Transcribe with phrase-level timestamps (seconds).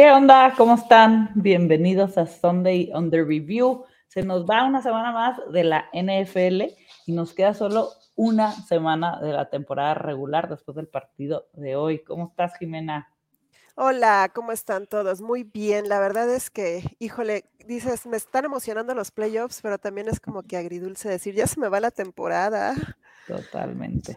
[0.00, 0.54] ¿Qué onda?
[0.56, 1.30] ¿Cómo están?
[1.34, 3.84] Bienvenidos a Sunday Under Review.
[4.08, 6.72] Se nos va una semana más de la NFL
[7.04, 12.02] y nos queda solo una semana de la temporada regular después del partido de hoy.
[12.02, 13.12] ¿Cómo estás, Jimena?
[13.74, 15.20] Hola, ¿cómo están todos?
[15.20, 15.90] Muy bien.
[15.90, 20.42] La verdad es que, híjole, dices, me están emocionando los playoffs, pero también es como
[20.44, 22.72] que agridulce decir, ya se me va la temporada.
[23.26, 24.16] Totalmente.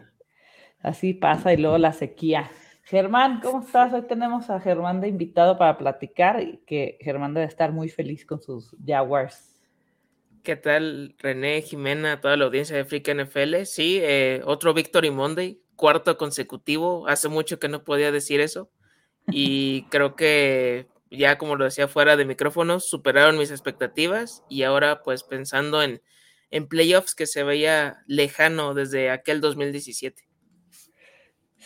[0.80, 2.50] Así pasa y luego la sequía.
[2.84, 3.94] Germán, ¿cómo estás?
[3.94, 8.26] Hoy tenemos a Germán de invitado para platicar y que Germán debe estar muy feliz
[8.26, 9.54] con sus Jaguars.
[10.42, 13.64] ¿Qué tal, René, Jimena, toda la audiencia de Freak NFL?
[13.64, 17.08] Sí, eh, otro Victory Monday, cuarto consecutivo.
[17.08, 18.70] Hace mucho que no podía decir eso.
[19.28, 24.44] Y creo que ya, como lo decía fuera de micrófonos, superaron mis expectativas.
[24.50, 26.02] Y ahora, pues pensando en,
[26.50, 30.23] en playoffs que se veía lejano desde aquel 2017.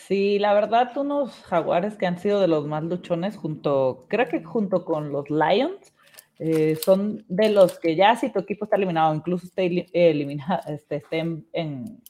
[0.09, 4.43] Sí, la verdad, unos jaguares que han sido de los más luchones, junto, creo que
[4.43, 5.93] junto con los Lions,
[6.39, 10.95] eh, son de los que ya si tu equipo está eliminado, incluso esté eliminado, este,
[10.95, 12.01] esté en,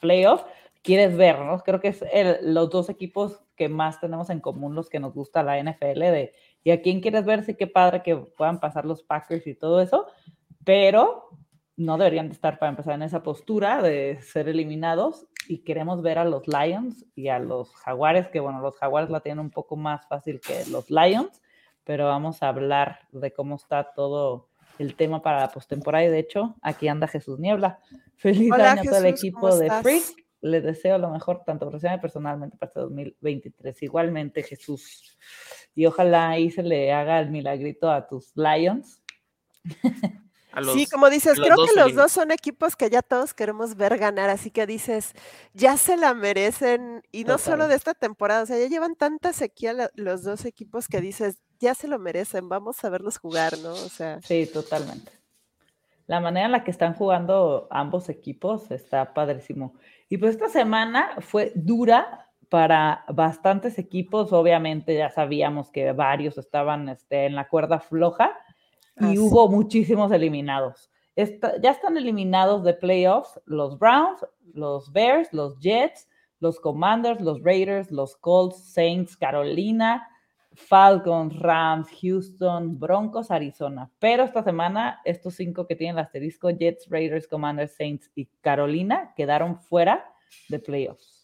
[0.00, 0.44] playoff,
[0.80, 1.58] quieres ver, ¿no?
[1.58, 2.02] Creo que es
[2.40, 6.32] los dos equipos que más tenemos en común, los que nos gusta la NFL, de
[6.64, 9.82] y a quién quieres ver, sí qué padre que puedan pasar los Packers y todo
[9.82, 10.06] eso,
[10.64, 11.28] pero
[11.76, 16.18] no deberían de estar para empezar en esa postura de ser eliminados y queremos ver
[16.18, 19.76] a los Lions y a los Jaguares, que bueno, los Jaguares la tienen un poco
[19.76, 21.42] más fácil que los Lions,
[21.84, 26.18] pero vamos a hablar de cómo está todo el tema para la postemporada y de
[26.18, 27.78] hecho aquí anda Jesús Niebla.
[28.16, 30.04] Feliz año a todo el equipo de Freak.
[30.42, 33.82] Les deseo lo mejor tanto profesional y personalmente para este 2023.
[33.82, 35.18] Igualmente Jesús.
[35.74, 39.02] Y ojalá ahí se le haga el milagrito a tus Lions.
[40.72, 44.30] sí, como dices, creo que los dos son equipos que ya todos queremos ver ganar,
[44.30, 45.12] así que dices,
[45.54, 49.32] ya se la merecen, y no solo de esta temporada, o sea, ya llevan tanta
[49.32, 53.70] sequía los dos equipos que dices, ya se lo merecen, vamos a verlos jugar, ¿no?
[53.72, 54.20] O sea.
[54.22, 55.12] Sí, totalmente.
[56.06, 59.74] La manera en la que están jugando ambos equipos está padrísimo.
[60.08, 66.88] Y pues esta semana fue dura para bastantes equipos, obviamente ya sabíamos que varios estaban
[66.88, 68.38] este, en la cuerda floja,
[68.98, 70.90] y hubo muchísimos eliminados.
[71.16, 76.08] ya están eliminados de playoffs los Browns, los Bears, los Jets,
[76.40, 80.06] los Commanders, los Raiders, los Colts, Saints, Carolina,
[80.56, 83.90] Falcons, Rams, Houston, Broncos, Arizona.
[83.98, 89.12] Pero esta semana, estos cinco que tienen el asterisco, Jets, Raiders, Commanders, Saints y Carolina,
[89.16, 90.10] quedaron fuera
[90.48, 91.16] de playoffs.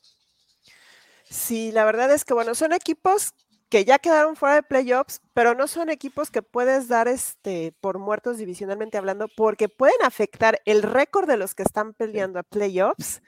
[1.25, 3.32] Sí, la verdad es que, bueno, son equipos
[3.72, 7.99] que ya quedaron fuera de playoffs, pero no son equipos que puedes dar este por
[7.99, 13.22] muertos divisionalmente hablando, porque pueden afectar el récord de los que están peleando a playoffs.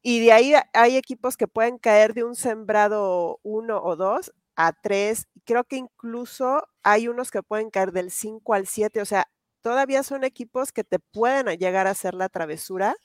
[0.00, 4.72] Y de ahí hay equipos que pueden caer de un sembrado uno o dos a
[4.72, 5.28] tres.
[5.44, 9.02] Creo que incluso hay unos que pueden caer del 5 al 7.
[9.02, 9.28] O sea,
[9.60, 12.96] todavía son equipos que te pueden llegar a hacer la travesura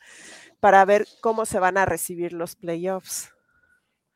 [0.61, 3.33] para ver cómo se van a recibir los playoffs.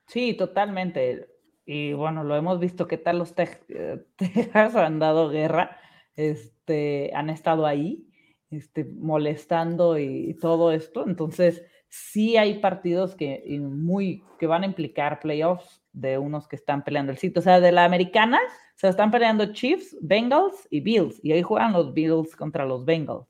[0.08, 1.31] Sí, totalmente
[1.66, 5.78] y bueno, lo hemos visto qué tal los eh, Texas han dado guerra,
[6.16, 8.08] este, han estado ahí,
[8.50, 11.06] este, molestando y, todo esto.
[11.08, 16.84] Entonces, sí hay partidos que, muy, que van a implicar playoffs de unos que están
[16.84, 17.40] peleando el sitio.
[17.40, 18.40] O sea, de la americana
[18.76, 21.20] se están peleando Chiefs, Bengals y Bills.
[21.24, 23.28] Y ahí juegan los Bills contra los Bengals.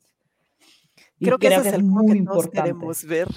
[1.20, 2.62] creo, que, es, el muy que importante.
[2.62, 3.28] queremos ver.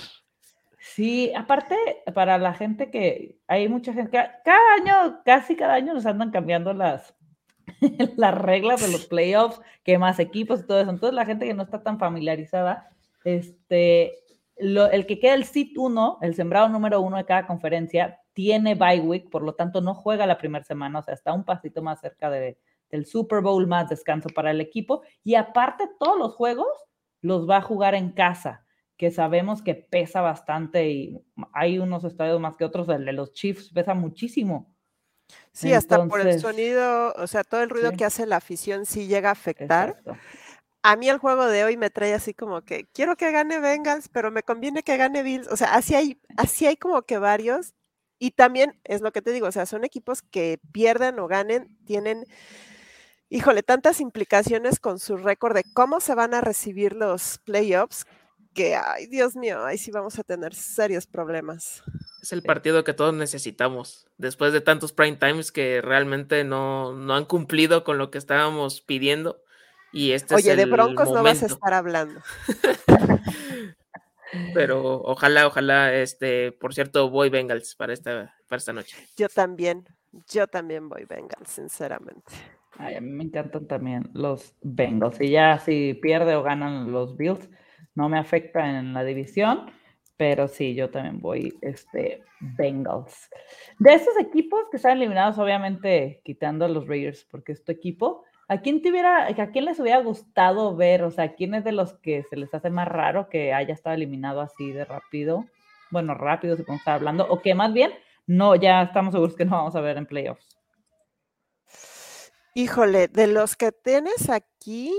[0.95, 1.75] Sí, aparte,
[2.13, 6.71] para la gente que hay mucha gente, cada año, casi cada año nos andan cambiando
[6.71, 7.13] las,
[8.15, 10.89] las reglas de los playoffs, que más equipos y todo eso.
[10.89, 12.87] Entonces, la gente que no está tan familiarizada,
[13.25, 14.19] este,
[14.55, 19.01] el que queda el sit 1, el sembrado número uno de cada conferencia, tiene bye
[19.01, 21.99] week, por lo tanto no juega la primera semana, o sea, está un pasito más
[21.99, 22.57] cerca de,
[22.89, 25.01] del Super Bowl, más descanso para el equipo.
[25.25, 26.69] Y aparte, todos los juegos
[27.19, 28.64] los va a jugar en casa
[28.97, 31.21] que sabemos que pesa bastante y
[31.53, 34.73] hay unos estadios más que otros, el de los Chiefs pesa muchísimo.
[35.51, 39.07] Sí, hasta por el sonido, o sea, todo el ruido que hace la afición sí
[39.07, 40.01] llega a afectar.
[40.83, 44.07] A mí el juego de hoy me trae así como que quiero que gane Bengals,
[44.09, 45.47] pero me conviene que gane Bills.
[45.47, 47.73] O sea, así hay, así hay como que varios.
[48.19, 51.77] Y también es lo que te digo, o sea, son equipos que pierden o ganen,
[51.85, 52.25] tienen,
[53.29, 58.05] híjole, tantas implicaciones con su récord de cómo se van a recibir los playoffs
[58.55, 61.83] que, ay, Dios mío, ahí sí vamos a tener serios problemas.
[62.23, 67.15] Es el partido que todos necesitamos, después de tantos prime times que realmente no, no
[67.15, 69.43] han cumplido con lo que estábamos pidiendo.
[69.93, 72.19] Y este Oye, es de Broncos no vas a estar hablando.
[74.53, 78.97] Pero ojalá, ojalá, este, por cierto, voy Bengals para esta, para esta noche.
[79.15, 79.85] Yo también.
[80.29, 82.33] Yo también voy Bengals, sinceramente.
[82.77, 85.19] Ay, a mí me encantan también los Bengals.
[85.21, 87.49] Y ya si pierde o ganan los Bills,
[87.95, 89.71] no me afecta en la división,
[90.17, 93.29] pero sí, yo también voy este, Bengals.
[93.79, 98.23] De esos equipos que están eliminados, obviamente quitando a los Raiders, porque es tu equipo,
[98.47, 101.03] ¿a quién, te hubiera, ¿a quién les hubiera gustado ver?
[101.03, 103.95] O sea, ¿quién es de los que se les hace más raro que haya estado
[103.95, 105.45] eliminado así de rápido?
[105.91, 107.91] Bueno, rápido, si podemos estar hablando, o que más bien,
[108.27, 110.57] no, ya estamos seguros que no vamos a ver en playoffs.
[112.53, 114.93] Híjole, de los que tienes aquí,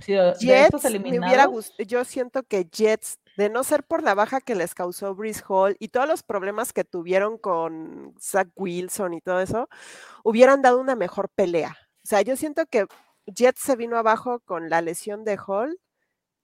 [0.00, 1.48] Jets, me hubiera
[1.86, 5.76] yo siento que Jets, de no ser por la baja que les causó Brice Hall
[5.78, 9.68] y todos los problemas que tuvieron con Zach Wilson y todo eso,
[10.24, 11.76] hubieran dado una mejor pelea.
[12.04, 12.86] O sea, yo siento que
[13.26, 15.78] Jets se vino abajo con la lesión de Hall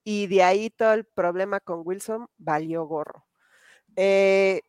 [0.05, 3.27] y de ahí todo el problema con Wilson valió gorro.
[3.97, 4.63] Eh,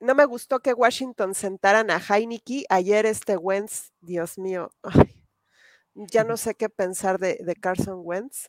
[0.00, 2.64] no me gustó que Washington sentaran a Heineke.
[2.68, 4.70] Ayer este Wentz, Dios mío,
[6.06, 8.48] ya no sé qué pensar de, Carson Wentz.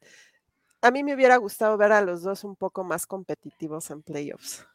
[0.81, 4.65] A mí me hubiera gustado ver a los dos un poco más competitivos en playoffs.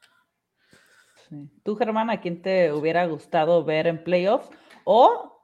[1.62, 4.50] ¿Tú, Germán, a quién te hubiera gustado ver en playoffs?
[4.84, 5.42] O,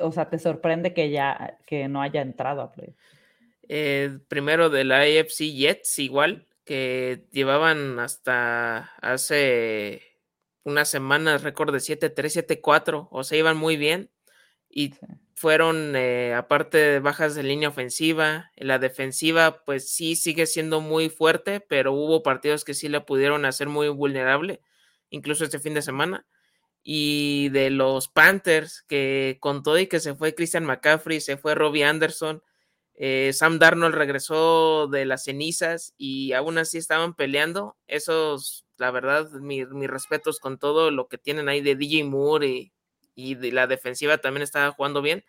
[0.00, 2.98] o sea, ¿te sorprende que ya que no haya entrado a playoffs?
[3.68, 10.02] Eh, primero de la AFC Jets, igual, que llevaban hasta hace
[10.64, 14.10] unas semanas récord de 7-3, 7-4, o sea, iban muy bien.
[14.70, 14.94] Y
[15.38, 21.10] fueron, eh, aparte de bajas de línea ofensiva, la defensiva, pues sí sigue siendo muy
[21.10, 24.60] fuerte, pero hubo partidos que sí la pudieron hacer muy vulnerable,
[25.10, 26.26] incluso este fin de semana.
[26.82, 31.54] Y de los Panthers, que con todo y que se fue Christian McCaffrey, se fue
[31.54, 32.42] Robbie Anderson,
[32.94, 37.76] eh, Sam Darnold regresó de las cenizas y aún así estaban peleando.
[37.86, 42.72] Esos, la verdad, mis respetos con todo lo que tienen ahí de DJ Moore y,
[43.18, 45.24] y de la defensiva también estaba jugando bien.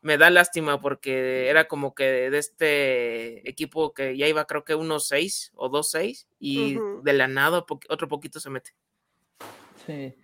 [0.00, 4.74] Me da lástima porque era como que de este equipo que ya iba creo que
[4.74, 8.72] 1-6 o 2-6 y de la nada otro poquito se mete.
[9.86, 10.16] Sí.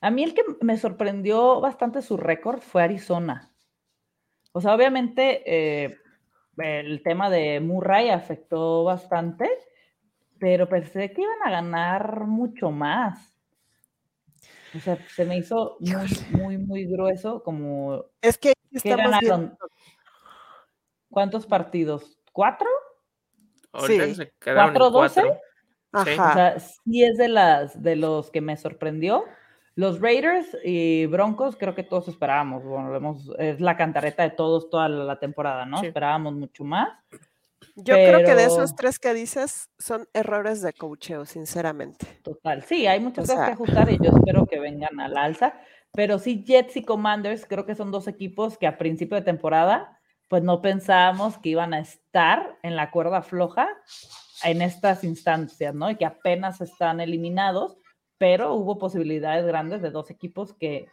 [0.00, 3.52] A mí el que me sorprendió bastante su récord fue Arizona.
[4.52, 5.98] O sea, obviamente eh,
[6.58, 9.50] el tema de Murray afectó bastante,
[10.38, 13.31] pero pensé que iban a ganar mucho más.
[14.74, 18.06] O sea, se me hizo muy, muy, muy grueso, como...
[18.20, 18.52] Es que
[18.84, 19.56] ganaron.
[21.10, 22.18] ¿Cuántos partidos?
[22.32, 22.68] ¿Cuatro?
[23.86, 23.98] Sí.
[24.42, 25.22] ¿Cuatro, doce?
[25.92, 29.24] O sea, sí es de, las, de los que me sorprendió.
[29.74, 32.64] Los Raiders y Broncos, creo que todos esperábamos.
[32.64, 35.82] Bueno, es la cantareta de todos toda la temporada, ¿no?
[35.82, 36.90] Esperábamos mucho más.
[37.76, 42.06] Yo creo que de esos tres que dices son errores de coacheo, sinceramente.
[42.22, 45.54] Total, sí, hay muchas cosas que ajustar y yo espero que vengan al alza.
[45.92, 50.00] Pero sí, Jets y Commanders creo que son dos equipos que a principio de temporada,
[50.28, 53.68] pues no pensábamos que iban a estar en la cuerda floja
[54.44, 55.90] en estas instancias, ¿no?
[55.90, 57.76] Y que apenas están eliminados
[58.22, 60.86] pero hubo posibilidades grandes de dos equipos que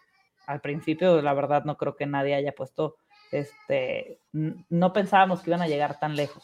[0.47, 2.95] al principio, la verdad, no creo que nadie haya puesto,
[3.31, 6.43] este, no pensábamos que iban a llegar tan lejos.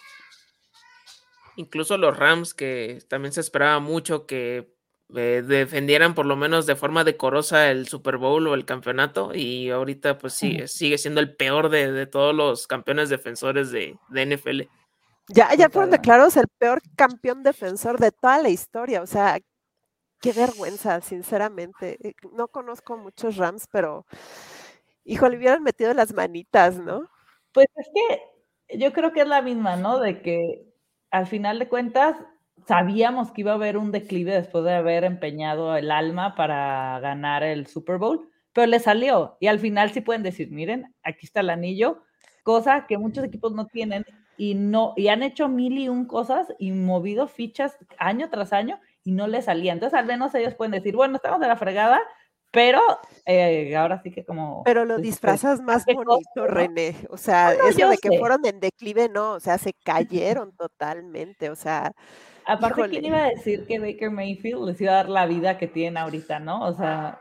[1.55, 4.73] Incluso los Rams, que también se esperaba mucho que
[5.15, 9.69] eh, defendieran por lo menos de forma decorosa el Super Bowl o el campeonato, y
[9.69, 14.61] ahorita pues sí, sigue siendo el peor de, todos los campeones defensores de, de NFL.
[15.27, 19.01] Ya, ya fueron declarados el peor campeón defensor de toda la historia.
[19.01, 19.39] O sea,
[20.21, 21.97] qué vergüenza, sinceramente.
[22.01, 24.05] Eh, no conozco muchos Rams, pero
[25.05, 27.09] hijo, le hubieran metido las manitas, ¿no?
[27.53, 29.99] Pues es que yo creo que es la misma, ¿no?
[29.99, 30.65] De que
[31.11, 32.17] al final de cuentas
[32.67, 37.43] sabíamos que iba a haber un declive después de haber empeñado el alma para ganar
[37.43, 39.37] el Super Bowl, pero le salió.
[39.39, 42.03] Y al final sí pueden decir, miren, aquí está el anillo,
[42.43, 44.03] cosa que muchos equipos no tienen
[44.37, 48.79] y no y han hecho mil y un cosas y movido fichas año tras año
[49.03, 49.73] y no le salía.
[49.73, 51.99] Entonces, al menos ellos pueden decir, bueno, estamos de la fregada,
[52.55, 52.79] pero
[53.25, 54.63] eh, ahora sí que como...
[54.63, 56.95] Pero lo disfrazas más bonito, René.
[57.09, 61.55] O sea, eso de que fueron en declive, no, o sea, se cayeron totalmente, o
[61.55, 61.91] sea...
[62.47, 65.67] Aparte, ¿quién iba a decir que Baker Mayfield les iba a dar la vida que
[65.67, 66.63] tiene ahorita, no?
[66.65, 67.19] O sea,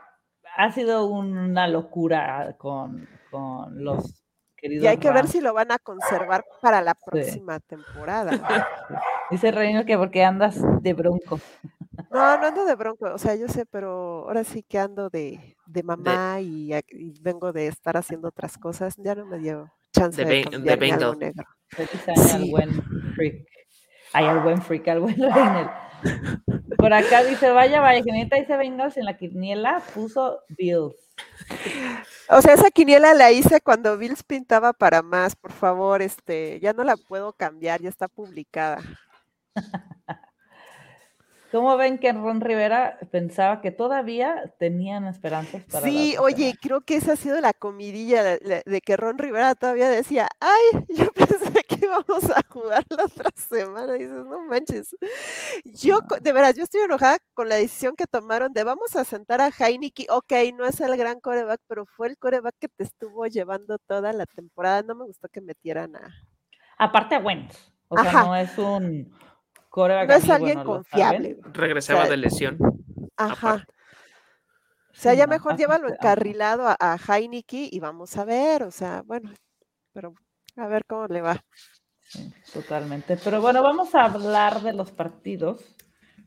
[0.55, 4.23] ha sido una locura con, con los
[4.55, 4.85] queridos.
[4.85, 8.31] Y hay que ver si lo van a conservar para la próxima temporada.
[9.31, 11.39] Dice Reino que porque andas de bronco.
[12.11, 15.55] No, no ando de bronco, o sea, yo sé, pero ahora sí que ando de,
[15.83, 16.71] mamá Y,
[17.21, 21.15] vengo de estar haciendo otras cosas, ya no me dio chance de, de, de algo
[21.15, 21.45] negro.
[21.69, 21.83] Sí.
[22.33, 22.83] Al buen
[23.15, 23.47] freak.
[24.13, 25.69] Ay, al buen freak, al buen Reynel.
[26.77, 30.95] Por acá dice, vaya, vaya, Geneta dice Bengals en la quiniela puso Bills.
[32.29, 36.73] O sea, esa quiniela la hice cuando Bills pintaba para más, por favor, este, ya
[36.73, 38.81] no la puedo cambiar, ya está publicada.
[41.55, 46.97] ¿Cómo ven que Ron Rivera pensaba que todavía tenían esperanzas para Sí, oye, creo que
[46.97, 51.85] esa ha sido la comidilla de, que Ron Rivera todavía decía, ay, yo pensé que
[51.85, 53.95] íbamos a jugar la otra semana.
[53.95, 54.97] Y dices, no manches.
[55.63, 59.39] Yo, de veras, yo estoy enojada con la decisión que tomaron de vamos a sentar
[59.39, 60.07] a Heineken.
[60.09, 64.11] Ok, no es el gran coreback, pero fue el coreback que te estuvo llevando toda
[64.11, 64.83] la temporada.
[64.83, 66.13] No me gustó que metieran a.
[66.77, 67.71] Aparte a Wentz.
[67.87, 69.15] O sea, no es un
[69.75, 71.37] no es alguien confiable.
[71.53, 72.57] Regresaba de lesión.
[73.17, 73.65] Ajá.
[74.91, 79.03] O sea, ya mejor llévalo encarrilado a, a Heineken y vamos a ver, o sea,
[79.05, 79.29] bueno,
[79.91, 80.13] pero
[80.55, 81.43] a ver cómo le va.
[81.99, 83.17] Sí, totalmente.
[83.21, 85.75] Pero bueno, vamos a hablar de los partidos.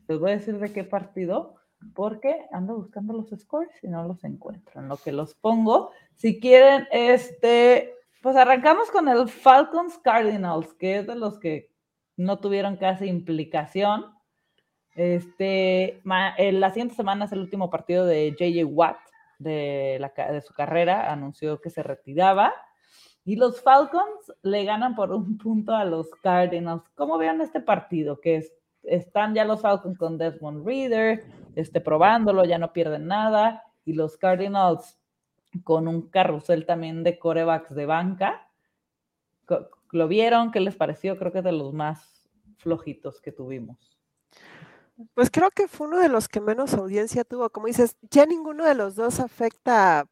[0.07, 1.57] Les voy a decir de qué partido,
[1.95, 4.81] porque ando buscando los scores y no los encuentro.
[4.81, 10.99] En lo que los pongo, si quieren, este, pues arrancamos con el Falcons Cardinals, que
[10.99, 11.71] es de los que
[12.19, 14.13] no tuvieron casi implicación.
[14.95, 18.99] Este, la siguiente semana es el último partido de JJ Watt
[19.39, 22.53] de, de su carrera, anunció que se retiraba.
[23.25, 26.83] Y los Falcons le ganan por un punto a los Cardinals.
[26.97, 28.21] ¿Cómo vieron este partido?
[28.21, 28.45] Que
[28.83, 33.63] están ya los Falcons con Desmond Reader, este, probándolo, ya no pierden nada.
[33.85, 34.99] Y los Cardinals
[35.63, 38.49] con un carrusel también de corebacks de banca.
[39.93, 40.53] ¿Lo vieron?
[40.53, 41.19] ¿Qué les pareció?
[41.19, 42.29] Creo que es de los más
[42.59, 43.99] flojitos que tuvimos.
[45.15, 47.51] Pues creo que fue uno de los que menos audiencia tuvo.
[47.51, 50.07] Como dices, ya ninguno de los dos afecta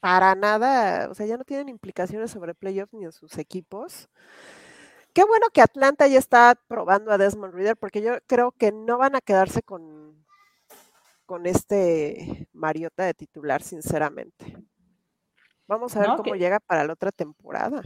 [0.00, 4.08] para nada, o sea, ya no tienen implicaciones sobre playoffs ni en sus equipos.
[5.12, 8.98] Qué bueno que Atlanta ya está probando a Desmond Reader, porque yo creo que no
[8.98, 10.26] van a quedarse con,
[11.24, 14.56] con este Mariota de titular, sinceramente.
[15.66, 17.82] Vamos a ver cómo llega para la otra temporada.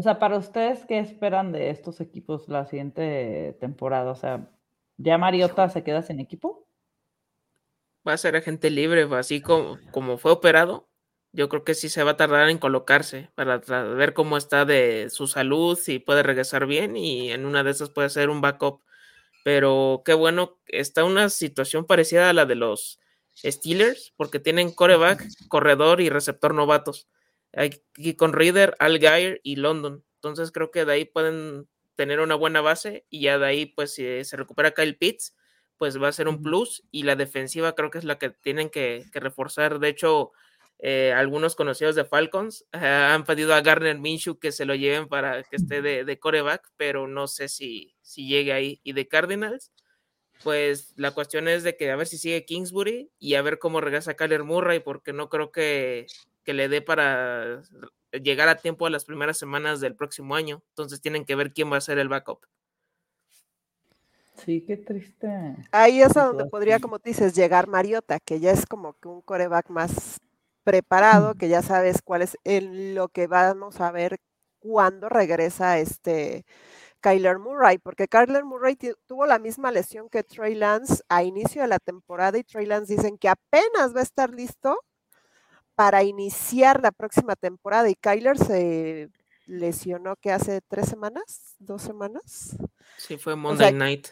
[0.00, 4.10] O sea, para ustedes, ¿qué esperan de estos equipos la siguiente temporada?
[4.10, 4.50] O sea,
[4.96, 6.66] ¿ya Mariota se queda sin equipo?
[8.08, 10.88] Va a ser agente libre, así como, como fue operado.
[11.32, 15.08] Yo creo que sí se va a tardar en colocarse para ver cómo está de
[15.10, 18.80] su salud, si puede regresar bien y en una de esas puede ser un backup.
[19.44, 23.00] Pero qué bueno, está una situación parecida a la de los
[23.36, 27.06] Steelers, porque tienen coreback, corredor y receptor novatos
[27.52, 30.04] aquí con Reader, Algair y London.
[30.16, 33.94] Entonces creo que de ahí pueden tener una buena base y ya de ahí pues
[33.94, 35.34] si se recupera Kyle Pitts,
[35.76, 38.70] pues va a ser un plus y la defensiva creo que es la que tienen
[38.70, 39.78] que, reforzar.
[39.78, 40.32] De hecho,
[40.78, 45.08] eh, algunos conocidos de Falcons eh, han pedido a Garner Minshew que se lo lleven
[45.08, 48.80] para que esté de, de coreback, pero no sé si, si llegue ahí.
[48.84, 49.72] Y de Cardinals,
[50.42, 53.80] pues la cuestión es de que a ver si sigue Kingsbury y a ver cómo
[53.80, 56.06] regresa Kyler Murray, porque no creo que,
[56.44, 57.62] que le dé para
[58.12, 60.62] llegar a tiempo a las primeras semanas del próximo año.
[60.70, 62.40] Entonces tienen que ver quién va a ser el backup.
[64.34, 65.28] Sí, qué triste.
[65.70, 69.08] Ahí es a donde podría, como tú dices, llegar Mariota, que ya es como que
[69.08, 70.18] un coreback más
[70.64, 74.18] preparado, que ya sabes cuál es lo que vamos a ver
[74.58, 76.44] cuando regresa este
[77.00, 81.68] Kyler Murray, porque Kyler Murray tuvo la misma lesión que Trey Lance a inicio de
[81.68, 84.78] la temporada y Trey Lance dicen que apenas va a estar listo
[85.80, 89.08] para iniciar la próxima temporada y Kyler se
[89.46, 92.58] lesionó que hace tres semanas, dos semanas.
[92.98, 94.08] Sí, fue Monday Night.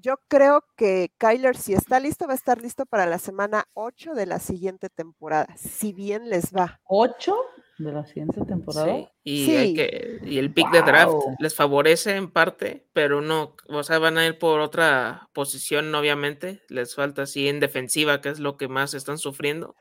[0.00, 4.14] Yo creo que Kyler, si está listo, va a estar listo para la semana 8
[4.14, 6.80] de la siguiente temporada, si bien les va.
[6.88, 7.32] ¿8
[7.78, 8.92] de la siguiente temporada?
[8.92, 13.84] Sí, y, que, y el pick de draft les favorece en parte, pero no, o
[13.84, 16.60] sea, van a ir por otra posición, obviamente.
[16.68, 19.76] Les falta así en defensiva, que es lo que más están sufriendo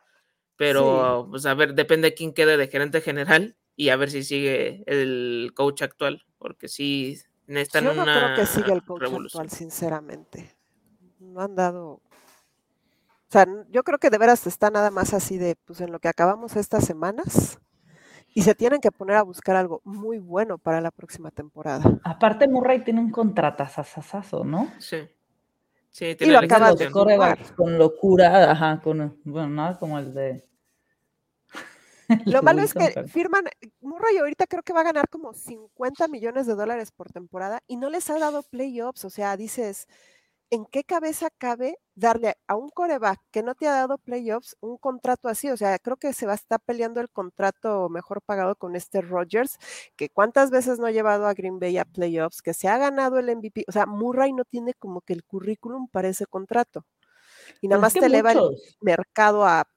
[0.58, 4.24] pero pues a ver, depende de quién quede de gerente general y a ver si
[4.24, 9.50] sigue el coach actual, porque sí necesitan Yo no creo que siga el coach actual,
[9.50, 10.56] sinceramente.
[11.20, 12.02] No han dado.
[13.30, 16.00] O sea, yo creo que de veras está nada más así de, pues en lo
[16.00, 17.60] que acabamos estas semanas,
[18.34, 22.00] y se tienen que poner a buscar algo muy bueno para la próxima temporada.
[22.04, 24.72] Aparte, Murray tiene un contratazazazazo, ¿no?
[24.80, 25.08] Sí.
[25.90, 26.92] Sí, tiene y lo acaba de
[27.56, 30.47] con locura, ajá, con, bueno, nada como el de
[32.26, 33.46] Lo malo es que firman,
[33.82, 37.78] Murray ahorita creo que va a ganar como 50 millones de dólares por temporada y
[37.78, 39.88] no les ha dado playoffs, o sea, dices,
[40.50, 44.78] en qué cabeza cabe darle a un coreback que no te ha dado playoffs un
[44.78, 45.50] contrato así.
[45.50, 49.02] O sea, creo que se va a estar peleando el contrato mejor pagado con este
[49.02, 49.58] Rodgers,
[49.96, 53.20] que cuántas veces no ha llevado a Green Bay a playoffs, que se ha ganado
[53.20, 53.66] el MVP.
[53.68, 56.86] O sea, Murray no tiene como que el currículum para ese contrato.
[57.62, 59.68] Y nada más te eleva el mercado a.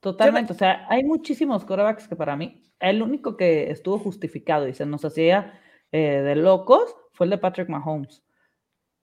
[0.00, 0.52] Totalmente.
[0.52, 4.86] O sea, hay muchísimos corebacks que para mí, el único que estuvo justificado y se
[4.86, 5.60] nos hacía
[5.92, 8.22] eh, de locos fue el de Patrick Mahomes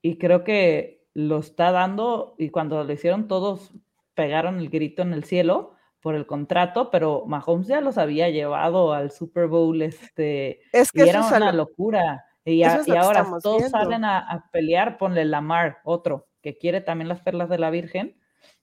[0.01, 3.73] y creo que lo está dando y cuando lo hicieron todos
[4.13, 8.93] pegaron el grito en el cielo por el contrato, pero Mahomes ya los había llevado
[8.93, 12.23] al Super Bowl, este, es que y era una locura.
[12.45, 17.57] Y, ahora todos salen a, pelear, ponle Lamar, otro, que quiere también las perlas de
[17.57, 18.15] la Virgen.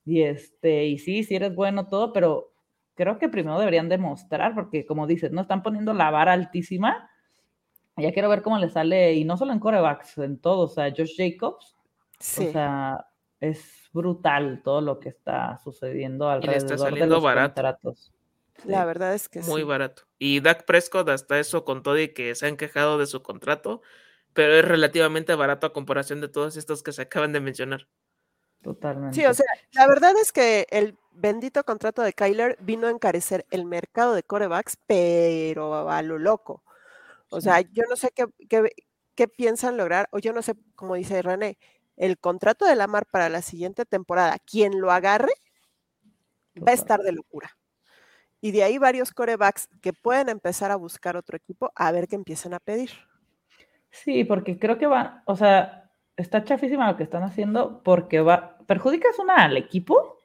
[0.04, 2.52] Y este, y sí, sí eres bueno todo, pero
[2.94, 7.10] creo que primero deberían demostrar, porque como dices, no están poniendo la vara altísima
[7.96, 10.92] ya quiero ver cómo le sale, y no solo en corebacks, en todo, o sea,
[10.96, 11.76] Josh Jacobs,
[12.18, 13.06] o sea,
[13.40, 17.54] es brutal todo lo que está sucediendo alrededor de los barato.
[17.54, 18.12] contratos.
[18.64, 20.04] La verdad es que Muy barato.
[20.18, 23.82] Y Dak Prescott hasta eso con todo y que se han quejado de su contrato,
[24.32, 27.86] pero es relativamente barato a comparación de todos estos que se acaban de mencionar.
[28.64, 29.14] Totalmente.
[29.14, 33.44] Sí, o sea, la verdad es que el bendito contrato de Kyler vino a encarecer
[33.50, 36.64] el mercado de corebacks, pero a lo loco.
[37.28, 38.26] O sea, yo no sé qué,
[39.14, 41.58] qué, piensan lograr, o yo no sé, como dice René,
[41.98, 45.32] el contrato de Lamar para la siguiente temporada, quien lo agarre,
[46.56, 47.58] va a estar de locura.
[48.40, 52.16] Y de ahí varios corebacks que pueden empezar a buscar otro equipo a ver qué
[52.16, 52.90] empiezan a pedir.
[53.90, 55.83] Sí, porque creo que va, o sea,
[56.16, 60.18] está chafísima lo que están haciendo porque va, perjudicas una al equipo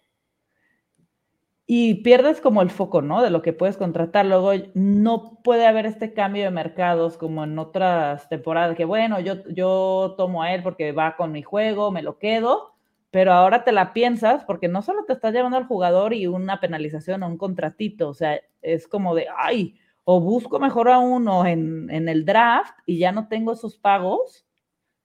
[1.72, 3.22] y pierdes como el foco, ¿no?
[3.22, 4.26] De lo que puedes contratar.
[4.26, 9.48] Luego no puede haber este cambio de mercados como en otras temporadas, que bueno, yo,
[9.50, 12.74] yo tomo a él porque va con mi juego, me lo quedo,
[13.12, 16.60] pero ahora te la piensas porque no solo te estás llevando al jugador y una
[16.60, 21.46] penalización o un contratito, o sea, es como de, ay, o busco mejor a uno
[21.46, 24.49] en, en el draft y ya no tengo esos pagos,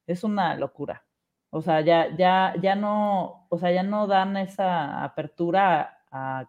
[0.06, 1.04] es una locura.
[1.50, 6.49] O sea, ya, ya, ya no, o sea, ya no dan esa apertura a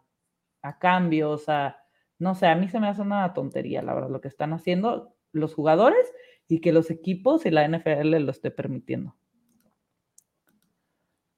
[0.66, 1.78] a cambios, a,
[2.18, 5.16] no sé, a mí se me hace una tontería, la verdad, lo que están haciendo
[5.32, 6.12] los jugadores
[6.48, 9.16] y que los equipos y la NFL lo esté permitiendo.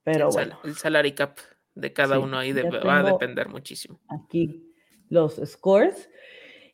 [0.02, 0.58] Pero bueno.
[0.64, 1.36] El salary cap
[1.74, 4.00] de cada uno ahí va a depender muchísimo.
[4.08, 4.72] Aquí
[5.10, 6.08] los scores.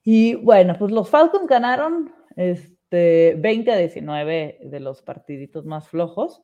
[0.05, 2.15] Y bueno, pues los Falcons ganaron
[2.95, 6.43] este 20 a 19 de los partiditos más flojos.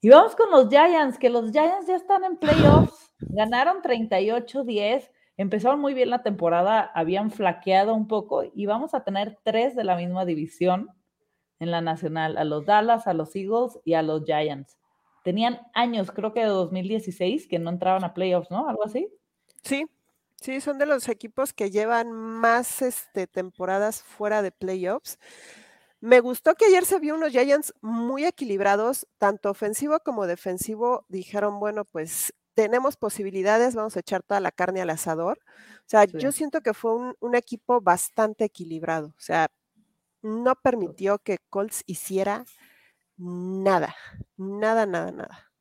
[0.00, 3.14] Y vamos con los Giants, que los Giants ya están en playoffs.
[3.20, 9.38] Ganaron 38-10 empezaron muy bien la temporada, habían flaqueado un poco y vamos a tener
[9.42, 10.90] tres de la misma división
[11.58, 14.78] en la nacional, a los Dallas, a los Eagles y a los Giants.
[15.24, 18.68] Tenían años, creo que de 2016, que no entraban a playoffs, ¿no?
[18.68, 19.08] Algo así.
[19.62, 19.86] Sí,
[20.36, 25.18] sí, son de los equipos que llevan más este, temporadas fuera de playoffs.
[26.02, 31.06] Me gustó que ayer se vio unos Giants muy equilibrados, tanto ofensivo como defensivo.
[31.08, 35.38] Dijeron, bueno, pues tenemos posibilidades, vamos a echar toda la carne al asador.
[35.38, 39.14] O sea, yo siento que fue un, equipo bastante equilibrado.
[39.16, 39.46] O sea,
[40.22, 42.46] no permitió que Colts hiciera
[43.16, 43.94] nada,
[44.36, 45.52] nada, nada, nada.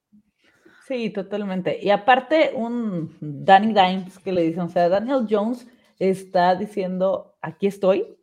[0.88, 1.78] Sí, totalmente.
[1.80, 5.68] Y aparte, un Danny Dimes que le dicen, o sea, Daniel Jones
[6.00, 8.18] está diciendo, aquí estoy.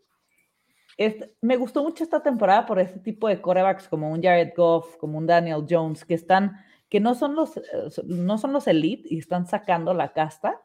[1.41, 5.19] Me gustó mucho esta temporada por este tipo de corebacks como un Jared Goff, como
[5.19, 6.57] un Daniel Jones, que están
[6.89, 7.61] que no son los,
[8.05, 10.61] no son los elite y están sacando la casta.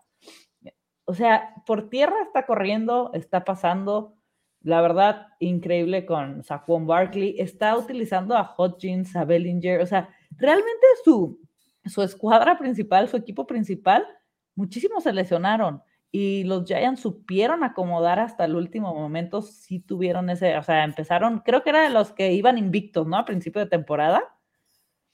[1.06, 4.16] O sea, por tierra está corriendo, está pasando,
[4.62, 10.86] la verdad, increíble con Saquon Barkley, está utilizando a Hodgins, a Bellinger, o sea, realmente
[11.04, 11.42] su,
[11.86, 14.08] su escuadra principal, su equipo principal,
[14.56, 20.58] muchísimos se lesionaron y los Giants supieron acomodar hasta el último momento, sí tuvieron ese,
[20.58, 23.18] o sea, empezaron, creo que era de los que iban invictos, ¿no?
[23.18, 24.34] A principio de temporada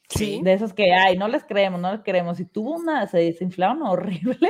[0.09, 0.41] Sí.
[0.43, 2.39] De esos que, ay, no les creemos, no les creemos.
[2.39, 4.49] Y tuvo una, se desinflaron horrible.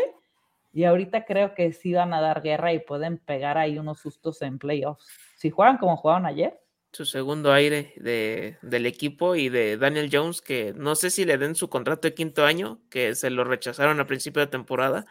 [0.72, 4.42] Y ahorita creo que sí van a dar guerra y pueden pegar ahí unos sustos
[4.42, 5.06] en playoffs.
[5.36, 6.60] Si juegan como jugaban ayer.
[6.92, 11.38] Su segundo aire de, del equipo y de Daniel Jones, que no sé si le
[11.38, 15.06] den su contrato de quinto año, que se lo rechazaron a principio de temporada,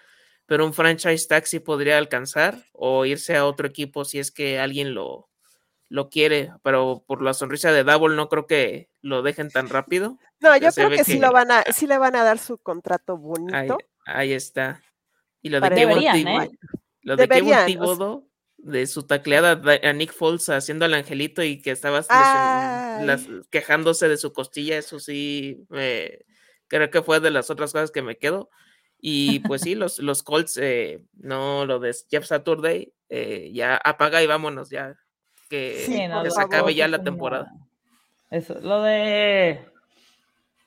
[0.49, 4.95] pero un franchise taxi podría alcanzar o irse a otro equipo si es que alguien
[4.95, 5.29] lo,
[5.91, 10.19] lo quiere, pero por la sonrisa de Double no creo que lo dejen tan rápido.
[10.41, 13.19] No, yo creo que, sí lo van a, sí le van a dar su contrato
[13.19, 13.77] bonito.
[14.07, 14.83] Ahí, está.
[15.43, 16.51] Y lo de Kevin ¿eh?
[17.03, 18.23] lo de
[18.57, 22.03] de su tacleada a Nick Foles haciendo el angelito y que estaba
[23.51, 25.67] quejándose de su costilla, eso sí,
[26.69, 28.49] creo que fue de las otras cosas que me quedo.
[29.01, 34.23] Y pues sí, los, los Colts, eh, no lo de Jeff Saturday, eh, ya apaga
[34.23, 34.97] y vámonos, ya
[35.49, 37.51] que, se acabe ya la temporada.
[38.31, 39.61] Eso, lo de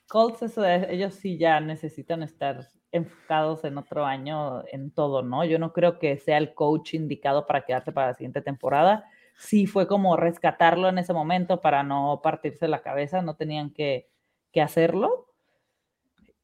[0.07, 5.45] Colts, eso ellos sí ya necesitan estar enfocados en otro año en todo, ¿no?
[5.45, 9.05] Yo no creo que sea el coach indicado para quedarse para la siguiente temporada.
[9.37, 14.09] Sí fue como rescatarlo en ese momento para no partirse la cabeza, no tenían que,
[14.51, 15.27] que hacerlo.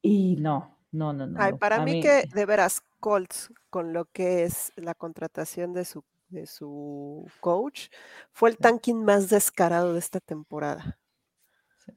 [0.00, 1.58] Y no, no, no, no.
[1.58, 6.46] para mí, que de veras Colts con lo que es la contratación de su, de
[6.46, 7.88] su coach
[8.32, 10.98] fue el tanking más descarado de esta temporada.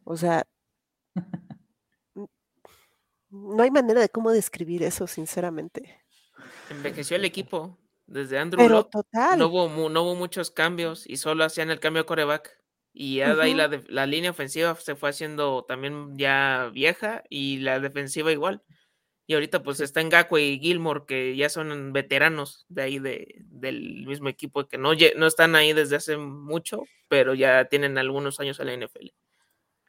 [0.03, 0.45] O sea,
[3.29, 6.01] no hay manera de cómo describir eso, sinceramente.
[6.69, 7.77] Envejeció el equipo.
[8.07, 9.39] Desde Andrew Pero total.
[9.39, 12.59] No, hubo, no hubo muchos cambios y solo hacían el cambio a coreback.
[12.93, 17.59] Y ya de ahí la, la, línea ofensiva se fue haciendo también ya vieja y
[17.59, 18.63] la defensiva igual.
[19.27, 23.35] Y ahorita pues está en Gakwe y Gilmore, que ya son veteranos de ahí de,
[23.45, 28.39] del mismo equipo, que no, no están ahí desde hace mucho, pero ya tienen algunos
[28.39, 29.07] años en la NFL.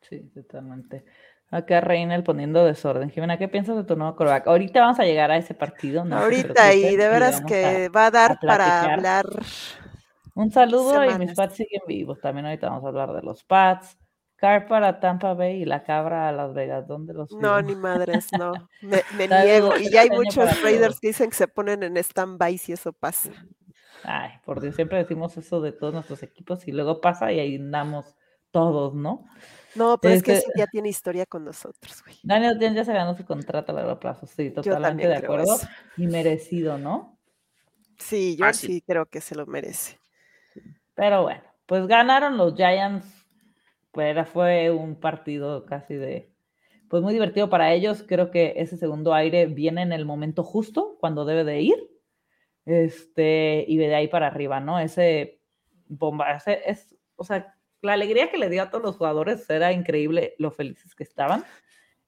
[0.03, 1.05] Sí, totalmente.
[1.53, 3.11] Acá Reynel poniendo desorden.
[3.11, 4.47] Jimena, ¿qué piensas de tu nuevo coreback?
[4.47, 6.03] Ahorita vamos a llegar a ese partido.
[6.03, 9.27] No Ahorita, y de veras que va a dar para hablar.
[10.35, 12.21] Un saludo y mis Pats siguen vivos.
[12.21, 13.99] También ahorita vamos a hablar de los Pats.
[14.43, 16.89] Car para Tampa Bay y la cabra a Las Vegas.
[16.89, 18.53] ¿Dónde los No, ni madres, no.
[18.83, 19.77] Me, niego.
[19.77, 23.31] Y ya hay muchos Raiders que dicen que se ponen en stand-by si eso pasa.
[24.03, 27.55] Ay, por Dios, siempre decimos eso de todos nuestros equipos y luego pasa y ahí
[27.55, 28.17] andamos
[28.51, 29.27] todos, ¿no?
[29.77, 32.19] No, pero es que este ya tiene historia con nosotros, güey.
[32.25, 35.57] Daniel ya se ganó su contrato a largo plazo, sí, totalmente de acuerdo.
[35.97, 37.17] Y merecido, ¿no?
[37.97, 40.01] Sí, yo sí creo que se lo merece.
[40.95, 43.22] Pero bueno, pues ganaron los Giants
[43.93, 46.33] pues fue un partido casi de,
[46.89, 48.05] pues muy divertido para ellos.
[48.07, 51.91] Creo que ese segundo aire viene en el momento justo, cuando debe de ir.
[52.65, 54.79] Este, y de ahí para arriba, ¿no?
[54.79, 55.41] Ese
[55.89, 60.35] bomba, es, o sea, la alegría que le dio a todos los jugadores era increíble
[60.39, 61.45] lo felices que estaban.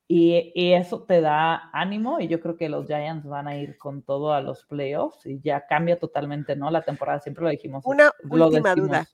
[0.06, 3.78] Y, y, eso te da ánimo y yo creo que los Giants van a ir
[3.78, 6.70] con todo a los playoffs y ya cambia totalmente, ¿no?
[6.70, 7.84] La temporada, siempre lo dijimos.
[7.86, 9.06] Una última duda.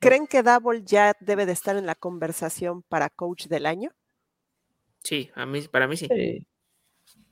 [0.00, 3.90] ¿Creen que Double ya debe de estar en la conversación para coach del año?
[5.02, 6.08] Sí, a mí, para mí sí.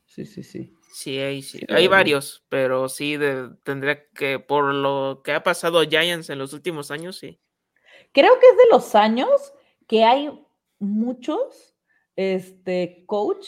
[0.06, 0.72] Sí, sí, sí.
[0.92, 1.60] Sí, hay, sí.
[1.68, 3.18] hay varios, pero sí
[3.64, 7.38] tendría que, por lo que ha pasado Giants en los últimos años, sí.
[8.12, 9.28] Creo que es de los años
[9.86, 10.30] que hay
[10.78, 11.76] muchos
[12.16, 13.46] este, coach.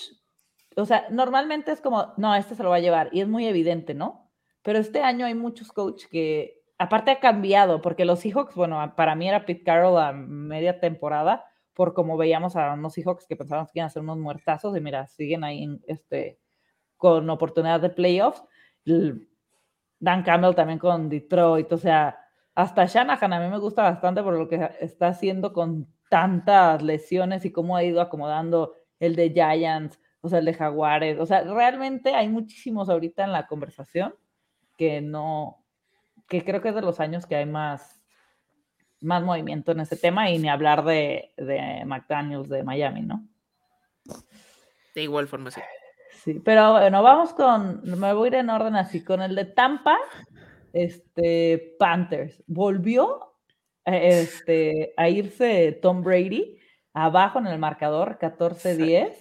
[0.76, 3.46] O sea, normalmente es como, no, este se lo va a llevar y es muy
[3.46, 4.30] evidente, ¿no?
[4.62, 9.14] Pero este año hay muchos coach que aparte ha cambiado, porque los Seahawks, bueno, para
[9.14, 13.70] mí era Pete Carroll a media temporada, por como veíamos a unos Seahawks que pensábamos
[13.70, 16.38] que iban a ser unos muertazos, y mira, siguen ahí este,
[16.96, 18.42] con oportunidad de playoffs.
[20.00, 22.18] Dan Campbell también con Detroit, o sea,
[22.54, 27.44] hasta Shanahan a mí me gusta bastante por lo que está haciendo con tantas lesiones
[27.44, 31.42] y cómo ha ido acomodando el de Giants, o sea, el de Jaguares, o sea,
[31.42, 34.14] realmente hay muchísimos ahorita en la conversación
[34.76, 35.57] que no,
[36.28, 38.00] que creo que es de los años que hay más,
[39.00, 43.26] más movimiento en ese tema y ni hablar de, de McDaniels de Miami, ¿no?
[44.94, 45.60] De igual forma, sí.
[46.24, 49.44] Sí, pero bueno, vamos con, me voy a ir en orden así, con el de
[49.44, 49.96] Tampa,
[50.72, 52.42] este, Panthers.
[52.46, 53.34] Volvió
[53.84, 56.58] este, a irse Tom Brady
[56.92, 59.12] abajo en el marcador, 14-10.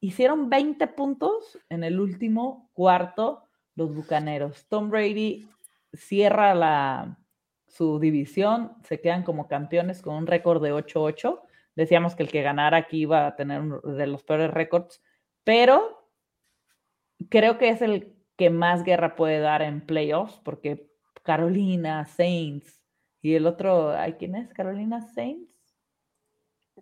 [0.00, 4.66] Hicieron 20 puntos en el último cuarto los Bucaneros.
[4.66, 5.48] Tom Brady
[5.92, 7.18] cierra la,
[7.66, 11.40] su división, se quedan como campeones con un récord de 8-8.
[11.76, 15.02] Decíamos que el que ganara aquí iba a tener uno de los peores récords,
[15.44, 16.08] pero
[17.28, 20.90] creo que es el que más guerra puede dar en playoffs, porque
[21.22, 22.80] Carolina, Saints
[23.22, 24.52] y el otro, ¿hay quién es?
[24.52, 25.50] Carolina, Saints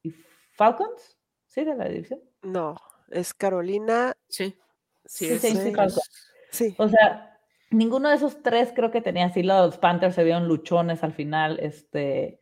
[0.02, 0.14] y
[0.52, 1.64] Falcons, ¿sí?
[1.64, 2.20] De la división.
[2.42, 2.76] No,
[3.10, 4.16] es Carolina.
[4.28, 4.56] Sí.
[5.04, 6.34] Sí, Saints y Falcons.
[6.50, 6.74] Sí.
[6.78, 7.37] O sea,
[7.70, 9.42] ninguno de esos tres creo que tenía así.
[9.42, 12.40] Los Panthers se vieron luchones al final, este,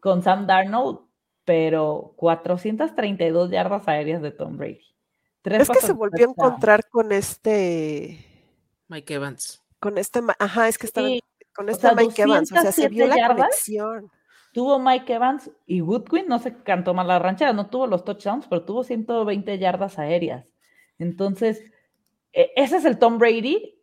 [0.00, 1.00] con Sam Darnold,
[1.44, 4.80] pero 432 yardas aéreas de Tom Brady.
[5.44, 8.24] es que se volvió a encontrar con este
[8.88, 9.62] Mike Evans.
[9.80, 11.08] Con este, ajá, es que estaba
[11.54, 14.10] con este Mike Evans, o sea, se vio la conexión.
[14.52, 18.46] Tuvo Mike Evans y Woodquin, no se cantó mal la ranchera, no tuvo los touchdowns,
[18.46, 20.46] pero tuvo 120 yardas aéreas.
[20.98, 21.62] Entonces,
[22.32, 23.77] e, ese es el Tom Brady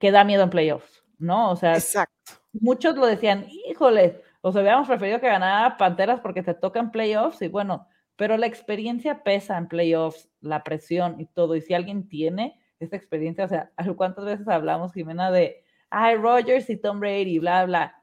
[0.00, 1.50] que da miedo en playoffs, ¿no?
[1.52, 2.32] O sea, Exacto.
[2.52, 7.42] muchos lo decían, híjole, o sea, habíamos preferido que ganara Panteras porque se tocan playoffs
[7.42, 7.86] y bueno,
[8.16, 11.54] pero la experiencia pesa en playoffs, la presión y todo.
[11.54, 16.68] Y si alguien tiene esa experiencia, o sea, ¿cuántas veces hablamos, Jimena, de, ay, Rogers
[16.70, 18.02] y Tom Brady, bla, bla?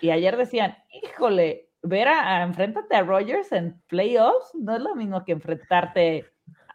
[0.00, 5.24] Y ayer decían, híjole, ver a, enfrentarte a Rogers en playoffs no es lo mismo
[5.24, 6.26] que enfrentarte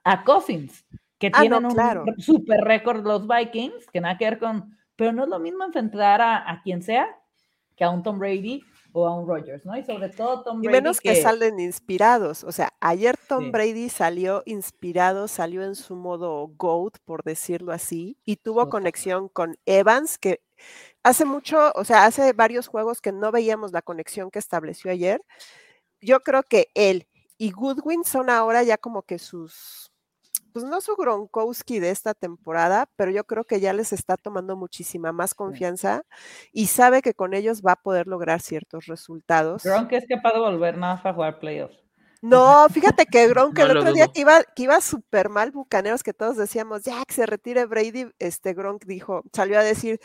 [0.03, 0.85] a Cousins,
[1.21, 5.23] que ah, tienen un super récord los Vikings, que nada que ver con, pero no
[5.23, 7.07] es lo mismo enfrentar a, a quien sea
[7.77, 9.77] que a un Tom Brady o a un Rogers, ¿no?
[9.77, 10.75] Y sobre todo Tom Brady.
[10.75, 12.43] Y menos que, salen inspirados.
[12.43, 18.17] O sea, ayer Tom Brady salió inspirado, salió en su modo GOAT, por decirlo así,
[18.25, 20.41] y tuvo conexión con Evans, que
[21.03, 25.21] hace mucho, o sea, hace varios juegos que no veíamos la conexión que estableció ayer.
[26.01, 27.07] Yo creo que él
[27.37, 29.90] y Goodwin son ahora ya como que sus
[30.53, 34.55] pues no su Gronkowski de esta temporada, pero yo creo que ya les está tomando
[34.55, 36.03] muchísima más confianza
[36.51, 39.63] y sabe que con ellos va a poder lograr ciertos resultados.
[39.63, 41.90] Gronk es capaz de volver nada más a jugar playoffs.
[42.21, 46.13] No, fíjate que Gronk el otro día que iba, que iba súper mal Bucaneros, que
[46.13, 49.99] todos decíamos, ya que se retire Brady, este Gronk dijo, salió a decir,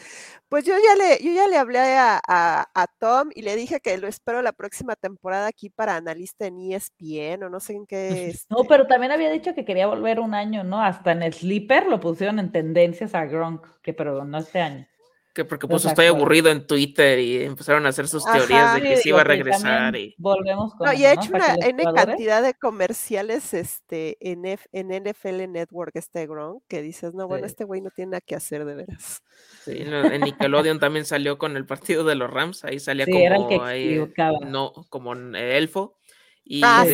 [0.48, 3.98] pues yo ya le, yo ya le hablé a, a, Tom y le dije que
[3.98, 8.34] lo espero la próxima temporada aquí para analista en ESPN o no sé en qué.
[8.48, 10.80] No, pero también había dicho que quería volver un año, ¿no?
[10.82, 14.86] Hasta en el Sleeper lo pusieron en tendencias a Gronk, que pero no este año
[15.36, 18.96] que porque puso estoy aburrido en Twitter y empezaron a hacer sus teorías de que
[18.96, 22.54] sí iba a regresar y volvemos con no, y ha hecho una N cantidad de
[22.54, 27.90] comerciales este en, en NFL Network este Gronk que dices no bueno este güey no
[27.90, 29.22] tiene nada que hacer de veras
[29.62, 34.02] sí en Nickelodeon también salió con el partido de los Rams ahí salía como ahí,
[34.46, 35.95] no como elfo
[36.48, 36.86] y ah,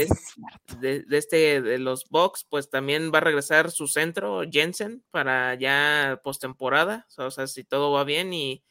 [0.80, 6.22] de, este, de los Bucks, pues también va a regresar su centro, Jensen, para ya
[6.24, 7.06] postemporada.
[7.18, 8.64] O sea, si todo va bien y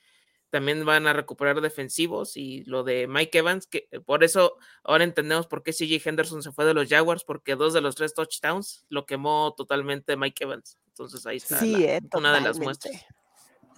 [0.49, 2.35] también van a recuperar defensivos.
[2.35, 6.41] Y lo de Mike Evans, que eh, por eso ahora entendemos por qué CJ Henderson
[6.41, 10.45] se fue de los Jaguars, porque dos de los tres touchdowns lo quemó totalmente Mike
[10.45, 10.79] Evans.
[10.87, 13.05] Entonces ahí está eh, una de las muestras.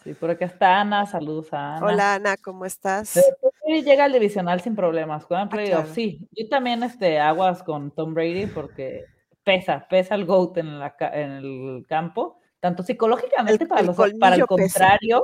[0.04, 1.86] Sí, por acá está Ana, saludos a Ana.
[1.86, 3.20] Hola Ana, ¿cómo estás?
[3.66, 6.20] llega al divisional sin problemas, juegan ah, playoffs, sí.
[6.32, 9.06] Yo también este, aguas con Tom Brady porque
[9.44, 14.46] pesa, pesa el GOAT en, la, en el campo, tanto psicológicamente para, los, para el
[14.46, 15.24] contrario.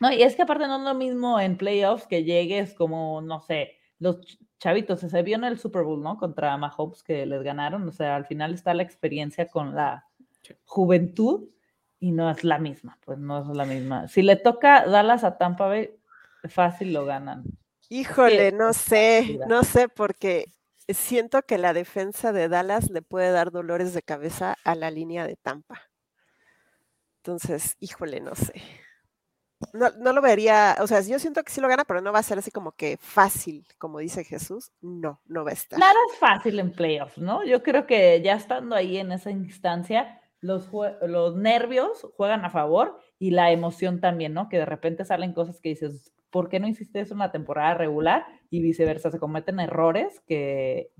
[0.00, 3.40] No, y es que aparte no es lo mismo en playoffs que llegues como, no
[3.40, 4.18] sé, los
[4.58, 6.16] chavitos, se vio en el Super Bowl, ¿no?
[6.18, 10.06] Contra Mahomes que les ganaron, o sea, al final está la experiencia con la
[10.64, 11.48] juventud
[11.98, 14.08] y no es la misma, pues no es la misma.
[14.08, 15.90] Si le toca Dallas a Tampa Bay,
[16.48, 17.44] fácil lo ganan.
[17.88, 20.52] Híjole, no sé, no sé, porque
[20.88, 25.26] siento que la defensa de Dallas le puede dar dolores de cabeza a la línea
[25.26, 25.82] de Tampa.
[27.18, 28.62] Entonces, híjole, no sé.
[29.72, 32.18] No, no, lo vería, o sea, yo siento que sí lo gana, pero no va
[32.18, 34.70] a ser así como que fácil, como dice Jesús.
[34.82, 35.78] No, no va a estar.
[35.78, 37.42] Nada es fácil en playoffs, ¿no?
[37.44, 40.70] Yo creo que ya estando ahí en esa instancia, los,
[41.02, 44.48] los nervios juegan a favor y la emoción también, ¿no?
[44.48, 47.74] Que de repente salen cosas que dices, ¿por qué no hiciste eso en la temporada
[47.74, 48.26] regular?
[48.50, 50.90] Y viceversa, se cometen errores que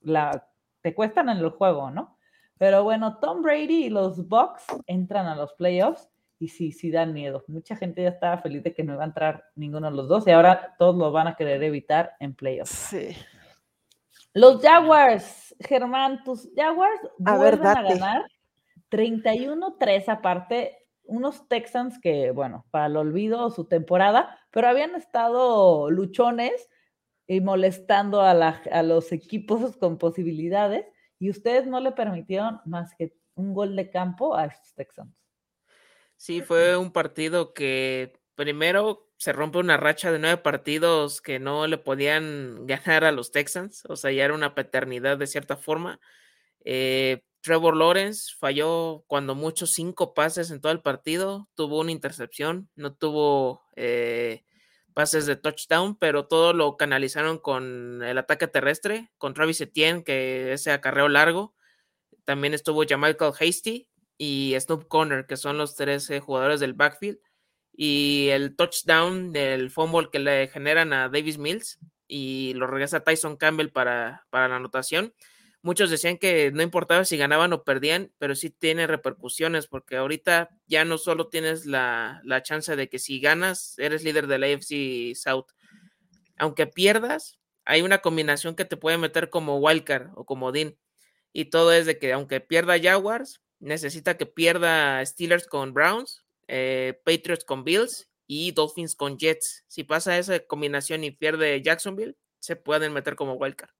[0.00, 0.48] la,
[0.82, 2.16] te cuestan en el juego, ¿no?
[2.58, 7.12] Pero bueno, Tom Brady y los Bucks entran a los playoffs y sí, sí dan
[7.12, 7.44] miedo.
[7.48, 10.26] Mucha gente ya estaba feliz de que no iba a entrar ninguno de los dos
[10.26, 12.70] y ahora todos lo van a querer evitar en playoffs.
[12.70, 13.16] Sí.
[14.32, 18.26] Los Jaguars, Germán, tus Jaguars a vuelven a ganar
[18.90, 26.68] 31-3 aparte unos Texans que, bueno, para el olvido su temporada, pero habían estado luchones
[27.26, 30.86] y molestando a, a los equipos con posibilidades
[31.18, 35.14] y ustedes no le permitieron más que un gol de campo a estos Texans.
[36.16, 41.66] Sí, fue un partido que primero se rompe una racha de nueve partidos que no
[41.66, 46.00] le podían ganar a los Texans, o sea, ya era una paternidad de cierta forma.
[46.64, 52.68] Eh, Trevor Lawrence falló cuando mucho cinco pases en todo el partido, tuvo una intercepción,
[52.74, 54.44] no tuvo eh,
[54.92, 60.52] pases de touchdown, pero todo lo canalizaron con el ataque terrestre, con Travis Etienne, que
[60.52, 61.54] ese acarreo largo.
[62.24, 67.18] También estuvo Jamichael Hasty y Snoop Conner, que son los tres eh, jugadores del backfield.
[67.72, 73.36] Y el touchdown del fumble que le generan a Davis Mills y lo regresa Tyson
[73.36, 75.14] Campbell para, para la anotación
[75.62, 80.50] muchos decían que no importaba si ganaban o perdían, pero sí tiene repercusiones, porque ahorita
[80.66, 85.14] ya no solo tienes la, chance de que si ganas, eres líder de la AFC
[85.14, 85.46] South.
[86.38, 90.76] Aunque pierdas, hay una combinación que te puede meter como wildcard o como Dean.
[91.32, 97.00] Y todo es de que aunque pierda Jaguars, necesita que pierda Steelers con Browns, eh,
[97.04, 99.64] Patriots con Bills y Dolphins con Jets.
[99.68, 103.70] Si pasa esa combinación y pierde Jacksonville, se pueden meter como wildcard.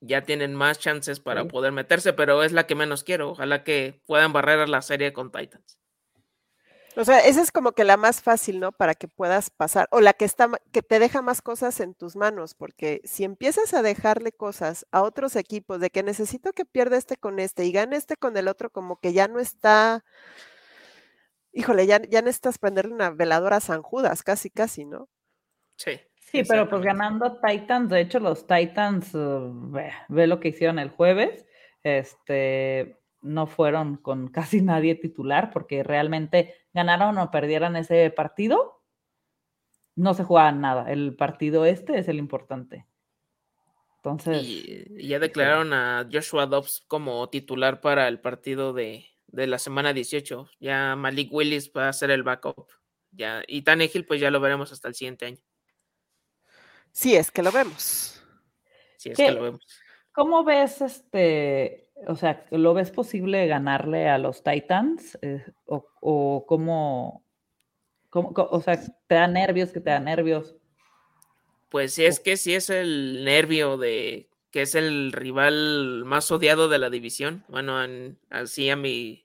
[0.00, 3.30] Ya tienen más chances para poder meterse, pero es la que menos quiero.
[3.30, 5.80] Ojalá que puedan barrer la serie con Titans.
[6.96, 8.72] O sea, esa es como que la más fácil, ¿no?
[8.72, 12.16] Para que puedas pasar, o la que está, que te deja más cosas en tus
[12.16, 16.96] manos, porque si empiezas a dejarle cosas a otros equipos de que necesito que pierda
[16.96, 20.04] este con este y gane este con el otro, como que ya no está,
[21.52, 25.08] híjole, ya, ya necesitas prenderle una veladora a San Judas, casi, casi, ¿no?
[25.76, 26.00] Sí.
[26.30, 30.78] Sí, pero pues ganando Titans, de hecho los Titans, uh, ve, ve, lo que hicieron
[30.78, 31.44] el jueves,
[31.82, 38.82] este, no fueron con casi nadie titular porque realmente ganaron o perdieran ese partido,
[39.96, 40.90] no se jugaban nada.
[40.90, 42.86] El partido este es el importante.
[43.96, 44.42] Entonces.
[44.42, 49.92] Y, ya declararon a Joshua Dobbs como titular para el partido de, de, la semana
[49.92, 50.48] 18.
[50.60, 52.68] Ya Malik Willis va a ser el backup.
[53.10, 55.38] Ya, y Tannehill, pues ya lo veremos hasta el siguiente año.
[56.92, 58.22] Sí, es que lo vemos.
[58.96, 59.66] Sí, es que lo vemos.
[60.12, 65.18] ¿Cómo ves este o sea, ¿lo ves posible ganarle a los Titans?
[65.22, 67.24] Eh, o, o cómo,
[68.12, 69.70] o sea, ¿te da nervios?
[69.70, 70.56] ¿Que te da nervios?
[71.68, 76.68] Pues sí, es que sí es el nervio de que es el rival más odiado
[76.68, 77.44] de la división.
[77.48, 77.78] Bueno,
[78.30, 79.24] así a mi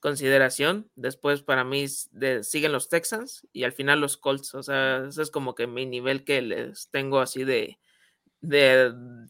[0.00, 0.90] consideración.
[0.96, 4.54] Después para mí siguen los Texans y al final los Colts.
[4.54, 7.78] O sea, ese es como que mi nivel que les tengo así de,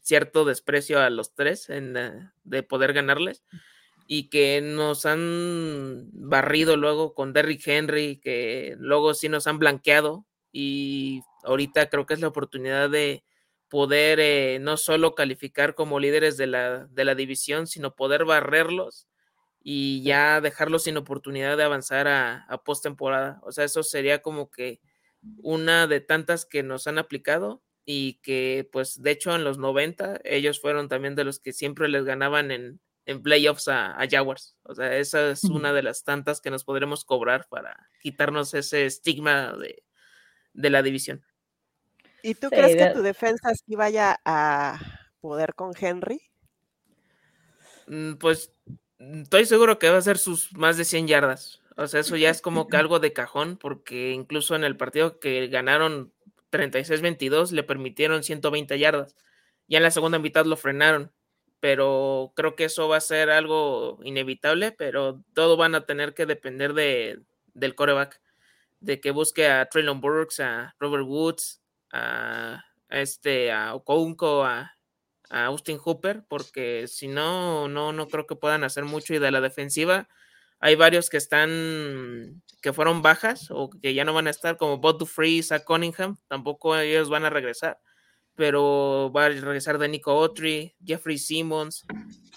[0.01, 3.43] cierto desprecio a los tres en, eh, de poder ganarles
[4.07, 10.25] y que nos han barrido luego con Derrick Henry, que luego sí nos han blanqueado
[10.51, 13.23] y ahorita creo que es la oportunidad de
[13.69, 19.07] poder eh, no solo calificar como líderes de la división, sino poder barrerlos
[19.63, 23.39] y ya dejarlos sin oportunidad de avanzar a, a postemporada.
[23.43, 24.81] O sea, eso sería como que
[25.37, 30.21] una de tantas que nos han aplicado y que pues de hecho en los 90
[30.23, 34.57] ellos fueron también de los que siempre les ganaban en, en playoffs a, Jaguars.
[34.63, 38.85] O sea, esa es una de las tantas que nos podremos cobrar para quitarnos ese
[38.85, 39.83] estigma de,
[40.53, 41.25] de la división.
[42.23, 44.79] ¿Y tú crees que tu defensa sí vaya a
[45.19, 46.21] poder con Henry?
[47.87, 48.53] Mm, pues
[49.21, 51.61] estoy seguro que va a ser sus más de 100 yardas.
[51.77, 55.19] O sea, eso ya es como que algo de cajón, porque incluso en el partido
[55.19, 56.13] que ganaron
[56.51, 59.15] 36-22 le permitieron 120 yardas.
[59.67, 61.11] Ya en la segunda mitad lo frenaron,
[61.59, 66.25] pero creo que eso va a ser algo inevitable, pero todo van a tener que
[66.25, 67.21] depender de,
[67.53, 68.21] del coreback,
[68.79, 71.61] de que busque a Traylon Burks, a Robert Woods,
[71.91, 74.77] a, este, a Okounko, a,
[75.31, 79.31] a Austin Hooper, porque si no, no, no creo que puedan hacer mucho y de
[79.31, 80.07] la defensiva
[80.61, 84.77] hay varios que están, que fueron bajas o que ya no van a estar, como
[84.77, 87.79] Bob Dufresne, a Cunningham, tampoco ellos van a regresar,
[88.35, 91.85] pero va a regresar de Nico Autry, Jeffrey Simmons,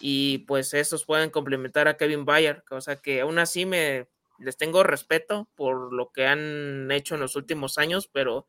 [0.00, 4.56] y pues esos pueden complementar a Kevin Bayer, o sea que aún así me les
[4.56, 8.46] tengo respeto por lo que han hecho en los últimos años, pero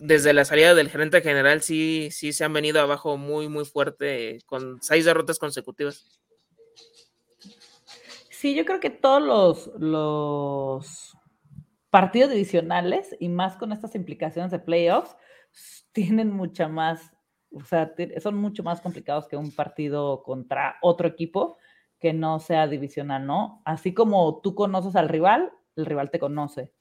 [0.00, 4.40] desde la salida del gerente general sí, sí se han venido abajo muy, muy fuerte
[4.46, 6.20] con seis derrotas consecutivas.
[8.30, 11.16] Sí, yo creo que todos los, los
[11.90, 15.14] partidos divisionales y más con estas implicaciones de playoffs
[15.92, 17.12] tienen mucha más,
[17.52, 21.58] o sea, son mucho más complicados que un partido contra otro equipo
[21.98, 23.60] que no sea divisional, ¿no?
[23.66, 26.72] Así como tú conoces al rival, el rival te conoce,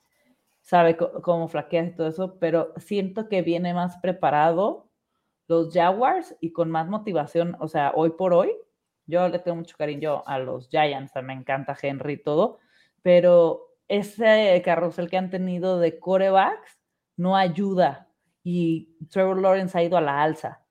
[0.69, 4.88] sabe cómo flaqueas y todo eso, pero siento que viene más preparado
[5.47, 8.55] los Jaguars y con más motivación, o sea, hoy por hoy,
[9.08, 12.60] yo le tengo mucho cariño a los Giants, me encanta Henry y todo,
[13.01, 16.77] pero ese carrusel que han tenido de corebacks
[17.17, 18.08] no ayuda
[18.43, 20.63] y Trevor Lawrence ha ido a la alza,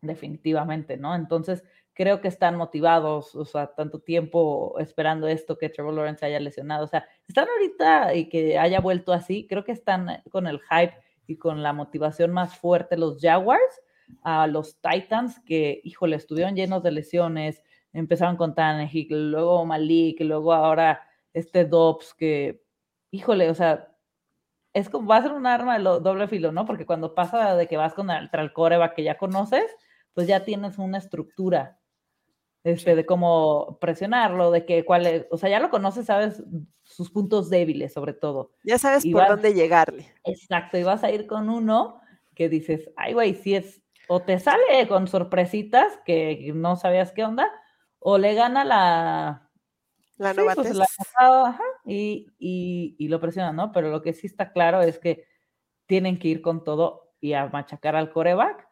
[0.00, 1.14] definitivamente, ¿no?
[1.14, 1.62] Entonces,
[2.02, 6.84] creo que están motivados, o sea, tanto tiempo esperando esto que Trevor Lawrence haya lesionado,
[6.84, 10.96] o sea, están ahorita y que haya vuelto así, creo que están con el hype
[11.28, 13.80] y con la motivación más fuerte los Jaguars
[14.24, 17.62] a los Titans que, híjole, estuvieron llenos de lesiones,
[17.92, 22.64] empezaron con Tannehill, luego Malik, luego ahora este Dobbs que,
[23.12, 23.94] híjole, o sea,
[24.72, 26.66] es como, va a ser un arma de doble filo, ¿no?
[26.66, 28.52] Porque cuando pasa de que vas con el, el
[28.96, 29.70] que ya conoces,
[30.14, 31.78] pues ya tienes una estructura
[32.64, 36.42] este, de cómo presionarlo, de que cuál es, o sea, ya lo conoces, sabes
[36.84, 38.52] sus puntos débiles sobre todo.
[38.64, 40.12] Ya sabes por dónde llegarle.
[40.24, 42.00] Exacto, y vas a ir con uno
[42.34, 47.24] que dices, ay, güey, si es, o te sale con sorpresitas que no sabías qué
[47.24, 47.50] onda,
[47.98, 49.48] o le gana la...
[50.18, 50.78] La sí, pues,
[51.16, 53.72] ajá, y, y, lo presionan, ¿no?
[53.72, 55.24] Pero lo que sí está claro es que
[55.86, 58.68] tienen que ir con todo y a machacar al coreback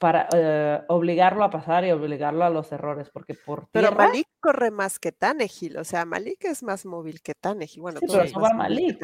[0.00, 4.70] para eh, obligarlo a pasar y obligarlo a los errores, porque por Pero Malik corre
[4.70, 7.82] más que Tanegil, o sea, Malik es más móvil que Tanegil.
[7.82, 8.98] Bueno, sí, pero no va Malik.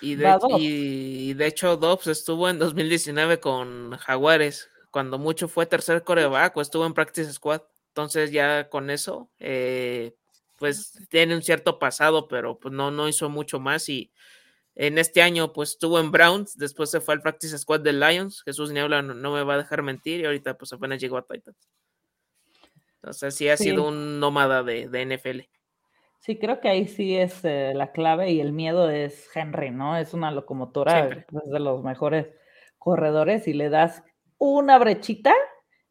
[0.00, 6.02] Y de, y de, hecho, Dobbs estuvo en 2019 con Jaguares, cuando mucho fue tercer
[6.02, 7.62] coreback o estuvo en Practice Squad.
[7.90, 10.16] Entonces ya con eso, eh,
[10.58, 14.10] pues tiene un cierto pasado, pero pues no, no hizo mucho más y
[14.82, 18.42] en este año, pues estuvo en Browns, después se fue al Practice Squad de Lions.
[18.42, 21.68] Jesús Niebla no, me va a dejar mentir y ahorita, pues apenas llegó a Titans.
[22.94, 25.40] Entonces, sí ha sido un nómada de, NFL.
[26.20, 29.98] Sí, creo que ahí sí es eh, la clave y el miedo es Henry, ¿no?
[29.98, 32.28] Es una locomotora, es de los mejores
[32.78, 34.02] corredores y le das
[34.38, 35.34] una brechita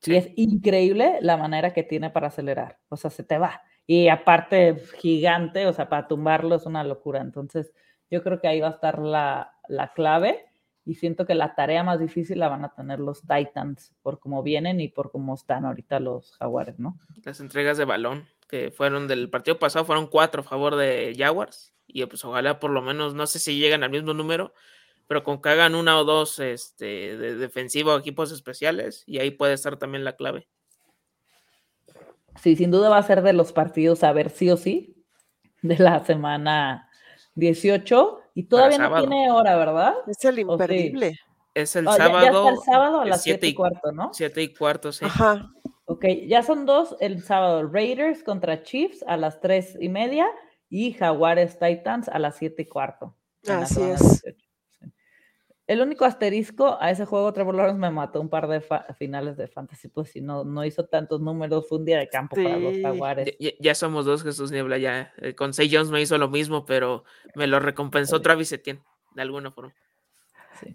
[0.01, 2.79] y es increíble la manera que tiene para acelerar.
[2.89, 3.61] O sea, se te va.
[3.85, 7.21] Y aparte, gigante, o sea, para tumbarlo es una locura.
[7.21, 7.71] Entonces,
[8.09, 9.53] yo creo que ahí va a estar la,
[9.95, 10.45] clave
[10.85, 14.41] y siento que la tarea más difícil la van a tener los Titans por cómo
[14.41, 16.99] vienen y por cómo están ahorita los Jaguares, ¿no?
[17.23, 21.73] Las entregas de balón que fueron del partido pasado fueron cuatro a favor de Jaguars
[21.85, 24.53] y pues ojalá por lo menos, no sé si llegan al mismo número,
[25.07, 29.53] pero con que hagan una o dos este, de defensivo equipos especiales y ahí puede
[29.53, 30.47] estar también la clave.
[32.41, 34.95] Sí, sin duda va a ser de los partidos a ver sí o sí
[35.61, 36.88] de la semana
[37.39, 39.95] 18 y todavía no tiene hora, ¿verdad?
[40.07, 41.19] Es el imperdible.
[41.53, 42.45] Es el sábado.
[42.45, 44.13] Ya, el sábado a las 7 y cuarto, ¿no?
[44.13, 45.05] 7 y cuarto, sí.
[45.05, 45.51] Ajá.
[45.85, 47.67] Ok, ya son dos el sábado.
[47.67, 50.27] Raiders contra Chiefs a las 3 y media
[50.69, 53.15] y Jaguares Titans a las 7 y cuarto.
[53.47, 54.23] Así es.
[55.69, 58.59] El único asterisco a ese juego, Trevor Lawrence me mató un par de
[58.97, 62.35] finales de fantasy, pues si no, no hizo tantos números, fue un día de campo
[62.35, 63.37] para los Jaguares.
[63.59, 65.13] Ya, somos dos, Jesús Niebla, ya.
[65.17, 67.03] Eh, con Say Jones me hizo lo mismo, pero
[67.35, 68.81] me lo recompensó Travis Etienne,
[69.13, 69.75] de alguna forma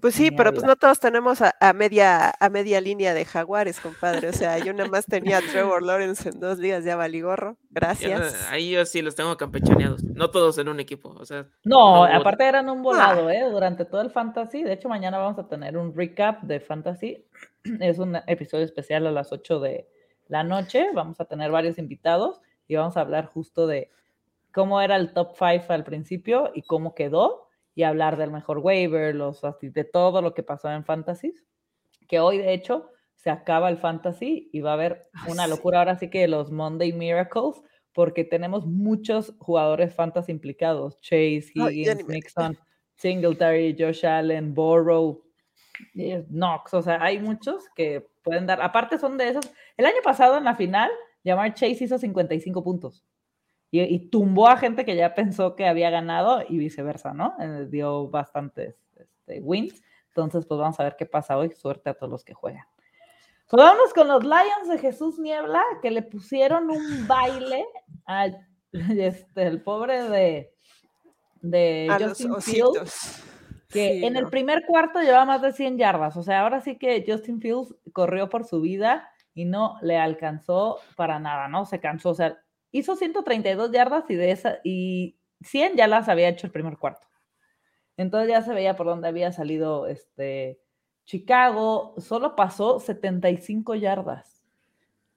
[0.00, 4.28] pues sí, pero pues no todos tenemos a, media a media línea de jaguares, compadre.
[4.28, 7.56] O sea, yo nada más tenía a Trevor Lawrence en dos días, ya valigorro.
[7.70, 8.48] Gracias.
[8.50, 10.02] ahí yo sí los tengo campechaneados.
[10.02, 11.10] No todos en un equipo.
[11.10, 13.42] O sea, no, aparte eran un volado, ¿eh?
[13.50, 14.62] Durante todo el fantasy.
[14.62, 17.24] De hecho, mañana vamos a tener un recap de fantasy.
[17.80, 19.88] Es un episodio especial a las 8 de
[20.28, 20.86] la noche.
[20.94, 23.90] Vamos a tener varios invitados y vamos a hablar justo de
[24.52, 27.43] cómo era el top 5 al principio y cómo quedó
[27.74, 31.34] y hablar del mejor waiver, los, de todo lo que pasó en Fantasy,
[32.08, 35.98] que hoy de hecho se acaba el Fantasy y va a haber una locura ahora
[35.98, 37.62] sí que los Monday Miracles,
[37.92, 42.58] porque tenemos muchos jugadores Fantasy implicados, Chase, Higgins, Nixon,
[42.94, 45.24] Singletary, Josh Allen, Borrow,
[45.94, 50.02] eh, Knox, o sea, hay muchos que pueden dar, aparte son de esos, el año
[50.02, 50.90] pasado en la final,
[51.24, 53.04] Llamar Chase hizo 55 puntos
[53.82, 57.34] y, tumbó a gente que ya pensó que había ganado y viceversa, ¿no?
[57.40, 59.82] Eh, dio bastantes este, wins.
[60.08, 61.50] Entonces, pues vamos a ver qué pasa hoy.
[61.50, 62.64] Suerte a todos los que juegan.
[63.50, 67.66] Pues vamos con los Lions de Jesús Niebla, que le pusieron un baile
[68.06, 68.38] al
[68.72, 70.54] este, el pobre de,
[71.42, 73.24] de Justin Fields,
[73.68, 76.16] que en el primer cuarto llevaba más de 100 yardas.
[76.16, 80.78] O sea, ahora sí que Justin Fields corrió por su vida y no le alcanzó
[80.96, 81.66] para nada, ¿no?
[81.66, 82.10] Se cansó.
[82.10, 82.38] O sea,
[82.74, 87.06] hizo 132 yardas y de esa, y 100 ya las había hecho el primer cuarto.
[87.96, 90.60] Entonces ya se veía por dónde había salido este
[91.04, 94.44] Chicago, solo pasó 75 yardas.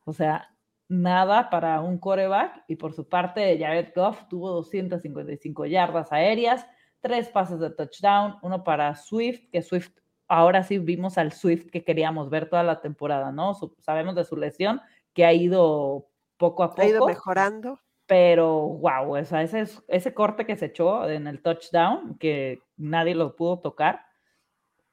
[0.05, 0.53] O sea,
[0.87, 2.63] nada para un coreback.
[2.67, 6.67] Y por su parte, Jared Goff tuvo 255 yardas aéreas,
[7.01, 9.97] tres pases de touchdown, uno para Swift, que Swift,
[10.27, 13.55] ahora sí vimos al Swift que queríamos ver toda la temporada, ¿no?
[13.79, 14.79] sabemos de su lesión,
[15.13, 16.07] que ha ido
[16.37, 16.81] poco a poco.
[16.81, 17.79] Ha ido mejorando.
[18.05, 23.59] Pero, wow, ese, ese corte que se echó en el touchdown, que nadie lo pudo
[23.59, 24.07] tocar,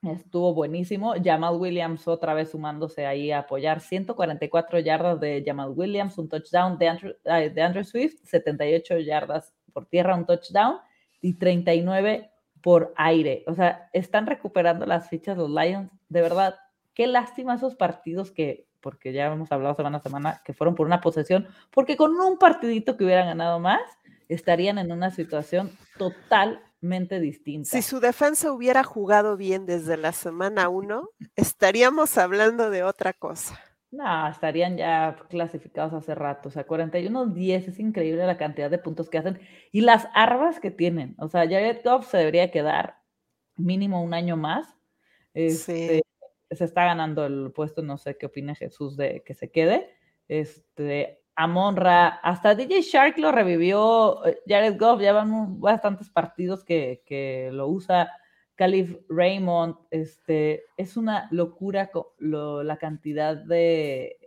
[0.02, 1.14] estuvo buenísimo.
[1.22, 3.80] Jamal Williams otra vez sumándose ahí a apoyar.
[3.80, 9.86] 144 yardas de Jamal Williams, un touchdown de Andrew, de Andrew Swift, 78 yardas por
[9.86, 10.78] tierra, un touchdown,
[11.20, 12.30] y 39
[12.60, 13.44] por aire.
[13.46, 15.90] O sea, están recuperando las fichas los Lions.
[16.08, 16.56] De verdad,
[16.94, 20.86] qué lástima esos partidos que porque ya hemos hablado semana a semana que fueron por
[20.86, 23.80] una posesión, porque con un partidito que hubieran ganado más,
[24.28, 27.70] estarían en una situación totalmente distinta.
[27.70, 33.58] Si su defensa hubiera jugado bien desde la semana uno, estaríamos hablando de otra cosa.
[33.90, 36.50] No, estarían ya clasificados hace rato.
[36.50, 39.40] O sea, 41-10 es increíble la cantidad de puntos que hacen
[39.72, 41.14] y las armas que tienen.
[41.18, 42.98] O sea, Jared Goff se debería quedar
[43.56, 44.76] mínimo un año más.
[45.32, 46.02] Este,
[46.54, 49.90] se está ganando el puesto, no sé qué opina Jesús de que se quede.
[50.28, 57.02] Este, Amonra, hasta DJ Shark lo revivió, eh, Jared Goff, ya van bastantes partidos que,
[57.06, 58.10] que lo usa,
[58.54, 64.23] Calif Raymond, este, es una locura la cantidad de,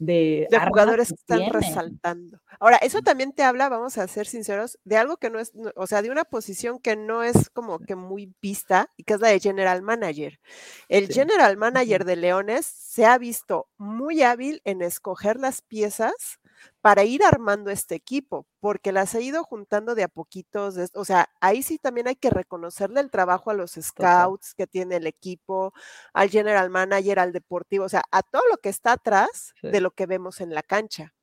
[0.00, 2.40] de, jugadores que están resaltando.
[2.58, 5.86] Ahora, eso también te habla, vamos a ser sinceros, de algo que no es, o
[5.86, 9.28] sea, de una posición que no es como que muy vista y que es la
[9.28, 10.40] de General Manager.
[10.88, 16.40] El General Manager de Leones se ha visto muy hábil en escoger las piezas
[16.80, 20.76] para ir armando este equipo, porque las ha ido juntando de a poquitos.
[20.94, 24.96] O sea, ahí sí también hay que reconocerle el trabajo a los scouts que tiene
[24.96, 25.72] el equipo,
[26.12, 29.90] al general manager, al deportivo, o sea, a todo lo que está atrás de lo
[29.92, 31.14] que vemos en la cancha.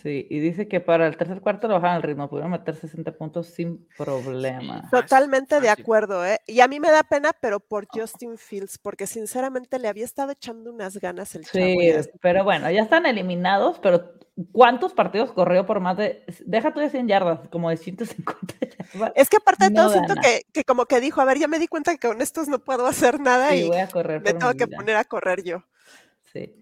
[0.00, 3.12] Sí, y dice que para el tercer cuarto lo bajan el ritmo, pudieron meter 60
[3.12, 4.88] puntos sin problema.
[4.90, 6.38] Totalmente de acuerdo, ¿eh?
[6.46, 10.32] Y a mí me da pena, pero por Justin Fields, porque sinceramente le había estado
[10.32, 11.64] echando unas ganas el chavo.
[11.64, 14.14] Sí, pero bueno, ya están eliminados, pero
[14.50, 18.54] ¿cuántos partidos corrió por más de, deja tú de 100 yardas, como de 150
[18.94, 19.12] yardas?
[19.14, 21.68] Es que aparte de todo, siento que, como que dijo, a ver, ya me di
[21.68, 24.66] cuenta que con estos no puedo hacer nada y voy a correr me tengo que
[24.66, 25.62] poner a correr yo.
[26.32, 26.61] Sí.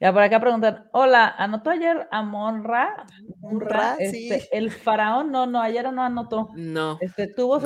[0.00, 3.04] Ya por acá preguntan, hola, ¿anotó ayer a Monra?
[3.40, 6.48] Monra, este, El faraón, no, no, ayer no anotó.
[6.54, 6.96] No.
[7.02, 7.60] Este, tuvo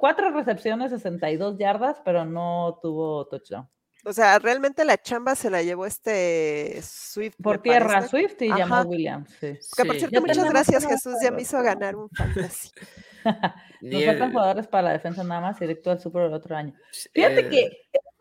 [0.00, 3.68] cuatro recepciones, 62 yardas, pero no tuvo touchdown.
[4.04, 7.36] O sea, realmente la chamba se la llevó este Swift.
[7.40, 9.30] Por tierra, Swift y llamó Williams.
[9.38, 9.58] Sí.
[9.76, 12.70] Que por cierto, muchas gracias, Jesús, ya me hizo ganar un fantasy.
[13.82, 16.74] Nos faltan jugadores para la defensa nada más, directo al Super el otro año.
[17.12, 17.70] Fíjate que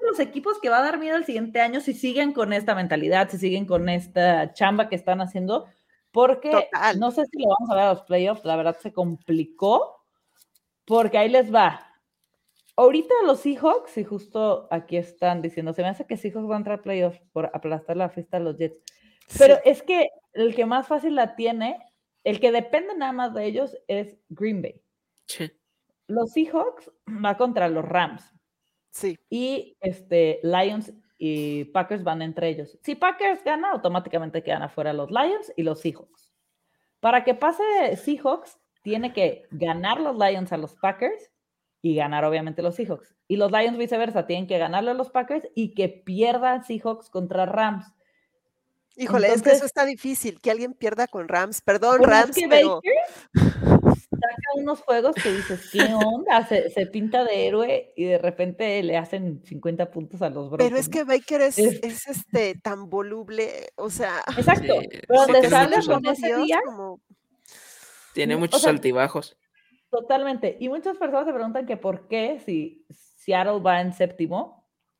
[0.07, 3.29] los equipos que va a dar miedo el siguiente año si siguen con esta mentalidad,
[3.29, 5.67] si siguen con esta chamba que están haciendo,
[6.11, 6.51] porque
[6.97, 10.03] no sé si lo vamos a ver a los playoffs, la verdad se complicó,
[10.85, 11.83] porque ahí les va.
[12.75, 16.57] Ahorita los Seahawks, y justo aquí están diciendo, se me hace que Seahawks va a
[16.59, 18.81] entrar a playoffs por aplastar la fiesta de los Jets.
[19.37, 21.79] Pero es que el que más fácil la tiene,
[22.23, 24.81] el que depende nada más de ellos es Green Bay.
[26.07, 28.36] Los Seahawks va contra los Rams.
[29.29, 32.77] Y este, Lions y Packers van entre ellos.
[32.83, 36.31] Si Packers gana, automáticamente quedan afuera los Lions y los Seahawks.
[36.99, 37.63] Para que pase
[37.95, 41.31] Seahawks, tiene que ganar los Lions a los Packers
[41.81, 43.15] y ganar obviamente los Seahawks.
[43.27, 47.45] Y los Lions viceversa, tienen que ganarle a los Packers y que pierdan Seahawks contra
[47.45, 47.93] Rams.
[48.97, 51.61] Híjole, es que eso está difícil, que alguien pierda con Rams.
[51.61, 52.81] Perdón, Rams, pero
[54.19, 56.47] saca unos juegos que dices, ¿qué onda?
[56.47, 60.89] Se, pinta de héroe y de repente le hacen 50 puntos a los Pero es
[60.89, 64.23] que Baker es, es, este tan voluble, o sea.
[64.35, 64.75] Exacto.
[65.07, 66.59] pero donde sales con ese día.
[68.13, 69.37] Tiene muchos altibajos.
[69.91, 70.57] Totalmente.
[70.59, 74.56] Y muchas personas se preguntan que por qué si Seattle va en séptimo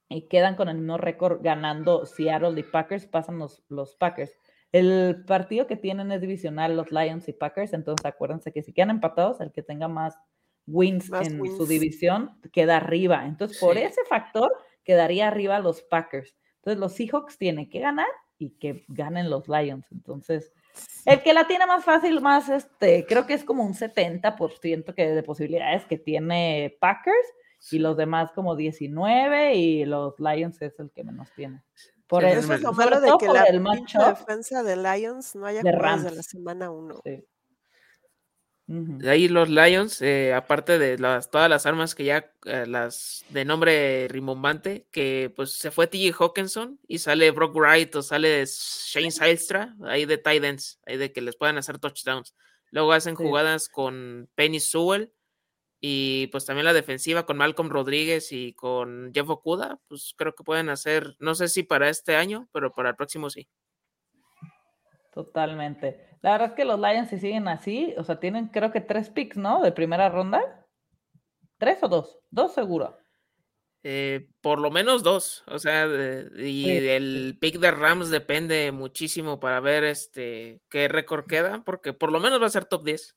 [0.09, 4.31] y quedan con el mismo récord ganando Seattle y Packers, pasan los, los Packers.
[4.71, 8.91] El partido que tienen es divisional, los Lions y Packers, entonces acuérdense que si quedan
[8.91, 10.17] empatados, el que tenga más
[10.65, 13.25] wins en su división queda arriba.
[13.25, 14.51] Entonces, por ese factor,
[14.83, 16.35] quedaría arriba los Packers.
[16.57, 19.85] Entonces, los Seahawks tienen que ganar y que ganen los Lions.
[19.91, 20.51] Entonces,
[21.05, 25.07] el que la tiene más fácil, más este, creo que es como un 70% que
[25.09, 27.27] de posibilidades que tiene Packers
[27.71, 31.63] y los demás como 19 y los Lions es el que menos tiene.
[32.07, 33.45] Por eso es lo malo de que la
[34.09, 37.01] defensa de Lions no haya jugado de la semana 1.
[38.69, 43.23] De ahí los Lions, eh, aparte de las, todas las armas que ya, eh, las
[43.29, 48.43] de nombre rimbombante, que pues se fue TJ Hawkinson y sale Brock Wright o sale
[48.45, 52.35] Shane Silstra, ahí de tight ends, ahí de que les puedan hacer touchdowns.
[52.71, 55.13] Luego hacen jugadas con Penny Sewell
[55.79, 60.43] y pues también la defensiva con Malcolm Rodríguez y con Jeff Okuda, pues creo que
[60.43, 63.47] pueden hacer, no sé si para este año, pero para el próximo sí.
[65.13, 66.17] Totalmente.
[66.21, 69.09] La verdad es que los Lions si siguen así, o sea, tienen creo que tres
[69.09, 69.61] picks, ¿no?
[69.61, 70.65] De primera ronda.
[71.57, 72.19] ¿Tres o dos?
[72.29, 72.97] Dos seguro.
[73.83, 75.87] Eh, por lo menos dos, o sea,
[76.37, 82.11] y el pick de Rams depende muchísimo para ver este qué récord queda, porque por
[82.11, 83.15] lo menos va a ser top 10.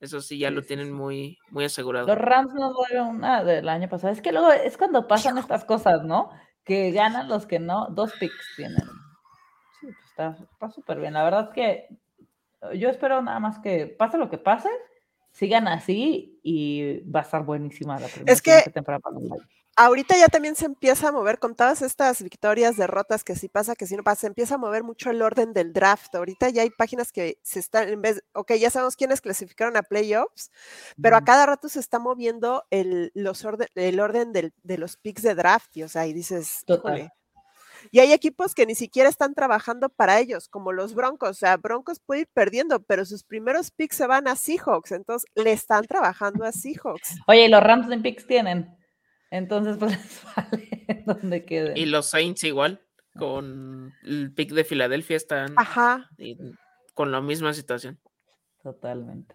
[0.00, 2.06] Eso sí, ya lo tienen muy, muy asegurado.
[2.06, 4.12] Los Rams no dieron nada del año pasado.
[4.12, 6.30] Es que luego es cuando pasan estas cosas, ¿no?
[6.64, 7.88] Que ganan los que no.
[7.90, 8.84] Dos picks tienen.
[9.80, 11.14] Sí, pues está súper bien.
[11.14, 11.88] La verdad es que
[12.74, 14.68] yo espero nada más que pase lo que pase,
[15.30, 19.24] sigan así y va a estar buenísima la primera es que, temporada para los
[19.76, 23.76] ahorita ya también se empieza a mover con todas estas victorias, derrotas, que si pasa,
[23.76, 26.14] que si no pasa, se empieza a mover mucho el orden del draft.
[26.14, 29.82] Ahorita ya hay páginas que se están, en vez, ok, ya sabemos quiénes clasificaron a
[29.82, 30.50] playoffs,
[31.00, 34.96] pero a cada rato se está moviendo el, los orden, el orden del, de los
[34.96, 36.64] picks de draft, y, o sea, y dices,
[37.92, 41.30] Y hay equipos que ni siquiera están trabajando para ellos, como los Broncos.
[41.30, 44.92] O sea, Broncos puede ir perdiendo, pero sus primeros picks se van a Seahawks.
[44.92, 47.16] Entonces, le están trabajando a Seahawks.
[47.28, 48.75] Oye, ¿y los Rams en picks tienen?
[49.36, 51.76] Entonces, pues les vale donde queden.
[51.76, 52.80] Y los Saints igual,
[53.18, 56.10] con el pick de Filadelfia están Ajá.
[56.94, 57.98] con la misma situación.
[58.62, 59.34] Totalmente.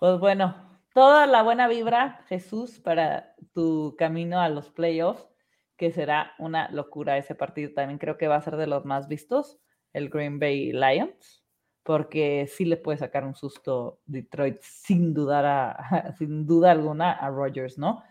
[0.00, 5.28] Pues bueno, toda la buena vibra, Jesús, para tu camino a los playoffs,
[5.76, 7.72] que será una locura ese partido.
[7.74, 9.58] También creo que va a ser de los más vistos,
[9.92, 11.44] el Green Bay Lions,
[11.82, 17.28] porque sí le puede sacar un susto Detroit sin dudar a, sin duda alguna a
[17.28, 18.02] Rogers, ¿no?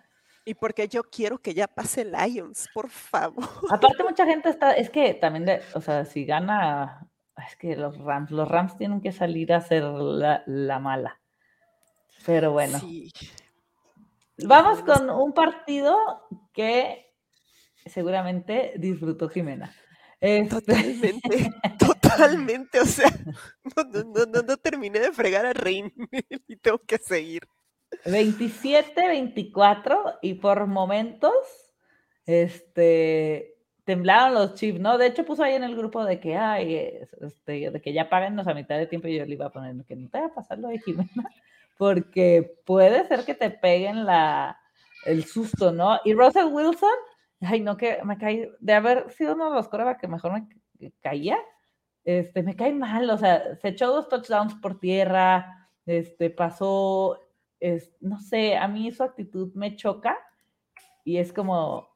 [0.46, 3.48] Y porque yo quiero que ya pase Lions, por favor.
[3.70, 7.08] Aparte, mucha gente está, es que también, de, o sea, si gana,
[7.48, 11.20] es que los Rams, los Rams tienen que salir a hacer la, la mala.
[12.26, 12.80] Pero bueno.
[12.80, 13.12] Sí.
[14.44, 15.98] Vamos con un partido
[16.54, 17.14] que
[17.86, 19.74] seguramente disfrutó Jimena.
[20.20, 22.80] Este totalmente, totalmente.
[22.80, 23.10] O sea,
[23.76, 25.92] no, no, no, no, terminé de fregar a Rein
[26.48, 27.48] y tengo que seguir.
[28.06, 31.34] 27, 24 y por momentos,
[32.26, 34.98] este, temblaron los chips, ¿no?
[34.98, 36.76] De hecho puso ahí en el grupo de que, ay,
[37.20, 39.84] este, de que ya páguennos a mitad de tiempo y yo le iba a poner
[39.86, 41.10] que no te va a pasar lo de Jimena,
[41.78, 44.60] porque puede ser que te peguen la,
[45.06, 46.00] el susto, ¿no?
[46.06, 46.90] Y Russell Wilson,
[47.42, 50.92] ay, no, que me caí, de haber sido uno de los corebacks que mejor me
[51.02, 51.38] caía,
[52.04, 57.20] este, me cae mal, o sea, se echó dos touchdowns por tierra, este, pasó
[57.62, 60.18] es, no sé, a mí su actitud me choca
[61.06, 61.88] y es como,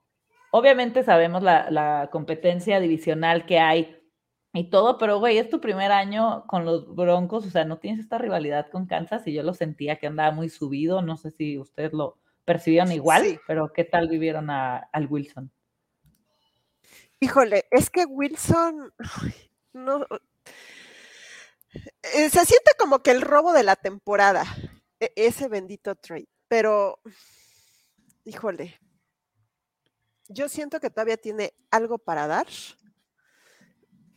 [0.51, 3.97] obviamente sabemos la, competencia divisional que hay
[4.53, 7.99] y todo, pero güey, es tu primer año con los Broncos, o sea, no tienes
[7.99, 11.57] esta rivalidad con Kansas y yo lo sentía que andaba muy subido, no sé si
[11.57, 15.51] ustedes lo percibieron igual, pero ¿qué tal vivieron al Wilson?
[17.19, 18.93] Híjole, es que Wilson,
[19.73, 20.05] no,
[21.73, 24.45] eh, se siente como que el robo de la temporada.
[24.99, 26.27] E-, ese bendito trade.
[26.47, 26.99] Pero,
[28.23, 28.79] híjole,
[30.27, 32.47] yo siento que todavía tiene algo para dar,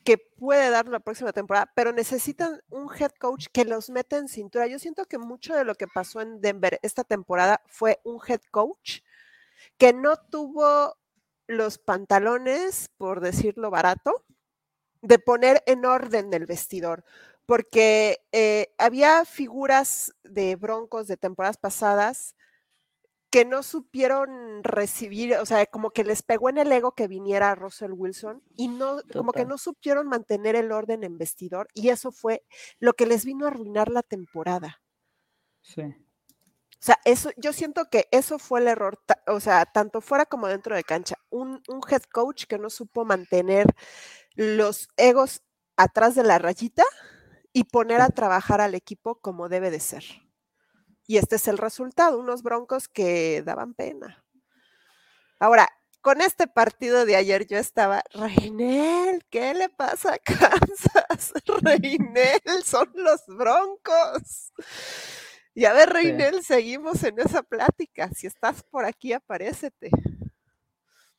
[0.04, 4.28] que puede dar la próxima temporada, pero necesitan un head coach que los meta en
[4.28, 4.66] cintura.
[4.66, 8.40] Yo siento que mucho de lo que pasó en Denver esta temporada fue un head
[8.50, 9.00] coach
[9.76, 10.96] que no tuvo
[11.46, 14.24] los pantalones, por decirlo barato,
[15.02, 17.04] de poner en orden el vestidor
[17.48, 22.36] porque eh, había figuras de Broncos de temporadas pasadas
[23.30, 27.54] que no supieron recibir, o sea, como que les pegó en el ego que viniera
[27.54, 32.12] Russell Wilson y no, como que no supieron mantener el orden en vestidor y eso
[32.12, 32.44] fue
[32.80, 34.82] lo que les vino a arruinar la temporada.
[35.62, 35.84] Sí.
[35.84, 40.48] O sea, eso, yo siento que eso fue el error, o sea, tanto fuera como
[40.48, 41.16] dentro de cancha.
[41.30, 43.74] Un, un head coach que no supo mantener
[44.34, 45.40] los egos
[45.78, 46.84] atrás de la rayita
[47.52, 50.04] y poner a trabajar al equipo como debe de ser.
[51.06, 54.24] Y este es el resultado, unos broncos que daban pena.
[55.40, 55.68] Ahora,
[56.00, 61.32] con este partido de ayer yo estaba, Reinel, ¿qué le pasa a Kansas?
[61.62, 64.52] Reinel, son los broncos.
[65.54, 68.10] Y a ver, Reinel, seguimos en esa plática.
[68.14, 69.90] Si estás por aquí, aparécete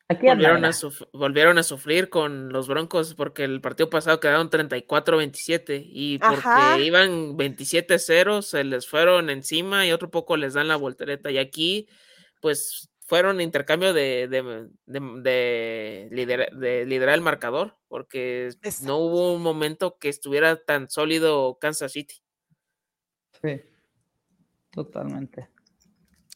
[0.09, 0.71] volvieron, a
[1.13, 7.37] volvieron a sufrir con los Broncos porque el partido pasado quedaron 34-27 y porque iban
[7.37, 11.29] 27-0 se les fueron encima y otro poco les dan la voltereta.
[11.29, 11.87] Y aquí,
[12.41, 14.27] pues, fueron intercambio de,
[14.87, 18.49] de, liderar, el marcador porque
[18.83, 22.15] no hubo un momento que estuviera tan sólido Kansas City.
[23.41, 23.61] Sí,
[24.71, 25.49] totalmente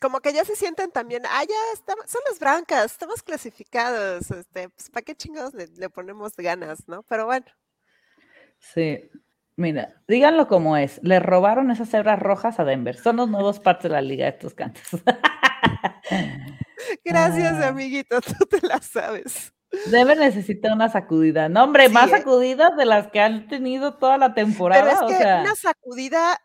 [0.04, 4.68] como que ya se sienten también, ah, ya estamos, son las brancas, estamos clasificados, este,
[4.68, 7.04] pues para qué chingados le, ponemos ganas, ¿no?
[7.04, 7.46] Pero bueno.
[8.60, 9.10] Sí,
[9.56, 13.84] mira, díganlo como es, le robaron esas cebras rojas a Denver, son los nuevos partes
[13.84, 14.84] de la liga de estos cantos.
[17.06, 17.70] Gracias, ah.
[17.70, 19.54] amiguito, tú te la sabes.
[19.86, 21.50] Denver necesita una sacudida.
[21.50, 22.18] No, hombre, más ¿eh?
[22.18, 24.84] sacudidas de las que han tenido toda la temporada.
[24.84, 26.40] Pero es que una sacudida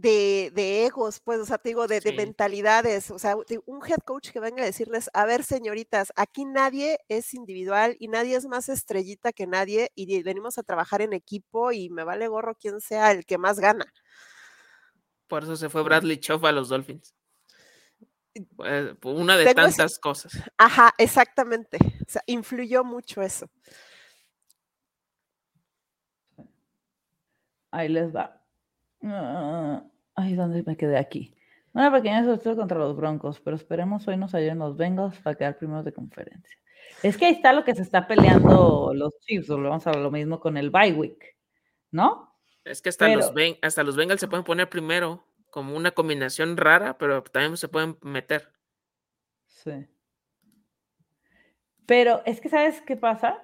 [0.00, 4.40] de, egos, pues, o sea, te digo, de, mentalidades, o sea, un head coach que
[4.40, 9.32] venga a decirles, a ver, señoritas, aquí nadie es individual y nadie es más estrellita
[9.32, 13.26] que nadie y venimos a trabajar en equipo y me vale gorro quien sea el
[13.26, 13.92] que más gana.
[15.26, 17.14] Por eso se fue Bradley Choff a los Dolphins.
[18.56, 20.32] Pues, una de tantas cosas.
[20.58, 21.78] Ajá, exactamente.
[22.06, 23.50] O sea, influyó mucho eso.
[27.70, 28.40] Ahí les va.
[29.02, 29.84] Ah,
[30.14, 31.34] ay, ¿dónde me quedé aquí?
[31.72, 35.58] Una pequeña sorpresa contra los Broncos, pero esperemos hoy nos ayuden los Bengals para quedar
[35.58, 36.56] primeros de conferencia.
[37.02, 40.40] Es que ahí está lo que se está peleando los Chiefs, volvemos a lo mismo
[40.40, 41.36] con el bye week,
[41.90, 42.34] ¿no?
[42.64, 43.32] Es que hasta, los,
[43.62, 47.96] hasta los Bengals se pueden poner primero, como una combinación rara, pero también se pueden
[48.02, 48.52] meter.
[49.46, 49.86] Sí.
[51.86, 53.42] Pero es que, ¿sabes qué pasa?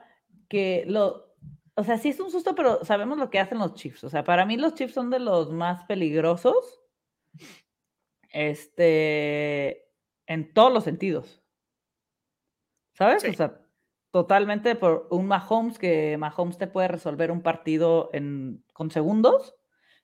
[0.49, 1.34] Que lo,
[1.77, 4.05] o sea, sí es un susto, pero sabemos lo que hacen los Chiefs.
[4.05, 6.81] O sea, para mí los Chiefs son de los más peligrosos.
[8.31, 9.89] Este,
[10.27, 11.43] en todos los sentidos.
[12.95, 13.25] ¿Sabes?
[13.25, 13.61] O sea,
[14.13, 19.57] totalmente por un Mahomes que Mahomes te puede resolver un partido en, con segundos.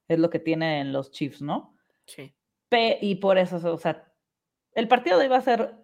[0.08, 1.76] Es lo que tienen los Chiefs, ¿no?
[2.06, 2.34] Sí.
[2.72, 4.12] y por eso, o sea,
[4.72, 5.76] el partido iba a ser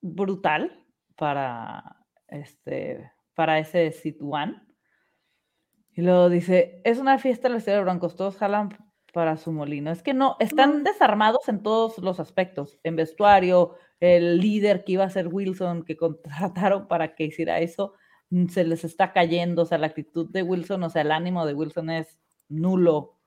[0.00, 0.84] brutal
[1.16, 4.60] para este para ese sit one.
[5.94, 8.70] Y luego dice, es una fiesta el vestido de Broncos, todos jalan
[9.12, 9.90] para su molino.
[9.90, 15.04] Es que no, están desarmados en todos los aspectos, en vestuario, el líder que iba
[15.04, 17.94] a ser Wilson, que contrataron para que hiciera eso,
[18.30, 21.46] mm, se les está cayendo, o sea, la actitud de Wilson, o sea, el ánimo
[21.46, 22.18] de Wilson es
[22.48, 23.18] nulo.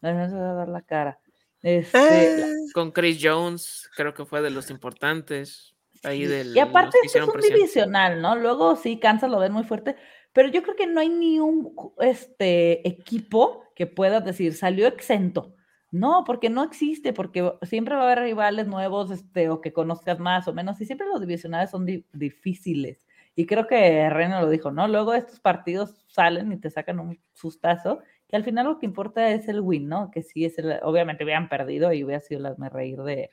[0.00, 1.20] No se va a dar la cara.
[1.62, 2.52] Este, ah.
[2.74, 5.76] Con Chris Jones, creo que fue de los importantes.
[6.04, 8.34] Ahí del, y aparte es un divisional, ¿no?
[8.34, 9.94] Luego sí, Kansas lo ven muy fuerte,
[10.32, 15.54] pero yo creo que no hay ni un este, equipo que pueda decir, salió exento.
[15.90, 20.18] No, porque no existe, porque siempre va a haber rivales nuevos este, o que conozcas
[20.18, 23.04] más o menos, y siempre los divisionales son difíciles.
[23.34, 24.88] Y creo que Reino lo dijo, ¿no?
[24.88, 29.30] Luego estos partidos salen y te sacan un sustazo, que al final lo que importa
[29.30, 30.10] es el win, ¿no?
[30.10, 33.30] Que sí es el, obviamente hubieran perdido y hubiera sido las me reír de,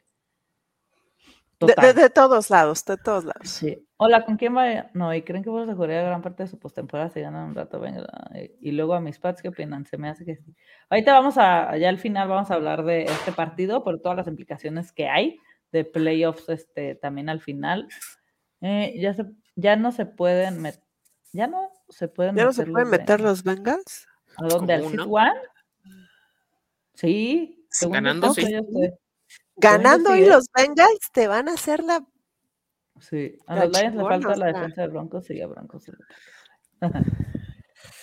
[1.60, 3.50] de, todos lados, de todos lados.
[3.50, 3.86] Sí.
[3.98, 4.90] Hola, ¿con quién va?
[4.94, 7.56] No, y creen que vos a jugar gran parte de su postemporada si ganan un
[7.56, 7.80] rato.
[7.80, 8.06] Venga,
[8.62, 9.86] y luego a mis pads, ¿qué opinan?
[9.86, 10.56] Se me hace que sí.
[10.90, 14.28] Ahorita vamos a, ya al final vamos a hablar de este partido por todas las
[14.28, 15.38] implicaciones que hay
[15.72, 17.88] de playoffs este, también al final.
[18.62, 20.84] Eh, ya, se, ya no se pueden meter,
[21.34, 24.08] ya no se pueden ¿Ya no se pueden meter los Bengals?
[24.38, 24.74] ¿A dónde?
[24.74, 25.40] ¿Al Sit One?
[26.94, 27.66] Sí.
[27.90, 28.46] Ganando, sí.
[29.60, 32.06] Ganando hoy los Bengals te van a hacer la.
[33.00, 35.86] Sí, a los Lions le falta la defensa de Broncos y a Broncos.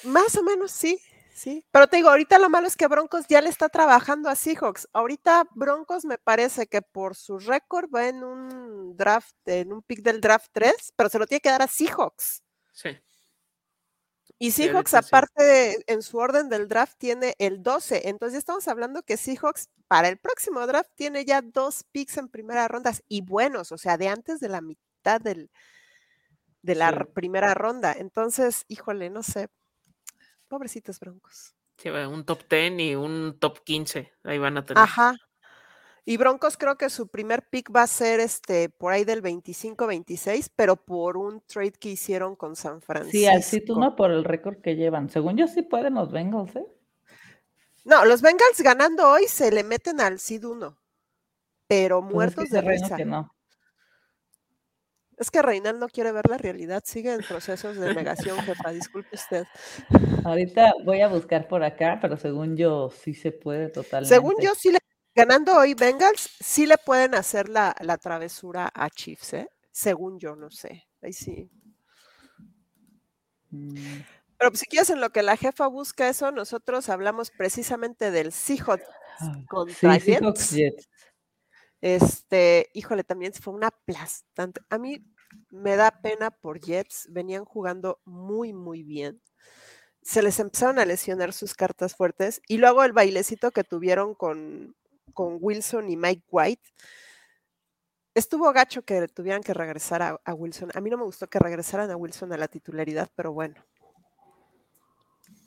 [0.05, 0.99] Más o menos sí,
[1.35, 1.67] sí.
[1.71, 4.89] Pero te digo, ahorita lo malo es que Broncos ya le está trabajando a Seahawks.
[4.93, 10.03] Ahorita Broncos me parece que por su récord va en un draft, en un pick
[10.03, 12.43] del draft 3, pero se lo tiene que dar a Seahawks.
[12.73, 12.91] Sí.
[14.39, 18.09] Y Seahawks, aparte en su orden del draft, tiene el 12.
[18.09, 22.29] Entonces ya estamos hablando que Seahawks para el próximo draft tiene ya dos picks en
[22.29, 25.51] primera ronda y buenos, o sea, de antes de la mitad del,
[26.63, 27.93] de la primera ronda.
[27.93, 29.49] Entonces, híjole, no sé.
[30.49, 31.55] Pobrecitos broncos.
[31.79, 34.13] Sí, un top 10 y un top 15.
[34.25, 34.83] Ahí van a tener.
[34.83, 35.17] Ajá.
[36.09, 40.53] Y Broncos creo que su primer pick va a ser este por ahí del 25-26,
[40.55, 43.19] pero por un trade que hicieron con San Francisco.
[43.19, 45.11] Sí, así tú no por el récord que llevan.
[45.11, 46.65] Según yo sí pueden los Bengals, ¿eh?
[47.85, 50.79] No, los Bengals ganando hoy se le meten al SID 1,
[51.67, 52.97] pero pues muertos de risa.
[52.97, 53.35] Que no.
[55.17, 59.17] Es que Reinal no quiere ver la realidad, sigue en procesos de negación, jefa, disculpe
[59.17, 59.45] usted.
[60.25, 64.15] Ahorita voy a buscar por acá, pero según yo sí se puede totalmente.
[64.15, 64.79] Según yo sí le,
[65.17, 69.49] ganando hoy Bengals, sí le pueden hacer la, travesura a Chiefs, ¿eh?
[69.73, 70.87] Según yo, no sé.
[71.01, 71.51] Ahí sí.
[73.51, 74.03] Mm.
[74.39, 78.31] Pero pues, si quieres en lo que la jefa busca eso, nosotros hablamos precisamente del
[78.31, 78.85] Seahawks
[79.21, 80.55] ah, contra Jets.
[81.81, 84.61] Este, híjole, también fue una aplastante.
[84.69, 85.03] A mí
[85.51, 89.23] me da pena por Jets, venían jugando muy, muy bien.
[90.03, 94.77] Se les empezaron a lesionar sus cartas fuertes y luego el bailecito que tuvieron con,
[95.17, 96.71] con Wilson y Mike White.
[98.15, 100.71] Estuvo gacho que tuvieran que regresar a Wilson.
[100.75, 103.57] A mí no me gustó que regresaran a Wilson a la titularidad, pero bueno.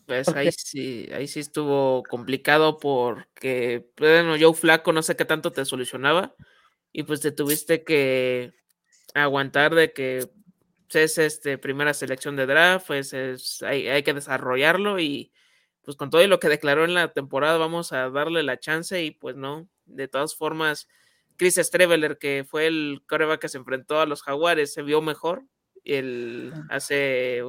[0.10, 5.52] Pues ahí sí, ahí sí estuvo complicado porque, bueno, Joe Flaco no sé qué tanto
[5.52, 6.34] te solucionaba
[6.92, 8.52] y pues te tuviste que
[9.14, 10.28] aguantar de que
[10.92, 15.32] es este primera selección de draft, pues es, hay, hay, que desarrollarlo y
[15.90, 19.10] pues con todo lo que declaró en la temporada vamos a darle la chance y
[19.10, 20.88] pues no, de todas formas,
[21.36, 25.46] Chris Streveler, que fue el coreback que se enfrentó a los jaguares, se vio mejor
[25.84, 27.42] el, hace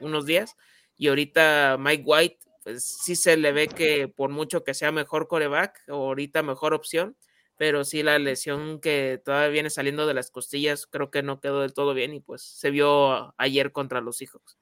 [0.00, 0.56] unos días
[0.96, 5.28] y ahorita Mike White, pues sí se le ve que por mucho que sea mejor
[5.28, 7.18] coreback, ahorita mejor opción,
[7.58, 11.60] pero sí la lesión que todavía viene saliendo de las costillas, creo que no quedó
[11.60, 14.56] del todo bien y pues se vio ayer contra los Seahawks.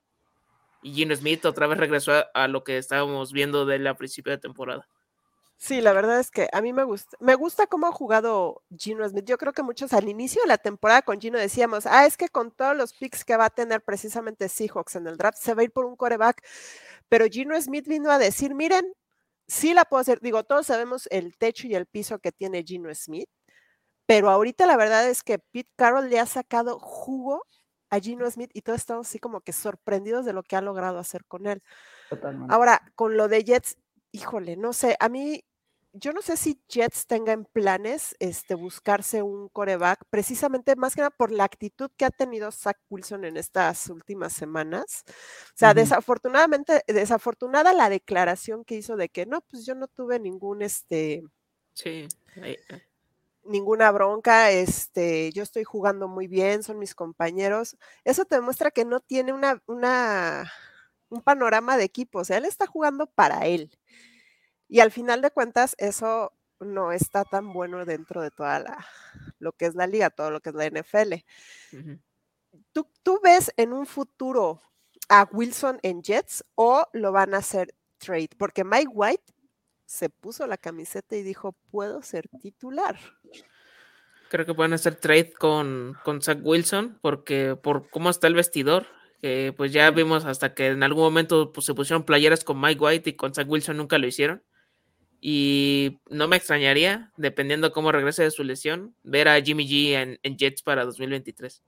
[0.87, 4.31] Y Gino Smith otra vez regresó a, lo que estábamos viendo de él a principio
[4.31, 4.89] de temporada.
[5.57, 9.09] Sí, la verdad es que a mí me gusta, me gusta cómo ha jugado Gino
[9.09, 9.25] Smith.
[9.25, 12.29] Yo creo que muchos al inicio de la temporada con Gino decíamos, ah, es que
[12.29, 15.63] con todos los picks que va a tener precisamente Seahawks en el draft, se va
[15.63, 16.47] a ir por un coreback.
[17.09, 18.87] Pero Gino Smith vino a decir, miren,
[19.49, 20.21] sí la puedo hacer.
[20.21, 23.29] Digo, todos sabemos el techo y el piso que tiene Gino Smith,
[24.07, 27.43] pero ahorita la verdad es que Pete Carroll le ha sacado jugo
[27.91, 30.99] a Gino Smith y todos estamos así como que sorprendidos de lo que ha logrado
[30.99, 31.63] hacer con él.
[32.49, 33.79] Ahora, con lo de Jets,
[34.13, 35.45] híjole, no sé, a mí,
[35.93, 41.01] yo no sé si Jets tenga en planes este, buscarse un coreback, precisamente más que
[41.01, 45.05] nada por la actitud que ha tenido Zach Wilson en estas últimas semanas.
[45.09, 50.19] O sea, desafortunadamente, desafortunada la declaración que hizo de que no, pues yo no tuve
[50.19, 51.23] ningún, este...
[51.73, 52.09] Sí.
[53.49, 57.77] Ninguna bronca, este, yo estoy jugando muy bien, son mis compañeros.
[58.05, 60.53] Eso te demuestra que no tiene una, una,
[61.09, 63.71] un panorama de equipo, o sea, él está jugando para él.
[64.69, 68.87] Y al final de cuentas, eso no está tan bueno dentro de toda la,
[69.39, 71.15] lo que es la liga, todo lo que es la NFL.
[72.73, 74.61] ¿Tú, ¿Tú ves en un futuro
[75.09, 78.31] a Wilson en Jets o lo van a hacer trade?
[78.39, 79.33] Porque Mike White
[79.87, 82.99] se puso la camiseta y dijo, puedo ser titular.
[84.29, 88.87] Creo que pueden hacer trade con, con Zach Wilson porque por cómo está el vestidor,
[89.21, 92.81] que pues ya vimos hasta que en algún momento pues, se pusieron playeras con Mike
[92.81, 94.43] White y con Zach Wilson nunca lo hicieron.
[95.21, 100.37] Y no me extrañaría, dependiendo cómo regrese de su lesión, ver a Jimmy G en,
[100.37, 101.63] Jets para 2023.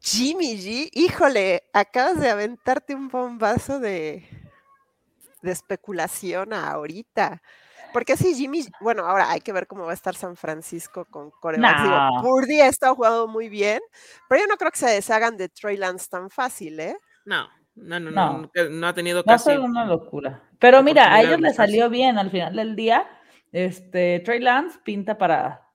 [0.00, 4.26] Jimmy G, híjole, acabas de aventarte un bombazo de,
[5.44, 7.40] de especulación ahorita.
[7.92, 11.30] Porque sí, Jimmy, bueno, ahora hay que ver cómo va a estar San Francisco con
[11.30, 12.10] Corea.
[12.20, 13.80] Purdy ha estado jugando muy bien,
[14.28, 16.96] pero yo no creo que se deshagan de Trey Lance tan fácil, ¿eh?
[17.24, 19.50] No, no, no, no, no, ha tenido casi.
[19.50, 20.42] Va una locura.
[20.58, 23.06] Pero mira, a ellos les salió bien al final del día.
[23.52, 25.68] Este, Trey Lance pinta para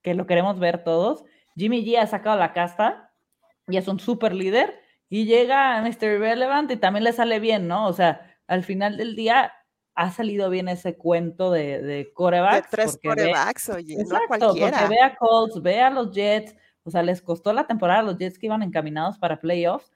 [0.00, 1.24] que lo queremos ver todos.
[1.56, 3.10] Jimmy G ha sacado la casta
[3.66, 4.80] y es un super líder.
[5.08, 6.04] Y llega Mr.
[6.04, 7.86] Irrelevant y también le sale bien, ¿no?
[7.86, 9.52] O sea, al final del día
[9.94, 12.70] ha salido bien ese cuento de, de corebacks.
[12.70, 14.78] De tres corebacks, oye, no cualquiera.
[14.78, 18.02] Porque ve a Colts, ve a los Jets, o sea, les costó la temporada a
[18.02, 19.90] los Jets que iban encaminados para playoffs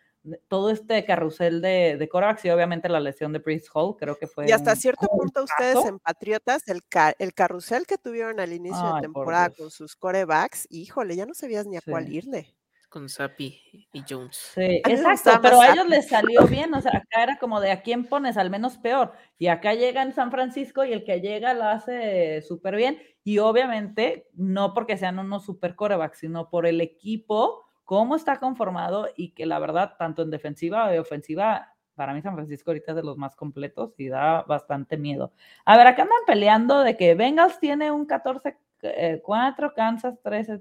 [0.49, 4.27] todo este carrusel de, de corebacks y obviamente la lesión de Priest Hall, creo que
[4.27, 4.49] fue.
[4.49, 6.83] Y hasta cierto punto, ustedes en Patriotas, el,
[7.19, 11.67] el carrusel que tuvieron al inicio de temporada con sus corebacks, híjole, ya no sabías
[11.67, 12.55] ni a cuál irle.
[12.89, 13.61] Con Sapi
[13.93, 14.53] y Jones.
[14.55, 17.83] Sí, exacto, pero a ellos les salió bien, o sea, acá era como de a
[17.83, 19.13] quién pones al menos peor.
[19.39, 22.99] Y acá llega en San Francisco y el que llega lo hace súper bien.
[23.25, 29.09] Y obviamente, no porque sean unos super corebacks, sino por el equipo cómo está conformado
[29.17, 32.97] y que la verdad, tanto en defensiva y ofensiva, para mí San Francisco ahorita es
[32.97, 35.33] de los más completos y da bastante miedo.
[35.65, 40.61] A ver, acá andan peleando de que Bengals tiene un 14-4, eh, Kansas 13,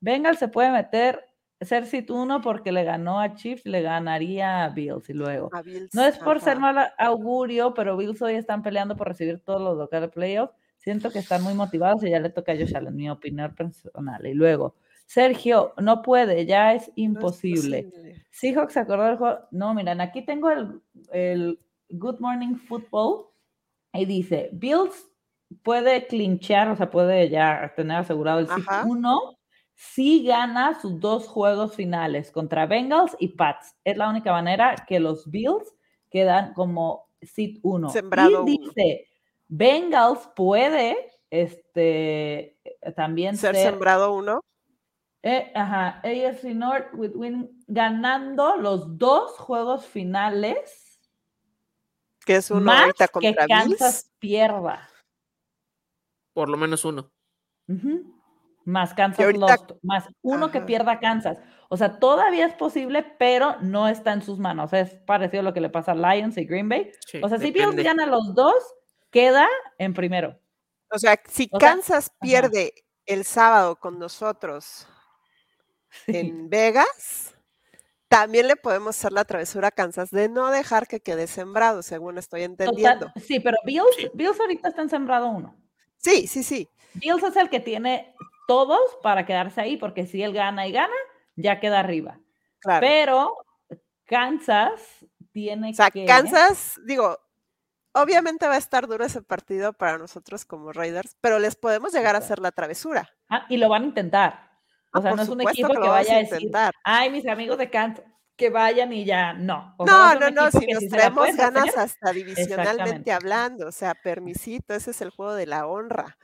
[0.00, 1.29] Bengals se puede meter
[1.60, 5.50] ser sit 1 porque le ganó a Chiefs, le ganaría a Bills y luego.
[5.92, 9.76] no es por ser mal augurio, pero Bills hoy están peleando por recibir todos los
[9.76, 10.54] locales playoffs.
[10.78, 14.26] Siento que están muy motivados y ya le toca a Josh Allen, mi opinión personal.
[14.26, 17.90] Y luego, Sergio, no puede, ya es imposible.
[18.30, 19.40] Seahawks se acordó del juego.
[19.50, 20.50] No, miren, aquí tengo
[21.12, 23.26] el, Good Morning Football
[23.92, 25.10] y dice: Bills
[25.62, 29.39] puede clinchear, o sea, puede ya tener asegurado el sit 1
[29.80, 33.74] si gana sus dos juegos finales contra Bengals y Pats.
[33.82, 35.74] Es la única manera que los Bills
[36.10, 37.88] quedan como sit 1.
[37.88, 39.08] Sembrado y dice:
[39.48, 40.98] Bengals puede
[41.30, 42.58] este,
[42.94, 44.44] también ser, ser sembrado uno.
[45.22, 51.00] Eh, ajá, AFC North with win, ganando los dos juegos finales.
[52.26, 54.90] Que es uno más que Kansas pierda.
[56.34, 57.10] Por lo menos uno.
[58.64, 61.38] Más Kansas lost, más uno que pierda Kansas.
[61.68, 64.72] O sea, todavía es posible, pero no está en sus manos.
[64.72, 66.90] Es parecido a lo que le pasa a Lions y Green Bay.
[67.22, 68.54] o sea, si Bills gana los dos,
[69.10, 69.46] queda
[69.78, 70.38] en primero.
[70.90, 72.74] O sea, si Kansas pierde
[73.06, 74.86] el sábado con nosotros
[76.06, 77.36] en Vegas,
[78.08, 82.18] también le podemos hacer la travesura a Kansas de no dejar que quede sembrado, según
[82.18, 83.12] estoy entendiendo.
[83.24, 85.56] sí, pero Bills, Bills ahorita está en sembrado uno.
[85.96, 86.68] Sí, sí, sí.
[86.94, 88.12] Bills es el que tiene
[88.50, 90.96] todos para quedarse ahí, porque si él gana y gana,
[91.36, 92.18] ya queda arriba.
[92.58, 92.80] Claro.
[92.80, 93.36] Pero
[94.06, 97.16] Kansas tiene o sea, Kansas, digo,
[97.92, 102.16] obviamente va a estar duro ese partido para nosotros como Raiders, pero les podemos llegar
[102.16, 103.08] a hacer la travesura.
[103.28, 104.50] Ah, y lo van a intentar.
[104.92, 106.50] O ah, sea, no es un equipo que, vaya a decir,
[106.82, 109.76] ay, mis amigos de Kansas, que vayan y ya, no.
[109.78, 115.00] no, no, no, si nos traemos ganas hasta divisionalmente hablando, o sea, permisito, ese es
[115.02, 116.16] el juego de la honra.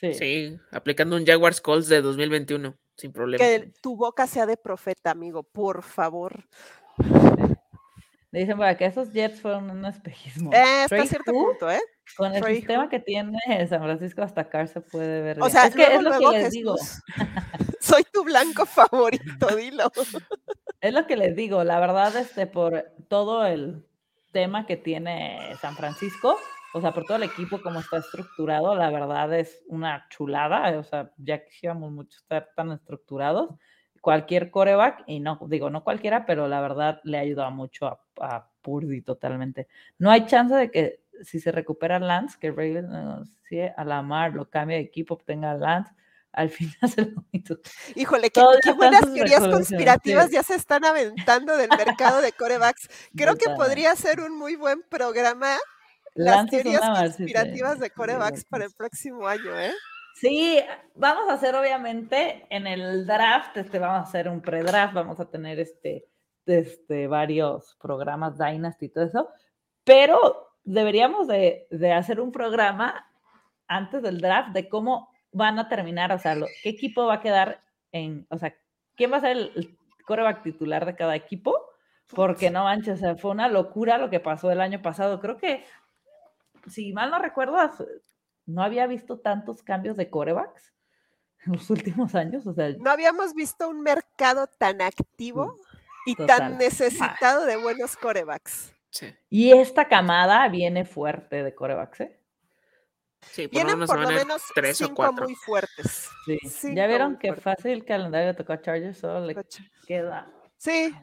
[0.00, 3.44] Sí, aplicando un Jaguars Colts de 2021, sin problema.
[3.44, 6.44] Que tu boca sea de profeta, amigo, por favor.
[8.30, 10.52] Le dicen para que esos Jets fueron un espejismo.
[10.52, 11.80] Eh, hasta cierto punto, ¿eh?
[12.16, 13.38] Con el sistema que tiene
[13.68, 15.42] San Francisco hasta Car se puede ver.
[15.42, 16.76] O sea, es que es lo que les digo.
[17.80, 19.90] Soy tu blanco favorito, dilo.
[20.80, 23.84] Es lo que les digo, la verdad, este, por todo el
[24.30, 26.38] tema que tiene San Francisco,
[26.74, 30.84] o sea, por todo el equipo como está estructurado, la verdad es una chulada, o
[30.84, 33.50] sea, ya quisiéramos mucho estar tan estructurados.
[34.00, 38.00] Cualquier coreback, y no, digo, no cualquiera, pero la verdad le ha ayudado mucho a,
[38.20, 39.66] a Purdy totalmente.
[39.98, 44.34] No hay chance de que si se recupera Lance, que Ravens si a la mar
[44.34, 45.92] lo cambie de equipo, obtenga Lance,
[46.32, 47.24] al final se lo
[47.94, 48.42] Híjole, qué,
[48.76, 52.88] buenas teorías conspirativas ya se están aventando del mercado de corebacks.
[53.16, 55.56] Creo que podría ser un muy buen programa
[56.18, 59.72] las teorías conspirativas de corebacks para el próximo año, ¿eh?
[60.14, 60.60] Sí,
[60.94, 65.30] vamos a hacer obviamente en el draft, este, vamos a hacer un pre-draft, vamos a
[65.30, 66.06] tener este,
[66.44, 69.28] este, varios programas Dynasty y todo eso,
[69.84, 73.08] pero deberíamos de, de hacer un programa
[73.68, 77.62] antes del draft de cómo van a terminar, o sea, qué equipo va a quedar
[77.92, 78.54] en, o sea,
[78.96, 81.54] quién va a ser el, coreback titular de cada equipo,
[82.14, 85.20] porque no manches, o sea, fue una locura lo que pasó el año pasado.
[85.20, 85.64] Creo que,
[86.68, 87.82] si mal no recuerdas,
[88.46, 90.72] no había visto tantos cambios de corebacks
[91.46, 92.70] en los últimos años, o sea.
[92.78, 95.56] No habíamos visto un mercado tan activo
[96.06, 98.72] y tan necesitado de buenos corebacks.
[98.90, 99.14] Sí.
[99.28, 102.18] Y esta camada viene fuerte de corebacks, ¿eh?
[103.20, 105.24] Sí, por, Vienen por lo menos tres o cuatro.
[105.24, 106.08] muy fuertes.
[106.46, 106.74] Sí.
[106.74, 109.36] ya vieron que fácil el calendario tocó a Chargers, solo le
[109.86, 110.30] queda.
[110.56, 110.94] Sí.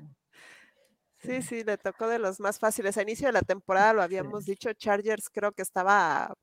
[1.25, 2.97] Sí, sí, le tocó de los más fáciles.
[2.97, 6.33] A inicio de la temporada lo habíamos dicho, Chargers creo que estaba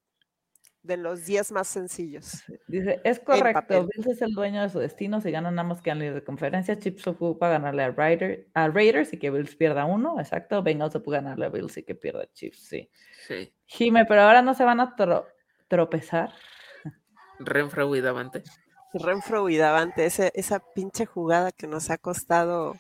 [0.83, 2.43] de los 10 más sencillos.
[2.67, 6.25] Dice, es correcto, Bills es el dueño de su destino, si ganan ambos libres de
[6.25, 7.95] conferencia, Chips ocupa ganarle a,
[8.55, 11.95] a Raiders y que Bills pierda uno, exacto, Bengals puede ganarle a Bills y que
[11.95, 12.91] pierda Chips, sí.
[13.27, 13.55] Sí.
[13.67, 14.97] Jime, pero ahora no se van a
[15.69, 16.33] tropezar.
[17.39, 18.43] Renfro y Davante.
[18.95, 22.75] Renfro y Davante, esa pinche jugada que nos ha costado.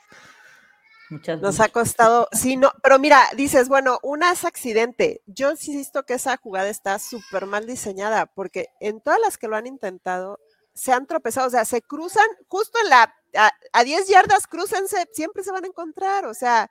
[1.12, 5.20] Muchas nos ha costado, sí, no, pero mira, dices, bueno, una es accidente.
[5.26, 9.56] Yo insisto que esa jugada está súper mal diseñada, porque en todas las que lo
[9.56, 10.40] han intentado,
[10.72, 15.06] se han tropezado, o sea, se cruzan justo en la, a, a 10 yardas, cruzanse,
[15.12, 16.70] siempre se van a encontrar, o sea,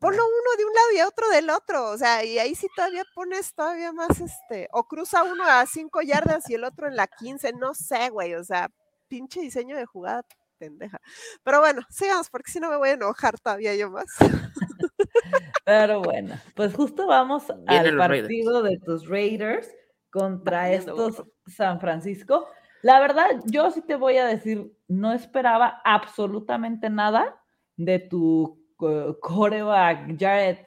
[0.00, 3.04] ponlo uno de un lado y otro del otro, o sea, y ahí sí todavía
[3.14, 7.06] pones todavía más, este, o cruza uno a cinco yardas y el otro en la
[7.06, 8.70] quince, no sé, güey, o sea,
[9.06, 10.24] pinche diseño de jugada
[10.58, 11.00] pendeja.
[11.42, 14.06] Pero bueno, sigamos, porque si no me voy a enojar todavía yo más.
[15.64, 19.68] Pero bueno, pues justo vamos al partido de tus Raiders
[20.10, 22.48] contra estos San Francisco.
[22.82, 27.40] La verdad, yo sí te voy a decir, no esperaba absolutamente nada
[27.76, 30.58] de tu coreback Jared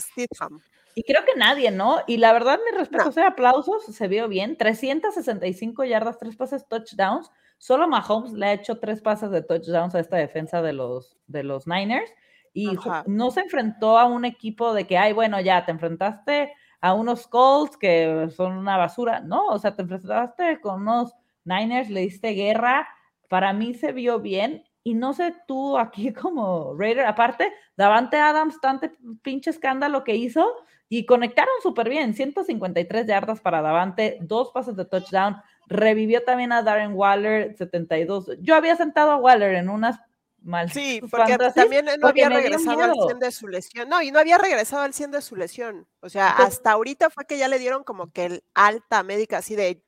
[0.00, 0.60] Stidham.
[0.98, 2.00] Y creo que nadie, ¿no?
[2.08, 4.56] Y la verdad, mi respeto, sea, aplausos, se vio bien.
[4.56, 7.30] 365 yardas, tres pases touchdowns.
[7.56, 11.44] Solo Mahomes le ha hecho tres pases de touchdowns a esta defensa de los, de
[11.44, 12.10] los Niners.
[12.52, 12.76] Y
[13.06, 17.28] no se enfrentó a un equipo de que, ay, bueno, ya te enfrentaste a unos
[17.28, 19.20] Colts que son una basura.
[19.20, 22.88] No, o sea, te enfrentaste con unos Niners, le diste guerra.
[23.28, 28.60] Para mí se vio bien y no sé tú aquí como Raider, aparte, Davante Adams,
[28.60, 28.88] tanto
[29.22, 30.56] pinche escándalo que hizo
[30.88, 35.36] y conectaron súper bien, 153 yardas para Davante, dos pases de touchdown,
[35.66, 38.30] revivió también a Darren Waller, 72.
[38.40, 40.00] Yo había sentado a Waller en unas
[40.42, 40.70] mal.
[40.70, 43.88] Sí, porque también no había regresado al 100 de su lesión.
[43.88, 45.86] No, y no había regresado al 100 de su lesión.
[46.00, 49.56] O sea, hasta ahorita fue que ya le dieron como que el alta médica así
[49.56, 49.82] de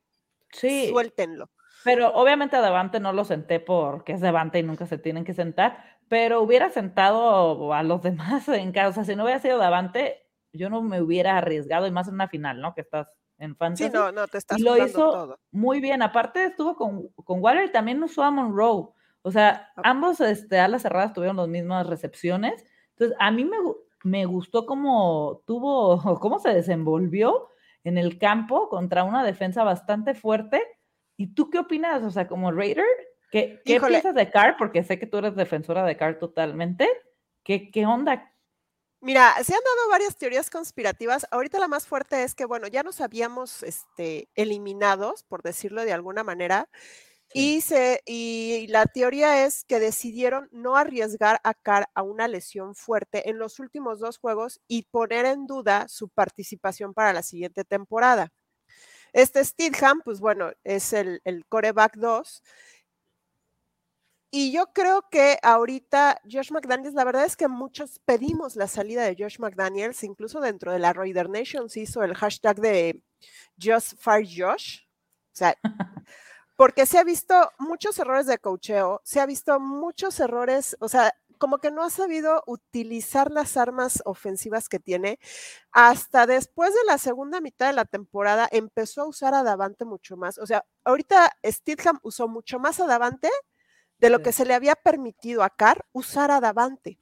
[0.52, 0.88] sí.
[0.90, 1.50] suéltenlo.
[1.82, 5.32] Pero obviamente a Davante no lo senté porque es Davante y nunca se tienen que
[5.32, 8.88] sentar, pero hubiera sentado a los demás en casa.
[8.88, 12.14] O sea, si no hubiera sido Davante, yo no me hubiera arriesgado, y más en
[12.14, 12.74] una final, ¿no?
[12.74, 13.84] Que estás en fantasy.
[13.84, 16.02] Sí, no, no, te estás y lo hizo muy bien.
[16.02, 18.88] Aparte estuvo con, con Waller y también usó a Monroe.
[19.22, 22.64] O sea, ambos este, alas cerradas tuvieron las mismas recepciones.
[22.90, 23.56] Entonces, a mí me,
[24.04, 27.48] me gustó cómo tuvo, cómo se desenvolvió
[27.84, 30.62] en el campo contra una defensa bastante fuerte
[31.20, 32.02] ¿Y tú qué opinas?
[32.02, 32.86] O sea, como Raider,
[33.30, 34.56] ¿qué, qué piensas de Carr?
[34.56, 36.88] Porque sé que tú eres defensora de Carr totalmente.
[37.42, 38.29] ¿Qué, ¿Qué onda?
[39.02, 41.26] Mira, se han dado varias teorías conspirativas.
[41.30, 45.92] Ahorita la más fuerte es que, bueno, ya nos habíamos este, eliminados, por decirlo de
[45.94, 46.68] alguna manera,
[47.34, 52.74] Y, se, y la teoría es que decidieron no arriesgar a Carr a una lesión
[52.76, 57.64] fuerte en los últimos dos juegos y poner en duda su participación para la siguiente
[57.64, 58.30] temporada.
[59.12, 62.42] Este Steedham, pues bueno, es el, el coreback 2
[64.30, 69.02] y yo creo que ahorita Josh McDaniels, la verdad es que muchos pedimos la salida
[69.02, 73.02] de Josh McDaniels, incluso dentro de la Raider Nation se hizo el hashtag de
[73.60, 74.82] Just Fire Josh.
[75.32, 75.56] O sea,
[76.56, 81.12] porque se ha visto muchos errores de cocheo, se ha visto muchos errores, o sea,
[81.38, 85.18] como que no ha sabido utilizar las armas ofensivas que tiene.
[85.72, 90.18] Hasta después de la segunda mitad de la temporada empezó a usar a Davante mucho
[90.18, 90.38] más.
[90.38, 93.30] O sea, ahorita Steedham usó mucho más a Davante
[94.00, 96.98] de lo que se le había permitido a Carr usar a Davante.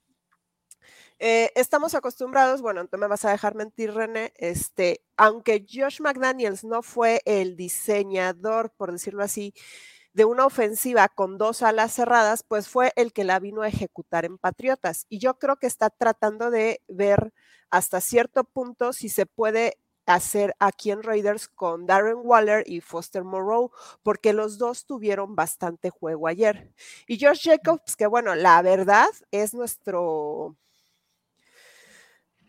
[1.20, 6.62] Eh, estamos acostumbrados, bueno, no me vas a dejar mentir, René, este, aunque Josh McDaniels
[6.62, 9.52] no fue el diseñador, por decirlo así,
[10.12, 14.24] de una ofensiva con dos alas cerradas, pues fue el que la vino a ejecutar
[14.24, 15.06] en Patriotas.
[15.08, 17.32] Y yo creo que está tratando de ver
[17.70, 19.78] hasta cierto punto si se puede
[20.08, 23.70] hacer aquí en Raiders con Darren Waller y Foster Moreau,
[24.02, 26.72] porque los dos tuvieron bastante juego ayer.
[27.06, 30.56] Y Josh Jacobs, que bueno, la verdad es nuestro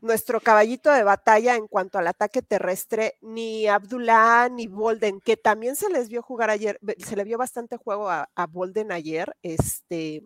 [0.02, 5.76] nuestro caballito de batalla en cuanto al ataque terrestre, ni Abdullah ni Bolden, que también
[5.76, 10.24] se les vio jugar ayer, se le vio bastante juego a, Bolden ayer, este,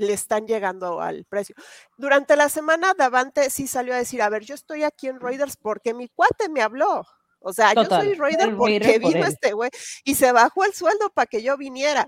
[0.00, 1.54] le están llegando al precio.
[1.96, 5.56] Durante la semana, Davante sí salió a decir, a ver, yo estoy aquí en Raiders
[5.56, 7.04] porque mi cuate me habló.
[7.40, 9.70] O sea, yo soy Raider porque vino este güey
[10.04, 12.06] y se bajó el sueldo para que yo viniera.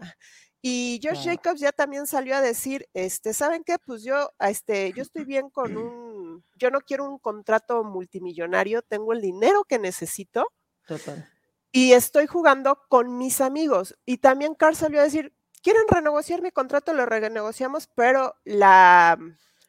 [0.61, 3.79] Y Josh Jacobs ya también salió a decir, este, ¿saben qué?
[3.85, 9.13] Pues yo, este, yo estoy bien con un, yo no quiero un contrato multimillonario, tengo
[9.13, 10.47] el dinero que necesito.
[10.87, 11.29] Total.
[11.73, 13.97] Y estoy jugando con mis amigos.
[14.05, 19.19] Y también Carl salió a decir, quieren renegociar mi contrato, lo renegociamos, pero la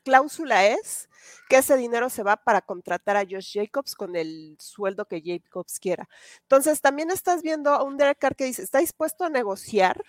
[0.04, 1.10] cláusula es
[1.48, 5.80] que ese dinero se va para contratar a Josh Jacobs con el sueldo que Jacobs
[5.80, 6.10] quiera.
[6.42, 10.04] Entonces, también estás viendo a un Derek Carr que dice, está dispuesto a negociar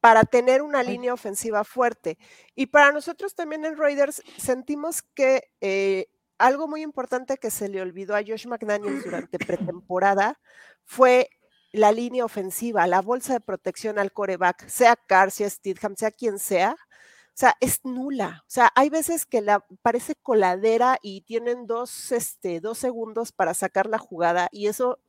[0.00, 2.18] para tener una línea ofensiva fuerte.
[2.54, 7.80] Y para nosotros también en Raiders sentimos que eh, algo muy importante que se le
[7.80, 10.38] olvidó a Josh McDaniels durante pretemporada
[10.84, 11.30] fue
[11.74, 16.38] la línea ofensiva, la bolsa de protección al coreback, sea Carr, sea Steedham, sea quien
[16.38, 18.44] sea, o sea, es nula.
[18.46, 23.54] O sea, hay veces que la parece coladera y tienen dos, este, dos segundos para
[23.54, 25.00] sacar la jugada y eso,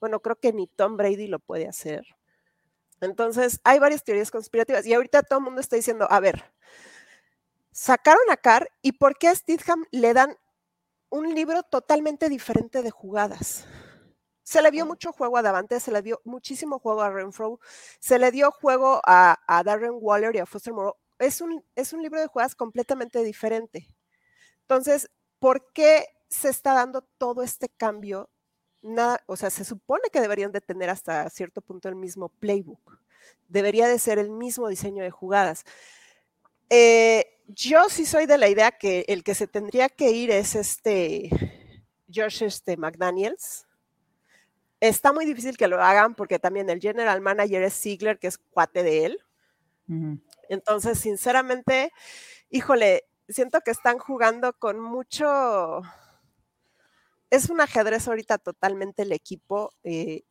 [0.00, 2.04] bueno, creo que ni Tom Brady lo puede hacer.
[3.00, 6.52] Entonces, hay varias teorías conspirativas y ahorita todo el mundo está diciendo, a ver,
[7.70, 10.36] sacaron a Carr y ¿por qué a Steedham le dan
[11.10, 13.66] un libro totalmente diferente de jugadas?
[14.48, 17.60] Se le dio mucho juego a Davante, se le dio muchísimo juego a Renfro,
[18.00, 20.94] se le dio juego a, Darren Waller y a Foster Moreau.
[21.18, 23.86] Es un, es un libro de jugadas completamente diferente.
[24.62, 28.30] Entonces, ¿por qué se está dando todo este cambio?
[28.80, 33.02] Nada, o sea, se supone que deberían de tener hasta cierto punto el mismo playbook.
[33.48, 35.64] Debería de ser el mismo diseño de jugadas.
[36.70, 40.54] Eh, yo sí soy de la idea que el que se tendría que ir es
[40.54, 41.28] este
[42.10, 43.67] Josh este, McDaniels
[44.80, 48.38] Está muy difícil que lo hagan porque también el general manager es Ziegler, que es
[48.38, 49.18] cuate de él.
[50.48, 51.92] Entonces, sinceramente,
[52.50, 55.82] híjole, siento que están jugando con mucho...
[57.30, 59.72] Es un ajedrez ahorita totalmente el equipo.
[59.82, 60.22] Eh,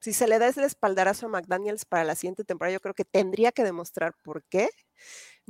[0.00, 3.04] si se le da el espaldarazo a McDaniels para la siguiente temporada, yo creo que
[3.04, 4.68] tendría que demostrar por qué.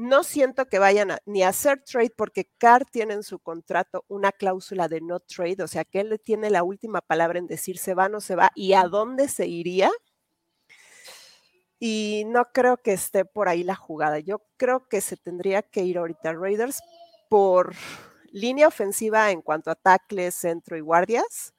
[0.01, 4.33] No siento que vayan ni a hacer trade porque Carr tiene en su contrato una
[4.33, 7.93] cláusula de no trade, o sea que él tiene la última palabra en decir se
[7.93, 9.91] va o no se va y a dónde se iría.
[11.79, 14.21] Y no creo que esté por ahí la jugada.
[14.21, 16.81] Yo creo que se tendría que ir ahorita Raiders
[17.29, 17.75] por
[18.33, 21.53] línea ofensiva en cuanto a tackles, centro y guardias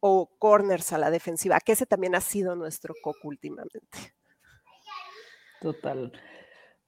[0.00, 4.14] o corners a la defensiva, que ese también ha sido nuestro coco últimamente.
[5.62, 6.12] Total.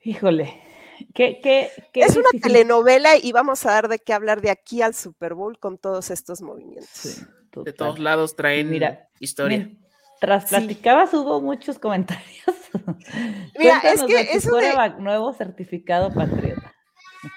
[0.01, 0.63] Híjole,
[1.15, 4.95] ¿Qué, qué, es una telenovela y vamos a dar de qué hablar de aquí al
[4.95, 7.23] Super Bowl con todos estos movimientos.
[7.55, 9.71] de todos lados traen Mira, historia.
[10.21, 12.45] Tras platicabas hubo muchos comentarios.
[13.59, 14.95] Mira, es que de eso de...
[14.99, 16.73] nuevo certificado patriota.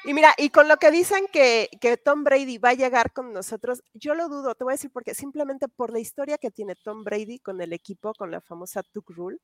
[0.04, 3.34] Y mira, y con lo que dicen que, que, Tom Brady va a llegar con
[3.34, 6.76] nosotros, yo lo dudo, te voy a decir porque simplemente por la historia que tiene
[6.76, 9.40] Tom Brady con el equipo, con la famosa Tuck Rule,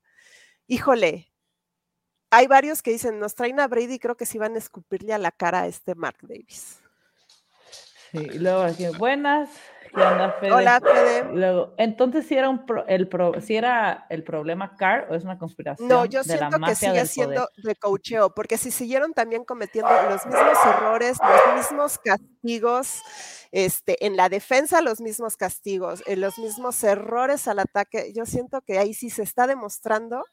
[0.67, 1.31] híjole,
[2.29, 5.17] hay varios que dicen, nos traen a Brady, creo que sí van a escupirle a
[5.17, 6.79] la cara a este Mark Davis.
[8.11, 9.49] Sí, y luego aquí, buenas,
[9.95, 11.23] Hola, Fede.
[11.33, 13.09] Luego, entonces, si era, un el
[13.41, 15.87] si era el problema Carr o es una conspiración?
[15.87, 20.57] No, yo siento que sigue siendo de cocheo, porque si siguieron también cometiendo los mismos
[20.65, 23.01] errores, los mismos castigos,
[23.51, 28.61] este, en la defensa los mismos castigos, en los mismos errores al ataque, yo siento
[28.61, 30.23] que ahí sí se está demostrando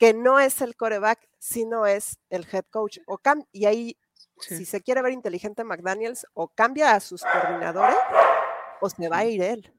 [0.00, 2.98] que no es el coreback, sino es el head coach.
[3.06, 3.20] O
[3.52, 3.98] y ahí,
[4.38, 7.98] si se quiere ver inteligente McDaniels, o cambia a sus coordinadores
[8.80, 9.72] o se va a ir él.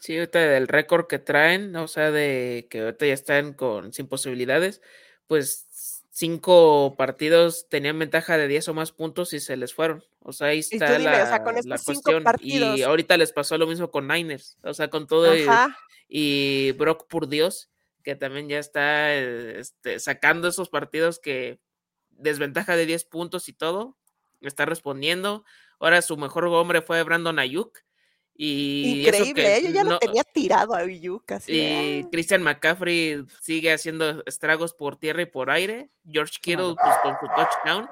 [0.00, 4.08] Sí, ahorita del récord que traen, o sea, de que ahorita ya están con sin
[4.08, 4.82] posibilidades,
[5.28, 10.04] pues cinco partidos tenían ventaja de 10 o más puntos y se les fueron.
[10.20, 11.40] O sea, ahí está la,
[11.84, 12.24] cuestión.
[12.40, 15.32] Y ahorita les pasó lo mismo con Niners, o sea, con todo
[16.08, 17.70] y, Brock por Dios,
[18.02, 21.60] que también ya está este, sacando esos partidos que
[22.10, 23.96] desventaja de 10 puntos y todo,
[24.40, 25.44] está respondiendo.
[25.80, 27.78] Ahora su mejor hombre fue Brandon Ayuk
[28.40, 29.62] Increíble, ¿eh?
[29.64, 31.24] yo ya lo tenía tirado a Ayuk.
[31.48, 35.90] Y Christian McCaffrey sigue haciendo estragos por tierra y por aire.
[36.08, 37.88] George Kittle pues, con su touchdown.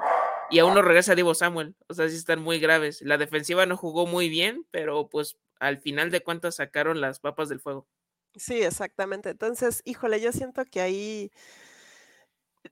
[0.49, 1.75] Y aún no regresa Divo Samuel.
[1.89, 3.03] O sea, sí están muy graves.
[3.03, 7.49] La defensiva no jugó muy bien, pero pues al final de cuentas sacaron las papas
[7.49, 7.89] del fuego.
[8.37, 9.31] Sí, exactamente.
[9.31, 11.33] Entonces, híjole, yo siento que ahí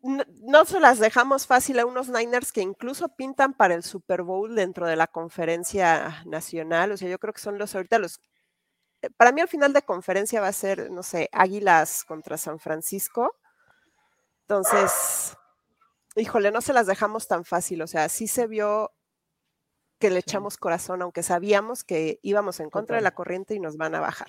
[0.02, 4.54] no, se las dejamos fácil a unos Niners que incluso pintan para el Super Bowl
[4.54, 6.92] dentro de la conferencia nacional.
[6.92, 8.20] O sea, yo creo que son los ahorita los.
[9.02, 12.58] Eh, para mí, al final de conferencia va a ser, no sé, Águilas contra San
[12.58, 13.36] Francisco.
[14.42, 15.36] Entonces,
[16.16, 17.82] híjole, no se las dejamos tan fácil.
[17.82, 18.92] O sea, sí se vio
[19.98, 23.76] que le echamos corazón, aunque sabíamos que íbamos en contra de la corriente y nos
[23.76, 24.28] van a bajar.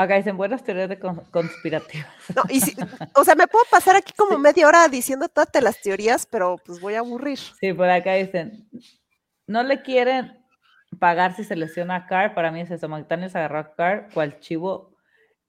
[0.00, 2.08] Acá dicen buenas teorías de conspirativas.
[2.34, 2.62] No, y
[3.14, 6.80] o sea, me puedo pasar aquí como media hora diciendo todas las teorías, pero pues
[6.80, 7.38] voy a aburrir.
[7.38, 8.66] Sí, por acá dicen,
[9.46, 10.42] no le quieren
[10.98, 12.34] pagar si se lesiona a Carr.
[12.34, 14.96] Para mí es eso, McDaniels agarró a Carr cual chivo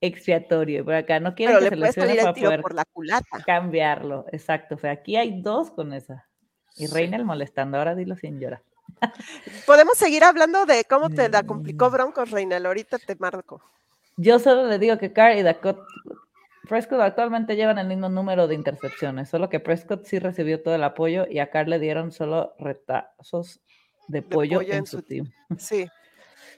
[0.01, 0.83] expiatorio.
[0.83, 3.43] Por acá no quieren que se lesione para poder por la culata.
[3.45, 4.25] cambiarlo.
[4.33, 6.27] Exacto, o sea, aquí hay dos con esa.
[6.75, 8.63] Y Reina el molestando, ahora dilo sin llorar.
[9.65, 11.93] Podemos seguir hablando de cómo te la complicó mm.
[11.93, 12.65] Broncos, Reinel.
[12.65, 13.61] Ahorita te marco.
[14.21, 15.81] Yo solo le digo que Carr y Dakota
[16.69, 20.83] Prescott actualmente llevan el mismo número de intercepciones, solo que Prescott sí recibió todo el
[20.83, 23.61] apoyo y a Carr le dieron solo retazos
[24.07, 25.31] de, pollo, en, su team.
[25.57, 25.87] Sí.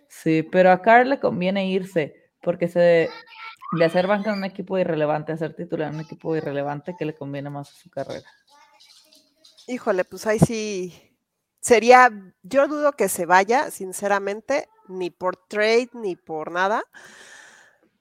[0.10, 3.10] Sí, pero a Carr le conviene irse porque se
[3.72, 7.16] de hacer banca en un equipo irrelevante, hacer titular en un equipo irrelevante, que le
[7.16, 8.30] conviene más a su carrera.
[9.68, 11.18] Híjole, pues ahí sí
[11.62, 12.12] sería,
[12.44, 16.84] yo dudo que se vaya, sinceramente, ni por trade ni por nada.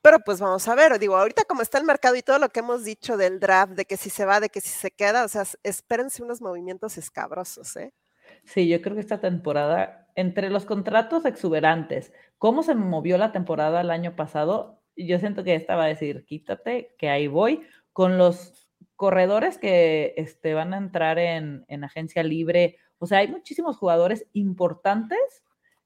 [0.02, 2.60] Pero pues vamos a ver, digo, ahorita como está el mercado y todo lo que
[2.60, 5.28] hemos dicho del draft, de que si se va, de que si se queda, o
[5.28, 7.94] sea, espérense unos movimientos escabrosos, ¿eh?
[8.44, 13.80] Sí, yo creo que esta temporada, entre los contratos exuberantes, cómo se movió la temporada
[13.80, 18.18] el año pasado, yo siento que esta va a decir, quítate, que ahí voy, con
[18.18, 23.76] los corredores que este, van a entrar en, en agencia libre, o sea, hay muchísimos
[23.76, 25.42] jugadores importantes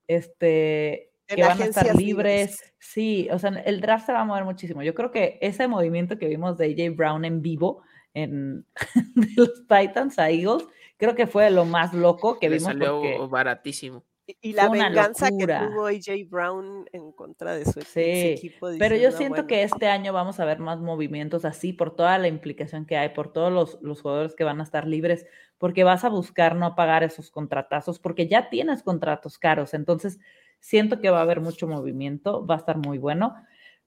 [0.07, 2.75] este, que van a estar libres.
[2.79, 4.83] Sí, o sea, el draft se va a mover muchísimo.
[4.83, 7.83] Yo creo que ese movimiento que vimos de AJ Brown en vivo
[8.15, 8.65] en
[9.15, 10.67] de los Titans a Eagles,
[10.97, 12.65] creo que fue lo más loco que vimos.
[12.65, 14.05] Salió baratísimo.
[14.41, 18.71] Y, la venganza que tuvo AJ Brown en contra de su, equipo.
[18.77, 22.27] pero yo siento que este año vamos a ver más movimientos así por toda la
[22.27, 25.27] implicación que hay, por todos los, los, jugadores que van a estar libres,
[25.59, 29.75] porque vas a buscar no pagar esos contratazos, porque ya tienes contratos caros.
[29.75, 30.19] Entonces,
[30.61, 33.35] Siento que va a haber mucho movimiento, va a estar muy bueno.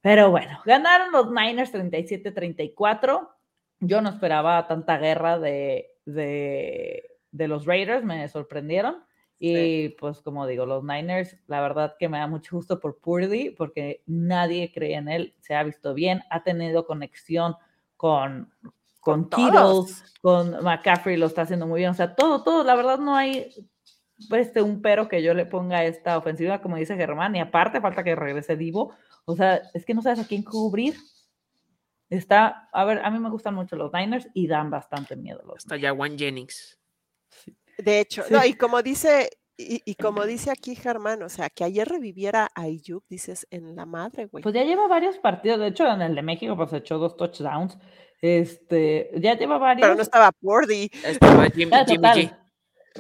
[0.02, 3.30] Pero bueno, ganaron los Niners 37-34.
[3.82, 9.04] Yo no esperaba tanta guerra de, de, los Raiders, me sorprendieron.
[9.42, 13.52] Y pues como digo, los Niners, la verdad que me da mucho gusto por Purdy,
[13.52, 17.56] porque nadie cree en él, se ha visto bien, ha tenido conexión
[17.96, 18.52] con,
[19.00, 19.86] con, con
[20.22, 23.50] con McCaffrey lo está haciendo muy bien, o sea, todo, todo, la verdad no hay
[24.32, 27.82] este, un pero que yo le ponga a esta ofensiva, como dice Germán, y aparte
[27.82, 28.94] falta que regrese Divo.
[29.26, 30.96] O sea, es que no sabes a quién cubrir.
[32.10, 35.42] Está, a ver, a mí me gustan mucho los Niners y dan bastante miedo.
[35.46, 36.80] Los Está ya Juan Jennings.
[37.78, 41.88] De hecho, no, y como dice, y, como dice aquí Germán, o sea, que ayer
[41.88, 44.42] reviviera a Ayuk, dices, en la madre, güey.
[44.42, 47.78] Pues ya lleva varios partidos, de hecho, en el de México, pues echó dos touchdowns.
[48.22, 49.86] Este, ya lleva varios.
[49.86, 50.90] Pero no estaba Pordy.
[51.04, 52.32] Estaba Jimmy, Jimmy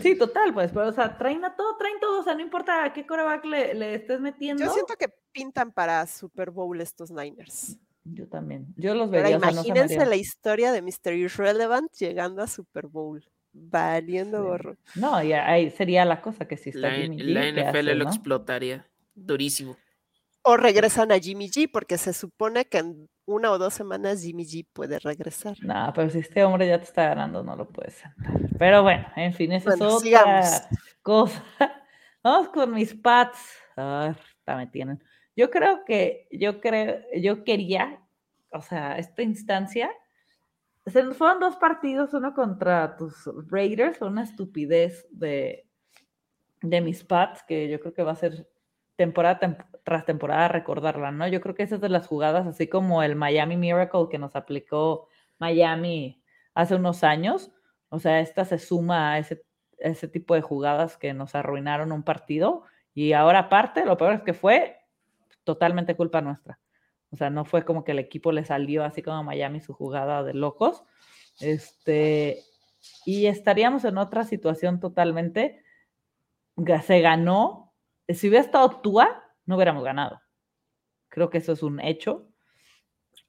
[0.01, 2.83] Sí, total, pues, pero, o sea, traen a todo, traen todo, o sea, no importa
[2.85, 4.63] a qué coreback le, le estés metiendo.
[4.63, 7.77] Yo siento que pintan para Super Bowl estos Niners.
[8.03, 9.35] Yo también, yo los vería.
[9.35, 11.13] imagínense la historia de Mr.
[11.13, 14.77] Irrelevant llegando a Super Bowl, valiendo gorro.
[14.95, 18.87] No, y ahí sería la cosa que si está La, la NFL lo explotaría.
[19.13, 19.77] durísimo.
[20.43, 24.45] O regresan a Jimmy G, porque se supone que en una o dos semanas Jimmy
[24.45, 25.55] G puede regresar.
[25.61, 28.39] No, pero si este hombre ya te está ganando, no lo puedes sentar.
[28.57, 30.69] Pero bueno, en fin, esa es otra
[31.01, 31.43] cosa.
[32.23, 33.37] Vamos con mis pads.
[33.77, 34.15] Ah,
[34.47, 35.01] me tienen.
[35.35, 38.01] Yo creo que, yo creo, yo quería,
[38.51, 39.89] o sea, esta instancia,
[40.85, 45.65] se fueron dos partidos, uno contra tus Raiders, una estupidez de,
[46.61, 48.49] de mis pads, que yo creo que va a ser
[48.99, 49.39] temporada
[49.83, 51.25] tras temporada recordarla, ¿no?
[51.29, 55.07] Yo creo que esas de las jugadas, así como el Miami Miracle que nos aplicó
[55.39, 56.21] Miami
[56.53, 57.51] hace unos años,
[57.87, 59.45] o sea, esta se suma a ese,
[59.77, 64.21] ese tipo de jugadas que nos arruinaron un partido y ahora aparte, lo peor es
[64.23, 64.77] que fue
[65.45, 66.59] totalmente culpa nuestra.
[67.11, 69.73] O sea, no fue como que el equipo le salió así como a Miami su
[69.73, 70.83] jugada de locos.
[71.39, 72.43] Este,
[73.05, 75.63] y estaríamos en otra situación totalmente.
[76.85, 77.68] Se ganó.
[78.13, 80.19] Si hubiera estado Tua, no hubiéramos ganado.
[81.09, 82.27] Creo que eso es un hecho.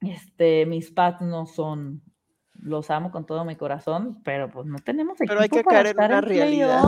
[0.01, 2.03] Este, mis pads no son,
[2.55, 5.77] los amo con todo mi corazón, pero pues no tenemos equipo pero hay que para
[5.77, 6.83] caer estar en, una realidad.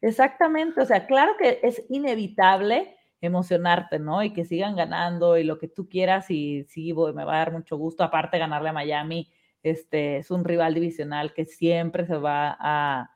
[0.00, 4.22] Exactamente, o sea, claro que es inevitable emocionarte, ¿no?
[4.22, 7.52] Y que sigan ganando y lo que tú quieras y sí, me va a dar
[7.52, 8.04] mucho gusto.
[8.04, 9.32] Aparte, ganarle a Miami,
[9.62, 13.10] este, es un rival divisional que siempre se va a,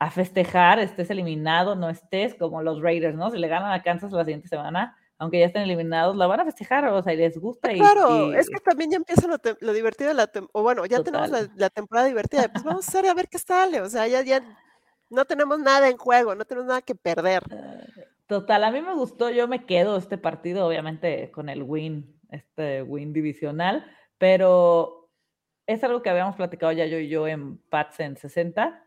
[0.00, 3.30] a festejar, estés eliminado, no estés como los Raiders, ¿no?
[3.30, 6.46] Si le ganan a Kansas la siguiente semana, aunque ya estén eliminados, la van a
[6.46, 7.70] festejar, o sea, y les gusta.
[7.74, 11.68] Claro, es que también ya empieza lo, divertido de la o bueno, ya tenemos la,
[11.68, 14.42] temporada divertida, pues vamos a hacer a ver qué sale, o sea, ya, ya
[15.10, 17.42] no tenemos nada en juego, no tenemos nada que perder.
[17.50, 17.84] Ah,
[18.26, 22.82] total, a mí me gustó, yo me quedo este partido, obviamente, con el win, este
[22.82, 23.84] win divisional,
[24.16, 25.10] pero
[25.66, 28.86] es algo que habíamos platicado ya yo y yo en Pats en 60.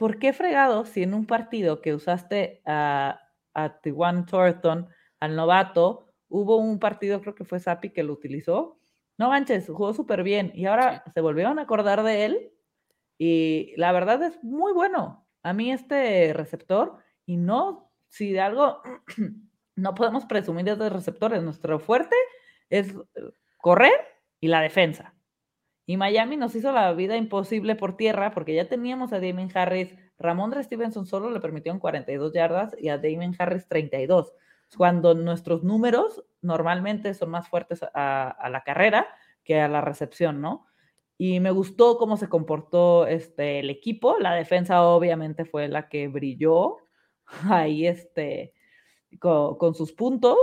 [0.00, 3.20] ¿Por qué fregado si en un partido que usaste a,
[3.52, 4.88] a Thornton,
[5.20, 8.78] al novato, hubo un partido, creo que fue Sapi que lo utilizó?
[9.18, 12.50] No manches, jugó súper bien y ahora se volvieron a acordar de él
[13.18, 16.96] y la verdad es muy bueno a mí este receptor
[17.26, 18.80] y no, si de algo
[19.76, 22.16] no podemos presumir de receptores, nuestro fuerte
[22.70, 24.00] es eh, correr
[24.40, 25.14] y la defensa.
[25.90, 29.92] Y Miami nos hizo la vida imposible por tierra porque ya teníamos a Damien Harris,
[30.18, 34.32] Ramón Stevenson solo le permitió 42 yardas y a Damien Harris 32.
[34.76, 39.08] Cuando nuestros números normalmente son más fuertes a, a la carrera
[39.42, 40.66] que a la recepción, ¿no?
[41.22, 44.16] y me gustó cómo se comportó este, el equipo.
[44.18, 46.78] La defensa obviamente fue la que brilló
[47.50, 48.54] ahí este,
[49.18, 50.38] con, sus puntos.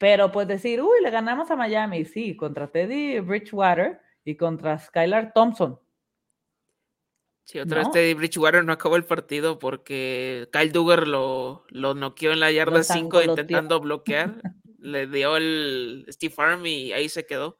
[0.00, 5.34] Pero pues decir, uy, le ganamos a Miami, sí, contra Teddy Bridgewater y contra Skylar
[5.34, 5.78] Thompson.
[7.44, 12.32] Sí, otra vez Teddy Bridgewater no acabó el partido porque Kyle Duggar lo, lo noqueó
[12.32, 14.40] en la yarda 5 intentando bloquear.
[14.78, 17.58] le dio el Steve Arm y ahí se quedó.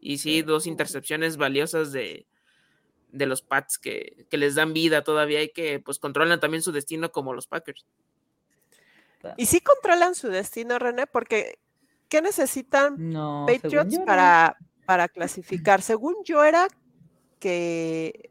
[0.00, 2.26] Y sí, dos intercepciones valiosas de,
[3.12, 7.32] los Pats que, les dan vida todavía y que pues controlan también su destino como
[7.32, 7.86] los Packers.
[9.36, 11.60] Y sí controlan su destino, René, porque
[12.08, 12.96] ¿qué necesitan
[13.46, 15.82] Patriots para, para clasificar?
[15.82, 16.68] Según yo era
[17.38, 18.30] que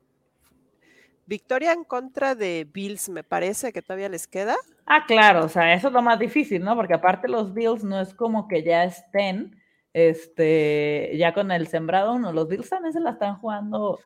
[1.25, 4.55] victoria en contra de Bills, me parece que todavía les queda.
[4.85, 6.75] Ah, claro, o sea, eso es lo más difícil, ¿no?
[6.75, 9.59] Porque aparte los Bills no es como que ya estén
[9.95, 13.97] este, ya con el sembrado uno, los Bills también se la están jugando.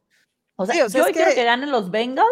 [0.56, 1.44] O sea, yo quiero que...
[1.44, 2.28] ganen los Bengals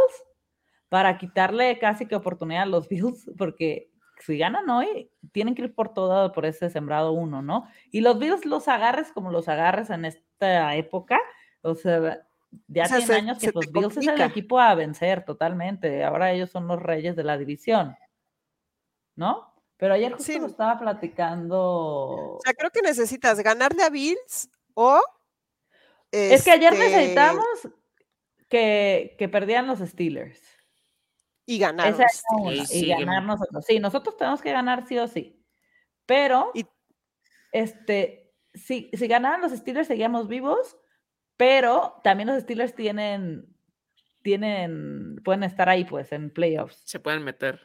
[0.89, 3.89] para quitarle casi que oportunidad a los Bills, porque
[4.19, 7.67] si ganan hoy, tienen que ir por todo por ese sembrado uno, ¿no?
[7.91, 11.19] Y los Bills los agarres como los agarres en esta época,
[11.61, 12.25] o sea,
[12.67, 16.03] ya tienen años que los Bills es el equipo a vencer totalmente.
[16.03, 17.95] Ahora ellos son los reyes de la división,
[19.15, 19.53] ¿no?
[19.77, 21.59] Pero ayer justo lo estaba platicando.
[21.59, 25.01] O sea, creo que necesitas ganarle a Bills o.
[26.11, 27.45] Es que ayer este necesitamos
[28.49, 30.56] que, que perdieran los Steelers.
[31.49, 31.95] Y ganar.
[32.69, 33.65] y ganar nosotros.
[33.65, 35.43] Sí, nosotros tenemos que ganar sí o sí.
[36.05, 36.51] Pero,
[37.51, 40.77] este, si, si ganaran los Steelers, seguíamos vivos,
[41.37, 43.55] pero también los Steelers tienen,
[44.23, 46.81] tienen, pueden estar ahí, pues, en playoffs.
[46.83, 47.61] Se pueden meter.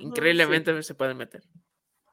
[0.00, 1.44] Increíblemente se pueden meter.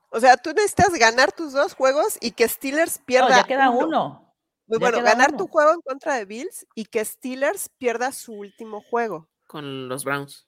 [0.10, 3.30] O sea, tú necesitas ganar tus dos juegos y que Steelers pierda.
[3.30, 4.34] No, ya queda uno.
[4.68, 8.82] Muy bueno, ganar tu juego en contra de Bills y que Steelers pierda su último
[8.82, 9.30] juego.
[9.48, 10.48] Con los Browns.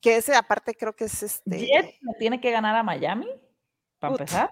[0.00, 1.66] Que ese aparte creo que es este.
[1.66, 3.28] Jet tiene que ganar a Miami,
[3.98, 4.50] para empezar.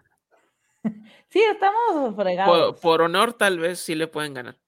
[1.29, 2.81] sí, estamos fregados.
[2.81, 4.59] Por, honor, tal vez sí le pueden ganar.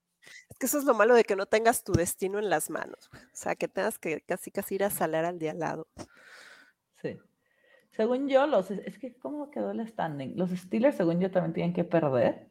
[0.48, 3.10] Es que eso es lo malo de que no tengas tu destino en las manos.
[3.12, 5.88] O sea, que tengas que casi casi ir a salar al de al lado.
[7.90, 10.36] según yo, los, es que, ¿cómo quedó el standing?
[10.36, 12.48] Los Steelers, según yo, también tienen que perder.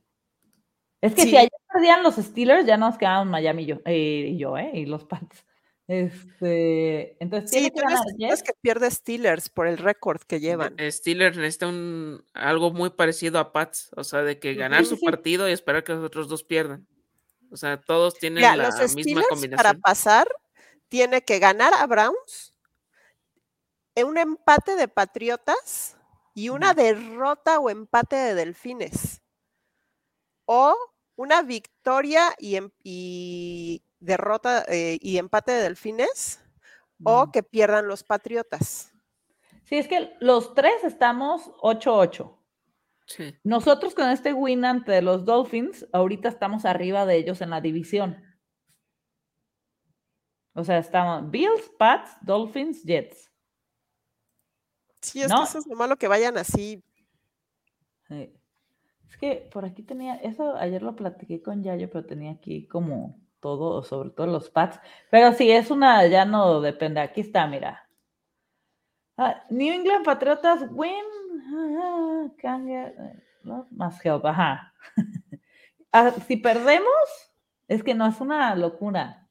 [1.01, 4.37] Es que si ayer perdían los Steelers, ya nos quedaban Miami y yo, eh, y
[4.37, 4.71] yo, ¿eh?
[4.73, 5.45] Y los Pats.
[5.87, 10.77] Este, entonces sí, que ganar es que pierde Steelers por el récord que llevan.
[10.79, 15.49] Steelers necesita un, algo muy parecido a Pats, o sea, de que ganar su partido
[15.49, 16.87] y esperar que los otros dos pierdan.
[17.51, 19.57] O sea, todos tienen la misma combinación.
[19.57, 20.27] Para pasar,
[20.87, 22.55] tiene que ganar a Browns,
[23.95, 25.97] un empate de Patriotas
[26.33, 29.21] y una derrota o empate de Delfines.
[30.45, 30.75] O
[31.15, 36.39] una victoria y, em, y derrota eh, y empate de Delfines
[37.03, 38.91] o que pierdan los Patriotas.
[39.65, 42.37] Sí, es que los tres estamos 8-8.
[43.05, 43.35] Sí.
[43.43, 48.23] Nosotros con este win ante los Dolphins, ahorita estamos arriba de ellos en la división.
[50.53, 53.31] O sea, estamos Bills, Pats, Dolphins, Jets.
[55.01, 56.81] Sí, es que eso es lo malo que vayan así.
[58.09, 63.22] Es que por aquí tenía, eso ayer lo platiqué con Yayo, pero tenía aquí como
[63.43, 64.79] todo, sobre todo los pads.
[65.11, 67.01] Pero sí, es una, ya no depende.
[67.01, 67.85] Aquí está, mira.
[69.17, 71.03] Ah, New England Patriotas win.
[73.71, 74.73] más help, ajá.
[75.95, 76.89] Ah, si perdemos,
[77.67, 79.29] es que no es una locura.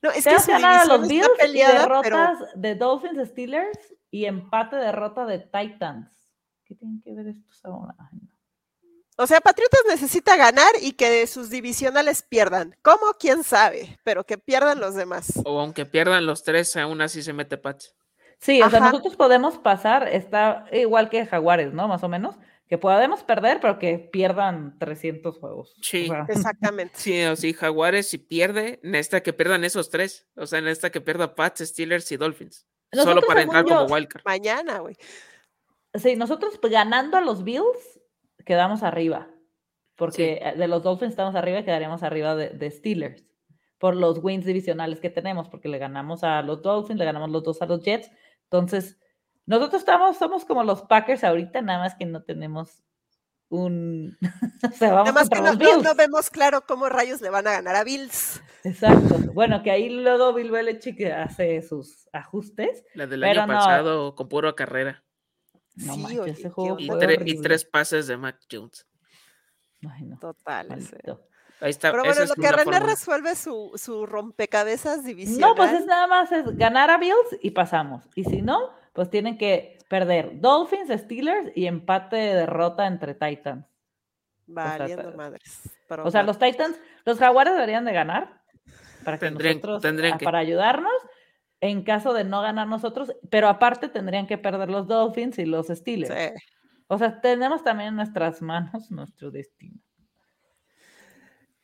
[0.00, 5.26] No, es que ganar a los Bills y derrotas de Dolphins Steelers y empate derrota
[5.26, 6.10] de Titans.
[6.64, 7.94] ¿Qué tienen que ver estos ahora?
[9.20, 12.76] O sea, Patriotas necesita ganar y que sus divisionales pierdan.
[12.82, 13.14] ¿Cómo?
[13.18, 13.98] ¿Quién sabe?
[14.04, 15.32] Pero que pierdan los demás.
[15.44, 17.96] O aunque pierdan los tres, aún así se mete Pats.
[18.38, 21.88] Sí, o sea, nosotros podemos pasar, está igual que Jaguares, ¿no?
[21.88, 22.36] Más o menos.
[22.68, 25.74] Que podemos perder, pero que pierdan 300 juegos.
[25.82, 26.94] Sí, exactamente.
[26.96, 30.28] Sí, o sí, Jaguares si pierde, necesita que pierdan esos tres.
[30.36, 32.66] O sea, necesita que pierda Pats, Steelers y Dolphins.
[32.92, 34.24] solo para entrar como wildcard.
[34.24, 34.96] Mañana, güey.
[35.94, 37.98] Sí, nosotros ganando a los Bills,
[38.48, 39.28] quedamos arriba,
[39.94, 43.26] porque eh, de los Dolphins estamos arriba y quedaríamos arriba de, Steelers
[43.76, 47.44] por los wins divisionales que tenemos, porque le ganamos a los Dolphins, le ganamos los
[47.44, 48.10] dos a los Jets.
[48.44, 48.98] Entonces,
[49.44, 52.82] nosotros estamos, somos como los Packers ahorita, nada más que no tenemos
[53.50, 54.16] un.
[54.72, 57.52] o sea, vamos nada más que no, no, vemos claro cómo rayos le van a
[57.52, 58.42] ganar a Bills.
[58.64, 59.18] Exacto.
[59.34, 62.84] Bueno, que ahí luego Bill Belichick hace sus ajustes.
[62.94, 65.04] La del año pasado con puro carrera.
[65.84, 68.86] No sí, ese juego y, tres pases de Mac Jones.
[70.20, 70.72] Total.
[71.60, 71.90] Ahí está.
[71.90, 75.50] Pero bueno, lo que René resuelve su, su rompecabezas divisional.
[75.50, 78.08] No, pues es nada más es ganar a Bills y pasamos.
[78.14, 83.66] Y si no, pues tienen que perder Dolphins, Steelers y empate de derrota entre Titans.
[84.46, 85.70] Valiendo madres.
[86.02, 88.42] o sea, los Titans, los Jaguares deberían de ganar
[89.04, 90.92] para que nosotros, ah, para ayudarnos
[91.60, 95.68] en caso de no ganar nosotros, pero aparte tendrían que perder los Dolphins y los
[95.68, 96.34] Steelers.
[96.86, 99.80] O sea, tenemos también en nuestras manos nuestro destino.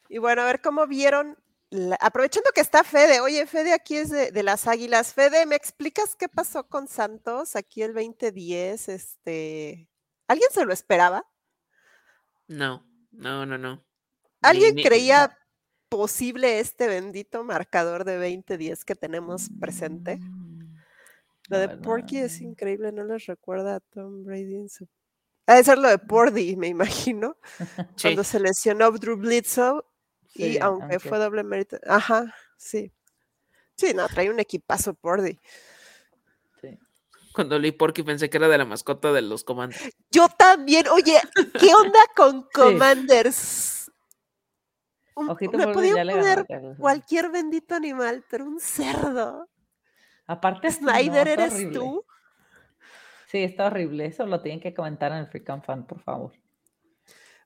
[0.09, 1.39] Y bueno, a ver cómo vieron,
[2.01, 5.15] aprovechando que está Fede, oye, Fede aquí es de, las Águilas.
[5.15, 8.89] Fede, ¿me explicas qué pasó con Santos aquí el 2010?
[8.89, 9.89] Este,
[10.29, 11.27] ¿Alguien se lo esperaba?
[12.47, 13.83] No, no, no, no.
[14.43, 15.39] ¿Alguien creía
[15.97, 20.17] posible este bendito marcador de 20-10 que tenemos presente.
[20.17, 20.75] Mm,
[21.51, 24.89] lo de Porky es increíble, no les recuerda a Tom Brady en su...
[25.47, 27.37] Ha de ser lo de Pordy, me imagino,
[28.03, 29.85] cuando se lesionó Drew Bledsoe
[30.35, 32.91] y aunque, fue doble mérito, ajá, sí.
[33.77, 35.39] Sí, no, trae un equipazo Pordy.
[37.33, 39.91] Cuando leí Porky pensé que era de la mascota de los Commanders.
[40.11, 41.21] Yo también, oye,
[41.61, 43.84] ¿qué onda con Commanders?
[45.17, 46.47] Me podía poner
[46.79, 49.49] cualquier bendito animal, pero un cerdo.
[50.27, 52.05] Aparte, Snyder, ¿eres tú?
[53.27, 54.07] Sí, está horrible.
[54.07, 56.33] Eso lo tienen que comentar en el Freakin' Fan, por favor.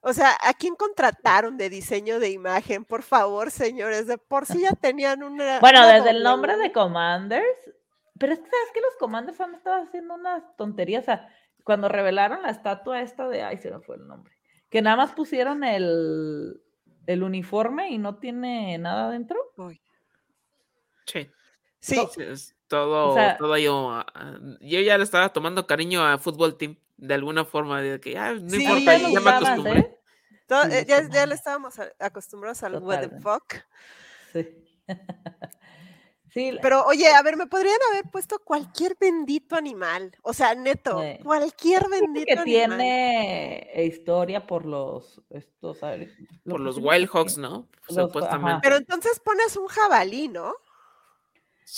[0.01, 2.85] O sea, ¿a quién contrataron de diseño de imagen?
[2.85, 5.59] Por favor, señores, de por sí ya tenían una.
[5.61, 7.73] Bueno, desde el nombre de Commanders,
[8.19, 11.03] pero es que sabes que los Commanders han estado haciendo unas tonterías.
[11.03, 11.29] O sea,
[11.65, 14.35] cuando revelaron la estatua esta de, ay, se me fue el nombre,
[14.71, 16.63] que nada más pusieron el,
[17.09, 19.39] el uniforme y no tiene nada dentro.
[21.07, 21.31] Sí.
[21.81, 21.97] Sí.
[22.69, 27.47] todo, todo yo, ah, yo ya le estaba tomando cariño a fútbol team de alguna
[27.47, 29.79] forma, de que ah, no importa, ya, me acostumbré.
[29.81, 29.99] ¿eh?
[30.71, 33.55] Eh, ya, ya, le estábamos acostumbrados al what the fuck.
[34.33, 34.47] Sí.
[36.63, 40.17] Pero oye, a ver, me podrían haber puesto cualquier bendito animal.
[40.23, 45.79] O sea, neto, cualquier bendito que tiene historia por los estos,
[46.49, 47.69] por los Wild Hawks, ¿no?
[47.89, 48.61] Supuestamente.
[48.63, 50.55] Pero entonces pones un jabalí, ¿no?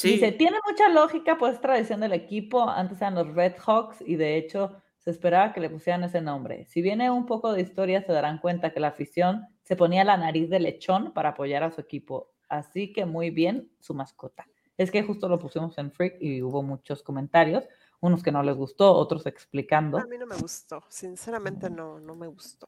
[0.03, 2.69] Dice, tiene mucha lógica, pues tradición del equipo.
[2.69, 6.65] Antes eran los Red Hawks y de hecho se esperaba que le pusieran ese nombre.
[6.67, 10.17] Si viene un poco de historia, se darán cuenta que la afición se ponía la
[10.17, 12.31] nariz de lechón para apoyar a su equipo.
[12.49, 14.47] Así que muy bien su mascota.
[14.81, 17.69] Es que justo lo pusimos en Freak y hubo muchos comentarios,
[18.01, 19.99] unos que no les gustó, otros explicando.
[19.99, 22.67] A mí no me gustó, sinceramente no, no me gustó.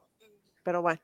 [0.62, 1.00] Pero bueno.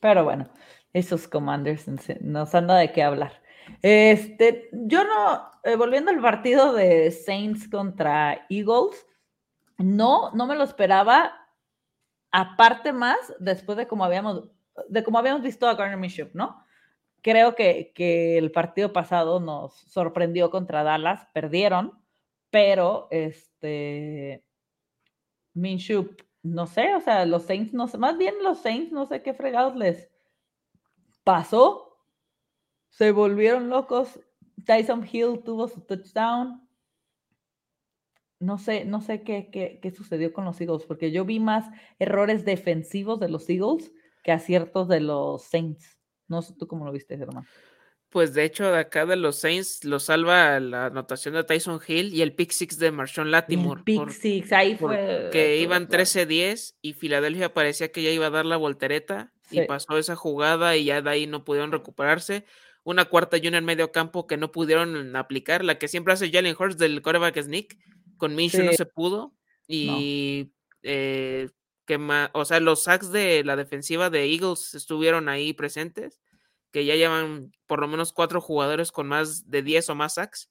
[0.00, 0.48] Pero bueno,
[0.94, 1.86] esos commanders
[2.22, 3.42] nos han dado de qué hablar.
[3.82, 9.06] Este, yo no, eh, volviendo al partido de Saints contra Eagles,
[9.76, 11.46] no, no me lo esperaba.
[12.30, 14.48] Aparte más, después de como habíamos,
[14.88, 16.64] de como habíamos visto a Garner Minshew, ¿no?
[17.22, 21.98] Creo que, que el partido pasado nos sorprendió contra Dallas, perdieron,
[22.50, 24.44] pero este
[25.54, 29.22] Minshew, no sé, o sea, los Saints, no sé, más bien los Saints, no sé
[29.22, 30.10] qué fregados les
[31.24, 31.92] pasó,
[32.92, 34.20] se volvieron locos.
[34.66, 36.68] Tyson Hill tuvo su touchdown.
[38.38, 42.44] No sé, no sé qué, qué, sucedió con los Eagles, porque yo vi más errores
[42.44, 43.92] defensivos de los Eagles
[44.24, 45.98] que aciertos de los Saints.
[46.32, 47.46] No sé tú cómo lo viste, Germán.
[48.08, 52.14] Pues de hecho, de acá de los Saints lo salva la anotación de Tyson Hill
[52.14, 53.80] y el pick six de Marshawn Latimore.
[53.80, 55.28] El pick six, ahí fue.
[55.30, 59.98] Que iban 13-10 y Filadelfia parecía que ya iba a dar la voltereta y pasó
[59.98, 62.46] esa jugada y ya de ahí no pudieron recuperarse
[62.84, 66.30] una cuarta y una en medio campo que no pudieron aplicar, la que siempre hace
[66.30, 67.76] Jalen Hurts del quarterback sneak,
[68.16, 69.34] con Minshew no se pudo,
[69.68, 70.52] y
[70.82, 71.48] eh,
[71.86, 71.98] que
[72.32, 76.20] o sea, los sacks de la defensiva de Eagles estuvieron ahí presentes,
[76.70, 80.50] que ya llevan por lo menos cuatro jugadores con más de 10 o más sacks.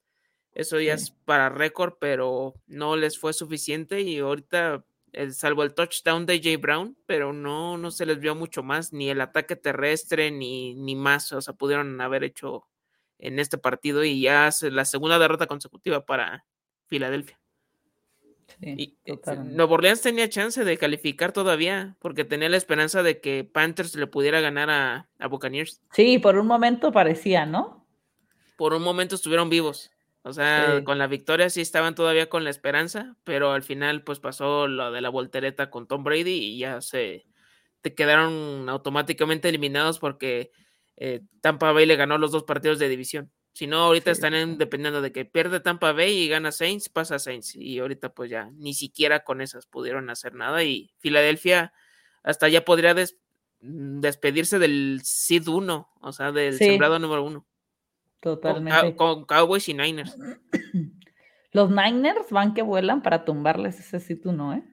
[0.53, 4.85] Eso ya es para récord, pero no les fue suficiente y ahorita
[5.31, 9.09] salvo el touchdown de Jay Brown, pero no, no se les vio mucho más, ni
[9.09, 12.67] el ataque terrestre, ni, ni más, o sea, pudieron haber hecho
[13.17, 16.45] en este partido y ya es la segunda derrota consecutiva para
[16.87, 17.40] Filadelfia.
[18.59, 19.11] Sí, y,
[19.53, 24.07] Nuevo Orleans tenía chance de calificar todavía, porque tenía la esperanza de que Panthers le
[24.07, 25.81] pudiera ganar a, a Buccaneers.
[25.91, 27.87] Sí, por un momento parecía, ¿no?
[28.57, 29.91] Por un momento estuvieron vivos.
[30.23, 34.19] O sea, con la victoria sí estaban todavía con la esperanza, pero al final pues
[34.19, 37.25] pasó lo de la voltereta con Tom Brady y ya se
[37.81, 40.51] te quedaron automáticamente eliminados porque
[40.97, 43.31] eh, Tampa Bay le ganó los dos partidos de división.
[43.53, 47.55] Si no, ahorita están dependiendo de que pierde Tampa Bay y gana Saints, pasa Saints.
[47.55, 50.63] Y ahorita pues ya ni siquiera con esas pudieron hacer nada.
[50.63, 51.73] Y Filadelfia
[52.23, 57.45] hasta ya podría mm, despedirse del Seed 1, o sea, del sembrado número 1.
[58.21, 58.95] Totalmente.
[58.95, 60.15] Con, Cowboys y Niners.
[61.51, 64.53] Los Niners van que vuelan para tumbarles ese sitio, ¿no?
[64.53, 64.63] Eh?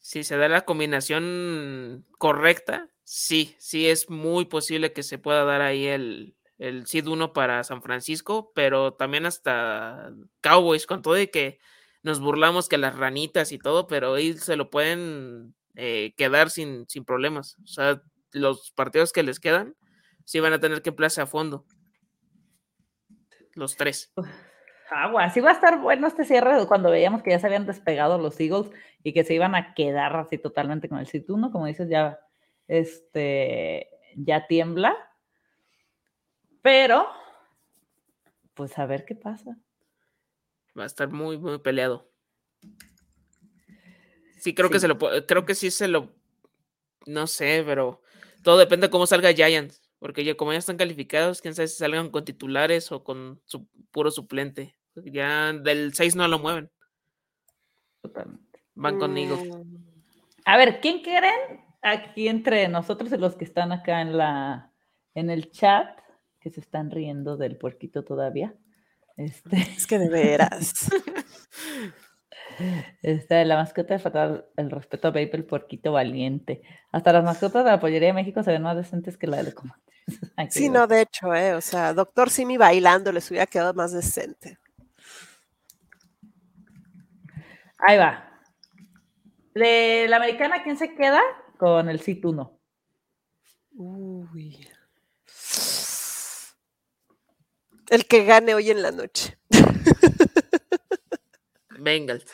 [0.00, 5.60] Si se da la combinación correcta, sí, sí es muy posible que se pueda dar
[5.60, 10.12] ahí el, el Seed 1 para San Francisco, pero también hasta
[10.42, 11.58] Cowboys, con todo y que
[12.02, 16.86] nos burlamos que las ranitas y todo, pero ahí se lo pueden eh, quedar sin,
[16.86, 17.56] sin problemas.
[17.64, 19.74] O sea, los partidos que les quedan,
[20.24, 21.64] sí van a tener que emplearse a fondo
[23.54, 24.12] los tres.
[24.90, 28.18] Agua, sí va a estar bueno este cierre cuando veíamos que ya se habían despegado
[28.18, 28.70] los Eagles
[29.02, 32.20] y que se iban a quedar así totalmente con el sit 1, como dices, ya,
[32.68, 35.09] este, ya tiembla.
[36.62, 37.06] Pero,
[38.54, 39.56] pues a ver qué pasa.
[40.78, 42.10] Va a estar muy, muy peleado.
[44.38, 46.14] Sí, creo que se lo creo que sí se lo
[47.06, 48.02] no sé, pero
[48.42, 49.82] todo depende de cómo salga Giants.
[49.98, 53.66] Porque ya como ya están calificados, quién sabe si salgan con titulares o con su
[53.90, 54.76] puro suplente.
[54.94, 56.70] Ya del 6 no lo mueven.
[58.00, 58.64] Totalmente.
[58.74, 59.36] Van conmigo.
[59.36, 59.76] Mm.
[60.46, 61.34] A ver, ¿quién quieren
[61.82, 64.72] aquí entre nosotros y los que están acá en la
[65.14, 65.99] en el chat
[66.40, 68.54] que se están riendo del puerquito todavía?
[69.16, 69.56] Este...
[69.56, 70.90] Es que de veras.
[73.02, 76.62] Este, la mascota de fatal el respeto a Babe, el puerquito valiente.
[76.92, 79.54] Hasta las mascotas de la pollería de México se ven más decentes que la de
[79.54, 79.82] Comando.
[80.50, 84.58] sí, no, de hecho, eh, o sea, Doctor Simi bailando les hubiera quedado más decente.
[87.78, 88.30] Ahí va.
[89.54, 91.20] De la americana, ¿quién se queda?
[91.58, 92.58] Con el sit 1.
[93.72, 94.69] Uy.
[97.90, 99.36] El que gane hoy en la noche.
[101.78, 102.24] Bengals.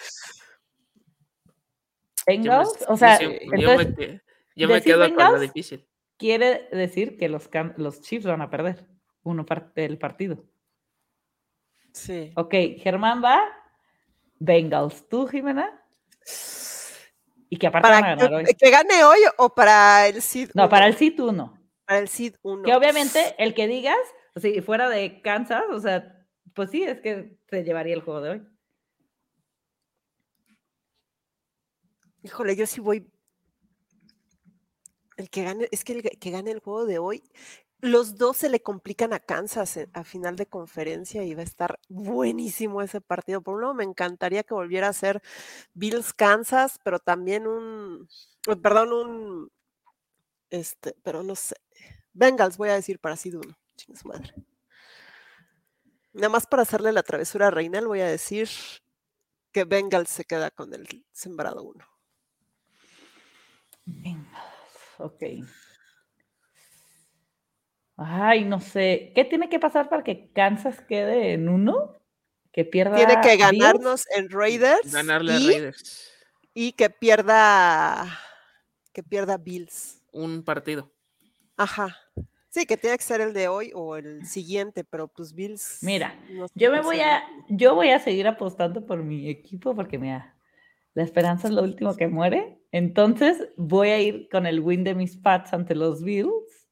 [2.26, 8.26] Bengals, o sea, yo me, quedo con lo difícil quiere decir que los, los Chiefs
[8.26, 8.86] van a perder
[9.22, 10.44] uno parte del partido.
[11.92, 12.32] Sí.
[12.36, 13.42] Ok, Germán va,
[14.38, 15.08] Bengals.
[15.08, 15.82] ¿Tú, Jimena?
[17.48, 18.44] Y que aparte van a ganar hoy.
[18.58, 20.62] ¿Que gane hoy o para el SID 1?
[20.62, 21.58] No, para el SID 1.
[21.84, 22.62] Para el SID 1.
[22.64, 23.98] Que obviamente el que digas,
[24.40, 28.30] si fuera de Kansas, o sea, pues sí, es que se llevaría el juego de
[28.30, 28.48] hoy.
[32.22, 33.10] Híjole, yo sí voy.
[35.16, 37.22] El que gane, es que el que gane el juego de hoy,
[37.80, 41.78] los dos se le complican a Kansas a final de conferencia y va a estar
[41.88, 43.42] buenísimo ese partido.
[43.42, 45.22] Por un lado, me encantaría que volviera a ser
[45.74, 48.08] Bills Kansas, pero también un,
[48.48, 49.50] eh, perdón, un,
[50.50, 51.56] este, pero no sé,
[52.12, 54.34] Bengals voy a decir para así de uno, su madre.
[56.12, 58.48] Nada más para hacerle la travesura a Reinal voy a decir
[59.52, 61.84] que Bengals se queda con el sembrado uno.
[64.98, 65.22] ok.
[67.96, 69.12] Ay, no sé.
[69.14, 71.96] ¿Qué tiene que pasar para que Kansas quede en uno?
[72.52, 72.96] Que pierda.
[72.96, 74.92] Tiene que ganarnos en Raiders.
[74.92, 76.10] Ganarle a Raiders.
[76.52, 78.20] Y que pierda.
[78.92, 80.02] Que pierda Bills.
[80.12, 80.92] Un partido.
[81.56, 82.05] Aja.
[82.56, 85.80] Sí, que tiene que ser el de hoy o el siguiente, pero pues Bills.
[85.82, 86.18] Mira,
[86.54, 90.34] yo me voy a, yo voy a seguir apostando por mi equipo porque mira,
[90.94, 92.58] la esperanza es lo último que muere.
[92.72, 96.66] Entonces voy a ir con el win de mis Pats ante los Bills.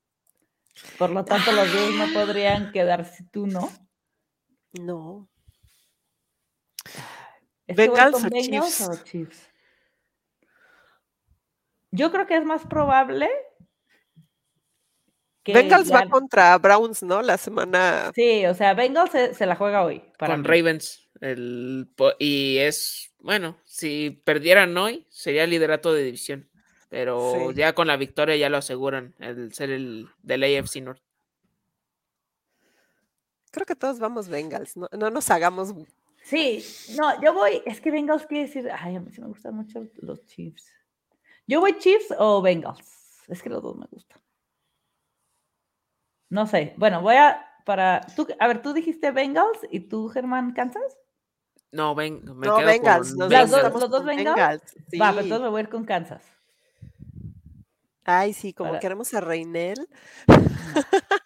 [0.96, 3.70] Por lo tanto, los Bills no podrían quedar si tú no.
[4.80, 5.28] No.
[7.66, 9.50] ¿Bengals o o Chiefs?
[11.90, 13.28] Yo creo que es más probable
[15.46, 17.22] Bengals va contra Browns, ¿no?
[17.22, 18.12] La semana.
[18.14, 20.02] Sí, o sea, Bengals se, la juega hoy.
[20.18, 21.08] Con Ravens.
[21.20, 21.88] El,
[22.18, 26.48] y es, bueno, si perdieran hoy, sería liderato de división.
[26.88, 31.02] Pero ya con la victoria ya lo aseguran, el ser el del AFC North.
[33.50, 35.74] Creo que todos vamos Bengals, no, no nos hagamos.
[36.22, 36.64] Sí,
[36.96, 39.86] no, yo voy, es que Bengals quiere decir, ay, a mí sí me gustan mucho
[39.96, 40.72] los Chiefs.
[41.46, 44.23] Yo voy Chiefs o Bengals, es que los dos me gustan.
[46.34, 46.74] No sé.
[46.76, 50.98] Bueno, voy a para tú, a ver, tú dijiste Bengals y tú Germán Kansas.
[51.70, 53.50] No, ven, me no, quedo Bengals, con Bengals.
[53.52, 54.62] Dos, los dos Bengals.
[55.00, 56.24] Va, pero entonces me voy a ir con Kansas.
[58.04, 59.86] Ay, sí, como queremos a Reinel.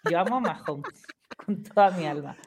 [0.07, 1.03] yo amo a Mahomes
[1.43, 2.37] con toda mi alma.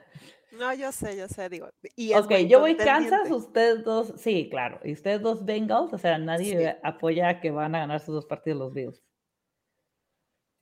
[0.52, 1.68] No, yo sé, yo sé, digo.
[1.96, 6.16] Y ok, yo voy Kansas, ustedes dos, sí, claro, y ustedes dos Bengals, o sea,
[6.18, 9.02] nadie apoya que van a ganar sus dos partidos los Bills.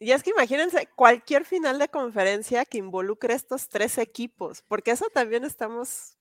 [0.03, 5.07] Y es que imagínense cualquier final de conferencia que involucre estos tres equipos, porque eso
[5.13, 6.17] también estamos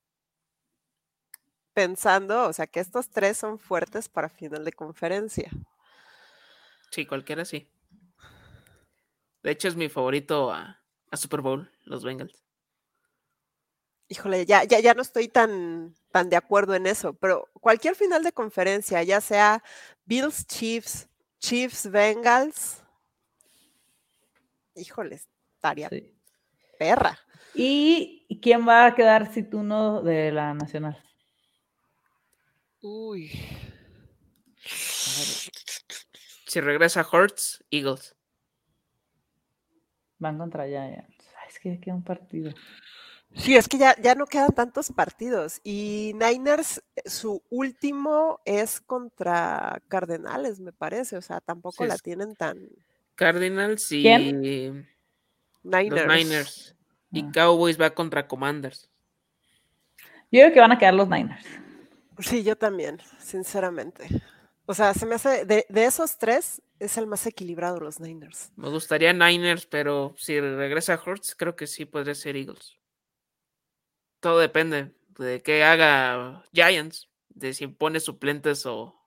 [1.74, 5.50] pensando, o sea, que estos tres son fuertes para final de conferencia.
[6.92, 7.70] Sí, cualquiera sí.
[9.44, 10.82] De hecho, es mi favorito a,
[11.14, 12.44] Super Bowl, los Bengals.
[14.10, 18.24] Híjole, ya, ya, ya no estoy tan, tan de acuerdo en eso, pero cualquier final
[18.24, 19.64] de conferencia, ya sea
[20.04, 21.08] Bills, Chiefs,
[21.40, 22.79] Chiefs, Bengals,
[24.80, 25.90] híjoles, estaría
[26.78, 27.20] perra.
[27.54, 31.04] ¿Y quién va a quedar si tú no de la Nacional?
[32.82, 33.32] Uy.
[36.48, 38.16] Si regresa Hurts, Eagles.
[40.18, 41.26] Van contra Giants.
[41.48, 42.52] Es que queda un partido.
[43.36, 45.62] Sí, es que ya, ya no quedan tantos partidos.
[45.64, 51.18] Y Niners, su último es contra Cardenales, me parece.
[51.18, 52.70] O sea, tampoco la tienen tan.
[53.20, 54.04] Cardinals y
[55.64, 55.90] Niners.
[55.90, 56.76] Los Niners.
[57.12, 57.32] Y ah.
[57.34, 58.90] Cowboys va contra Commanders.
[60.32, 61.46] Yo creo que van a quedar los Niners.
[62.20, 64.08] Sí, yo también, sinceramente.
[64.66, 68.54] O sea, se me hace, de, esos tres, es el más equilibrado los Niners.
[68.56, 72.78] Me gustaría Niners, pero si regresa Hurts, creo que sí podría ser Eagles.
[74.22, 78.99] Todo depende de qué haga Giants, de si pone suplentes o,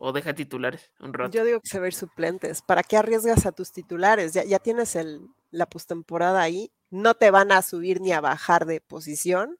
[0.00, 1.30] o deja titulares un rato.
[1.30, 2.62] Yo digo que se ve suplentes.
[2.62, 4.32] ¿Para qué arriesgas a tus titulares?
[4.34, 5.20] Ya, ya tienes el,
[5.50, 6.70] la postemporada ahí.
[6.90, 9.58] No te van a subir ni a bajar de posición.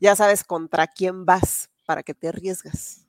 [0.00, 3.06] Ya sabes contra quién vas para que te arriesgas.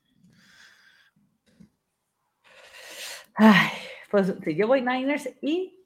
[3.34, 3.70] Ay,
[4.10, 5.84] pues yo voy Niners y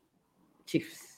[0.65, 1.13] Chiefs.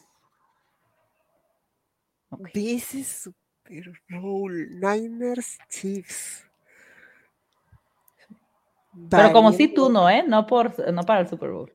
[2.52, 4.52] This is Super Bowl.
[4.80, 6.44] Niners, Chiefs.
[9.10, 10.24] Pero como si tú no, ¿eh?
[10.26, 11.72] No, por, no para el Super Bowl.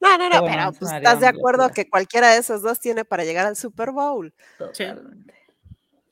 [0.00, 3.24] No, no, no, pero pues, estás de acuerdo que cualquiera de esos dos tiene para
[3.24, 4.32] llegar al Super Bowl.
[4.58, 5.34] Totalmente.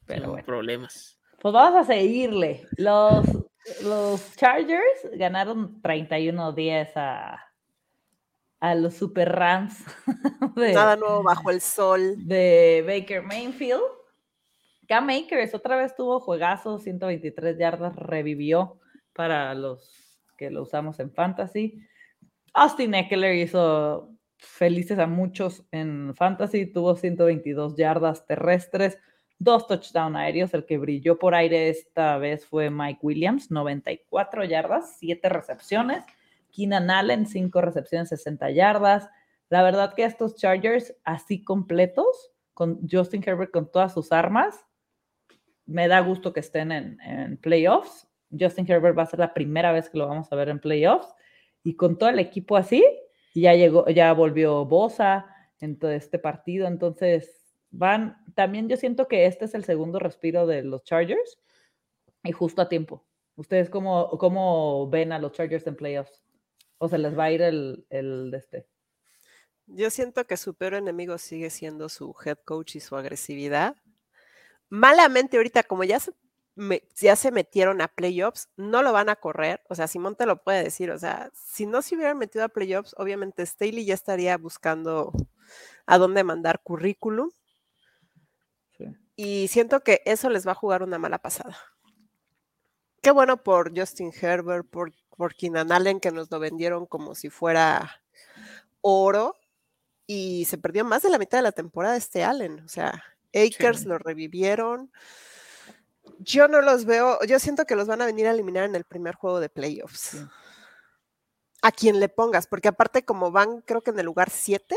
[0.06, 0.44] Pero bueno.
[0.44, 1.18] problemas.
[1.40, 2.66] Pues vamos a seguirle.
[2.76, 3.26] Los,
[3.82, 7.40] los Chargers ganaron 31-10 a,
[8.60, 9.84] a los Super Rams.
[10.56, 12.14] Nada nuevo bajo el sol.
[12.18, 13.82] De Baker Mayfield.
[14.88, 18.78] Cam Akers otra vez tuvo juegazo, 123 yardas, revivió
[19.15, 21.81] para los que lo usamos en fantasy.
[22.53, 28.99] Austin Eckler hizo felices a muchos en fantasy, tuvo 122 yardas terrestres,
[29.39, 30.55] dos touchdowns aéreos.
[30.55, 36.05] El que brilló por aire esta vez fue Mike Williams, 94 yardas, 7 recepciones.
[36.53, 39.09] Keenan Allen, 5 recepciones, 60 yardas.
[39.49, 44.65] La verdad que estos Chargers así completos, con Justin Herbert con todas sus armas,
[45.66, 48.07] me da gusto que estén en, en playoffs.
[48.39, 51.15] Justin Herbert va a ser la primera vez que lo vamos a ver en playoffs.
[51.62, 52.85] Y con todo el equipo así,
[53.35, 55.27] ya llegó, ya volvió Bosa
[55.61, 56.66] en todo este partido.
[56.66, 61.39] Entonces, van, también yo siento que este es el segundo respiro de los Chargers
[62.23, 63.05] y justo a tiempo.
[63.36, 66.23] ¿Ustedes cómo, cómo ven a los Chargers en playoffs?
[66.78, 68.66] ¿O se les va a ir el, el de este?
[69.66, 73.77] Yo siento que su peor enemigo sigue siendo su head coach y su agresividad.
[74.69, 76.12] Malamente ahorita, como ya se,
[76.97, 79.62] ya se metieron a playoffs, no lo van a correr.
[79.68, 80.90] O sea, Simón te lo puede decir.
[80.90, 85.12] O sea, si no se hubieran metido a playoffs, obviamente Staley ya estaría buscando
[85.86, 87.31] a dónde mandar currículum.
[89.16, 91.56] Y siento que eso les va a jugar una mala pasada.
[93.01, 97.31] Qué bueno por Justin Herbert, por, por Keenan Allen, que nos lo vendieron como si
[97.31, 98.02] fuera
[98.81, 99.36] oro.
[100.06, 102.60] Y se perdió más de la mitad de la temporada este Allen.
[102.60, 104.90] O sea, Akers lo revivieron.
[106.18, 108.85] Yo no los veo, yo siento que los van a venir a eliminar en el
[108.85, 110.16] primer juego de playoffs.
[111.62, 114.74] A quien le pongas, porque aparte como van, creo que en el lugar 7,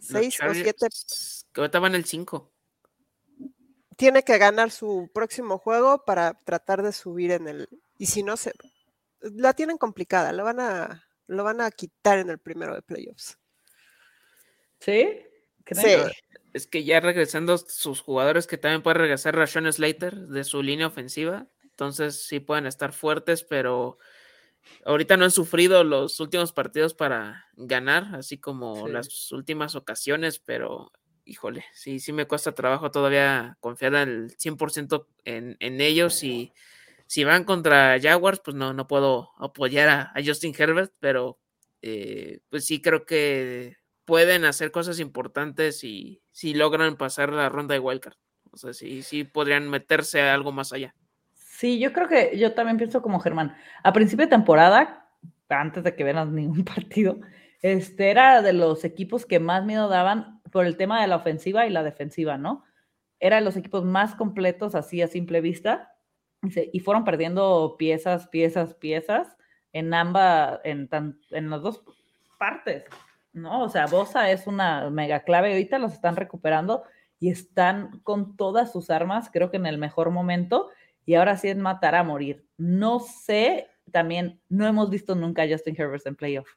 [0.00, 0.86] 6 o 7.
[1.52, 2.52] Que ahorita van el 5
[3.98, 7.68] tiene que ganar su próximo juego para tratar de subir en el.
[7.98, 8.52] Y si no se.
[9.20, 13.36] La tienen complicada, lo van a, lo van a quitar en el primero de playoffs.
[14.78, 15.27] ¿Sí?
[15.74, 15.90] Sí.
[16.52, 20.86] Es que ya regresando sus jugadores que también puede regresar Rashon Slater de su línea
[20.86, 21.46] ofensiva.
[21.62, 23.98] Entonces sí pueden estar fuertes, pero
[24.84, 30.90] ahorita no han sufrido los últimos partidos para ganar, así como las últimas ocasiones, pero
[31.24, 36.52] híjole, sí, sí me cuesta trabajo todavía confiar al 100% en, en ellos y
[37.06, 41.38] si van contra Jaguars, pues no, no puedo apoyar a, Justin Herbert, pero
[41.82, 43.76] eh, pues sí creo que
[44.08, 48.16] pueden hacer cosas importantes y si logran pasar la ronda de wildcard.
[48.50, 50.94] O sea, sí, sí podrían meterse a algo más allá.
[51.34, 53.54] Sí, yo creo que yo también pienso como Germán.
[53.84, 55.10] A principio de temporada,
[55.50, 57.20] antes de que vean ningún partido,
[57.60, 61.66] este era de los equipos que más miedo daban por el tema de la ofensiva
[61.66, 62.64] y la defensiva, ¿no?
[63.20, 65.92] Eran los equipos más completos así a simple vista
[66.72, 69.36] y fueron perdiendo piezas, piezas, piezas
[69.74, 70.88] en ambas, en,
[71.30, 71.84] en las dos
[72.38, 72.86] partes,
[73.38, 73.62] ¿no?
[73.62, 76.84] O sea, Bosa es una mega clave, ahorita los están recuperando
[77.20, 80.70] y están con todas sus armas, creo que en el mejor momento,
[81.04, 82.46] y ahora sí es matar a morir.
[82.56, 86.48] No sé, también no hemos visto nunca a Justin Herbert en playoff.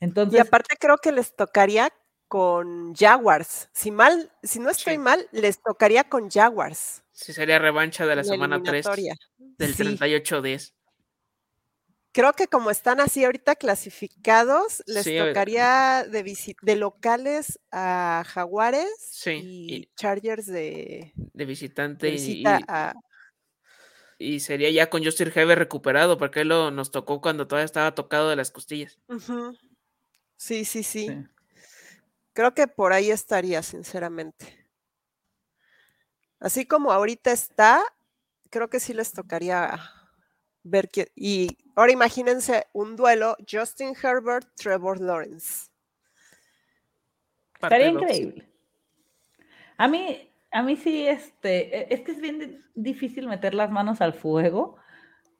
[0.00, 1.90] Entonces, y aparte creo que les tocaría
[2.28, 3.68] con Jaguars.
[3.72, 7.02] Si mal, si no estoy mal, les tocaría con Jaguars.
[7.12, 8.86] Sí, sería revancha de la, semana 3
[9.38, 10.72] del 38-10.
[12.16, 19.90] Creo que como están así ahorita clasificados, les tocaría de, de, locales a Jaguares y,
[19.96, 22.42] Chargers de, de visitante y,
[24.16, 27.94] y, sería ya con Justin Heber recuperado, porque él lo, nos tocó cuando todavía estaba
[27.94, 28.98] tocado de las costillas.
[30.38, 31.22] sí, sí, sí.
[32.32, 34.66] Creo que por ahí estaría, sinceramente.
[36.40, 37.82] Así como ahorita está,
[38.48, 39.78] creo que sí les tocaría
[40.66, 41.08] ver que.
[41.14, 45.70] Y ahora imagínense un duelo: Justin Herbert, Trevor Lawrence.
[47.54, 48.48] Estaría increíble.
[49.78, 54.00] A mí, a mí sí, este, e, es que es bien difícil meter las manos
[54.00, 54.76] al fuego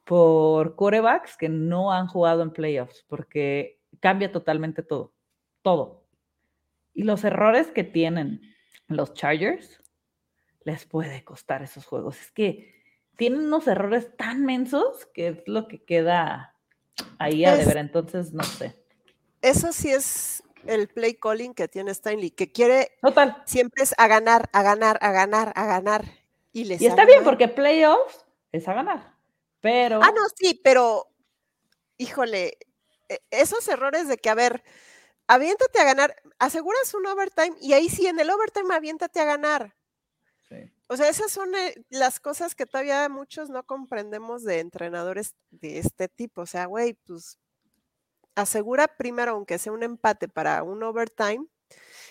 [0.05, 5.13] por corebacks que no han jugado en playoffs, porque cambia totalmente todo.
[5.63, 6.07] Todo.
[6.95, 8.41] Y los errores que tienen
[8.89, 9.83] los Chargers
[10.65, 12.21] les puede costar esos juegos.
[12.21, 12.76] Es que
[13.17, 16.55] tienen unos errores tan mensos que es lo que queda
[17.19, 17.79] ahí a deber.
[17.79, 18.77] Entonces, no sé.
[19.43, 23.43] Eso sí es el play calling que tiene Stanley, que quiere Total.
[23.47, 26.05] siempre es a ganar, a ganar, a ganar, a ganar.
[26.53, 29.15] Y, les y está bien, porque playoffs es a ganar.
[29.61, 30.01] Pero.
[30.03, 31.09] Ah, no, sí, pero
[31.99, 32.59] híjole,
[33.09, 34.63] e, esos errores de que, a ver,
[35.27, 39.75] aviéntate a ganar, aseguras un overtime y ahí sí, en el overtime aviéntate a ganar.
[40.89, 45.79] O sea, esas son eh, las cosas que todavía muchos no comprendemos de entrenadores de
[45.79, 46.43] este tipo.
[46.43, 47.39] O sea, güey, pues
[48.37, 51.47] asegura primero, aunque sea un empate para un overtime,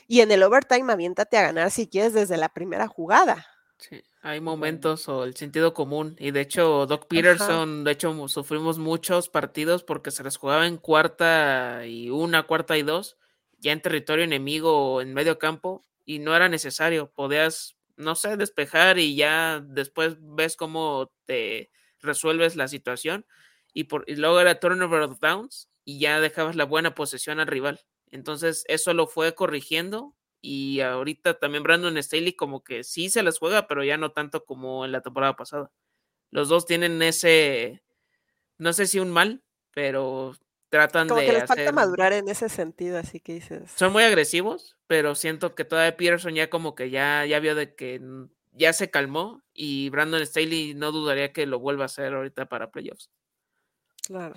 [0.07, 3.47] y en el overtime aviéntate a ganar si quieres desde la primera jugada.
[3.77, 6.15] Sí, hay momentos o el sentido común.
[6.19, 10.77] Y de hecho, Doc Peterson, de hecho, sufrimos muchos partidos porque se les jugaba en
[10.77, 13.17] cuarta y una, cuarta y dos,
[13.59, 17.11] ya en territorio enemigo o en medio campo, y no era necesario.
[17.11, 23.25] Podías no sé, despejar y ya después ves cómo te resuelves la situación.
[23.73, 27.47] Y, por, y luego era turnover of downs y ya dejabas la buena posesión al
[27.47, 27.81] rival.
[28.11, 33.39] Entonces eso lo fue corrigiendo y ahorita también Brandon Staley como que sí se las
[33.39, 35.71] juega, pero ya no tanto como en la temporada pasada.
[36.31, 37.83] Los dos tienen ese,
[38.57, 39.43] no sé si un mal,
[39.73, 40.33] pero
[40.69, 43.71] tratan Como de que les falta hacer- madurar en ese sentido, así que dices.
[43.75, 47.75] Son muy agresivos, pero siento que todavía Peterson ya como que ya, ya vio de
[47.75, 48.01] que
[48.53, 52.71] ya se calmó y Brandon Staley no dudaría que lo vuelva a hacer ahorita para
[52.71, 53.09] playoffs.
[54.07, 54.35] Claro.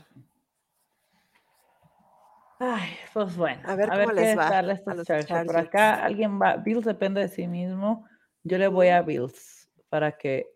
[2.61, 3.61] Ay, pues bueno.
[3.65, 5.47] A ver cómo les qué va a estos los Chargers.
[5.47, 6.57] Por acá alguien va.
[6.57, 8.09] Bills depende de sí mismo.
[8.43, 10.47] Yo le voy a Bills para que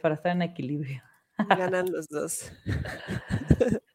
[0.00, 1.02] para estar en equilibrio.
[1.50, 2.50] Ganan los dos.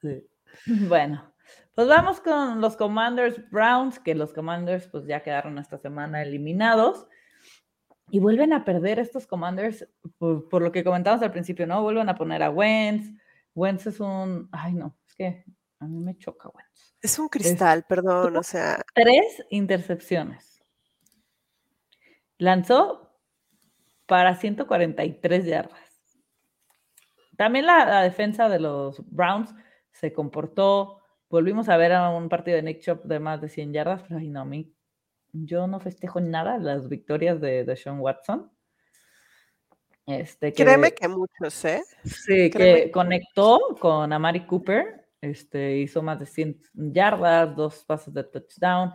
[0.02, 0.28] Sí.
[0.90, 1.34] Bueno,
[1.76, 7.08] pues vamos con los Commanders Browns, que los Commanders pues ya quedaron esta semana eliminados.
[8.12, 9.88] Y vuelven a perder estos Commanders,
[10.18, 11.84] por, por lo que comentamos al principio, ¿no?
[11.84, 13.18] Vuelven a poner a Wentz.
[13.54, 14.50] Wentz es un.
[14.52, 15.46] Ay, no, es que
[15.80, 16.96] a mí me choca Wentz.
[17.02, 20.62] Es un cristal, perdón, o sea, Tres intercepciones.
[22.38, 23.16] Lanzó
[24.06, 25.80] para 143 yardas.
[27.38, 29.54] También la, la defensa de los Browns
[30.00, 31.00] se comportó.
[31.30, 34.20] Volvimos a ver a un partido de Nick Chop de más de 100 yardas, pero
[34.20, 34.74] ay, no, a mí,
[35.32, 38.52] yo no festejo nada las victorias de, de Sean Watson.
[40.06, 41.84] Este, que- créeme que muchos, ¿eh?
[42.04, 48.14] Sí, Créeme que conectó con Amari Cooper, este, hizo más de 100 yardas, dos pases
[48.14, 48.92] de touchdown,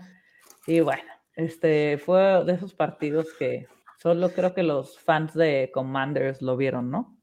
[0.67, 1.05] y bueno,
[1.37, 3.67] este, fue de esos partidos que
[3.99, 7.14] solo creo que los fans de Commanders lo vieron, ¿no?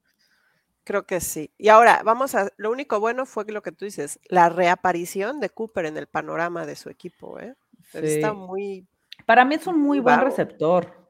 [0.83, 1.51] Creo que sí.
[1.57, 5.39] Y ahora, vamos a, lo único bueno fue que lo que tú dices, la reaparición
[5.39, 7.55] de Cooper en el panorama de su equipo, ¿eh?
[7.93, 8.87] Está muy,
[9.25, 11.09] Para mí es un muy buen receptor,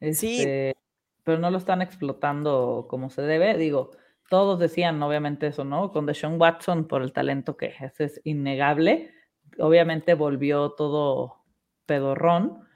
[0.00, 0.38] Sí.
[0.38, 0.76] este,
[1.22, 3.90] pero no lo están explotando como se debe, digo,
[4.28, 5.90] todos decían obviamente eso, ¿no?
[5.92, 9.12] Con Deshaun Watson por el talento que es, es innegable,
[9.58, 11.44] obviamente volvió todo
[11.86, 12.66] pedorrón,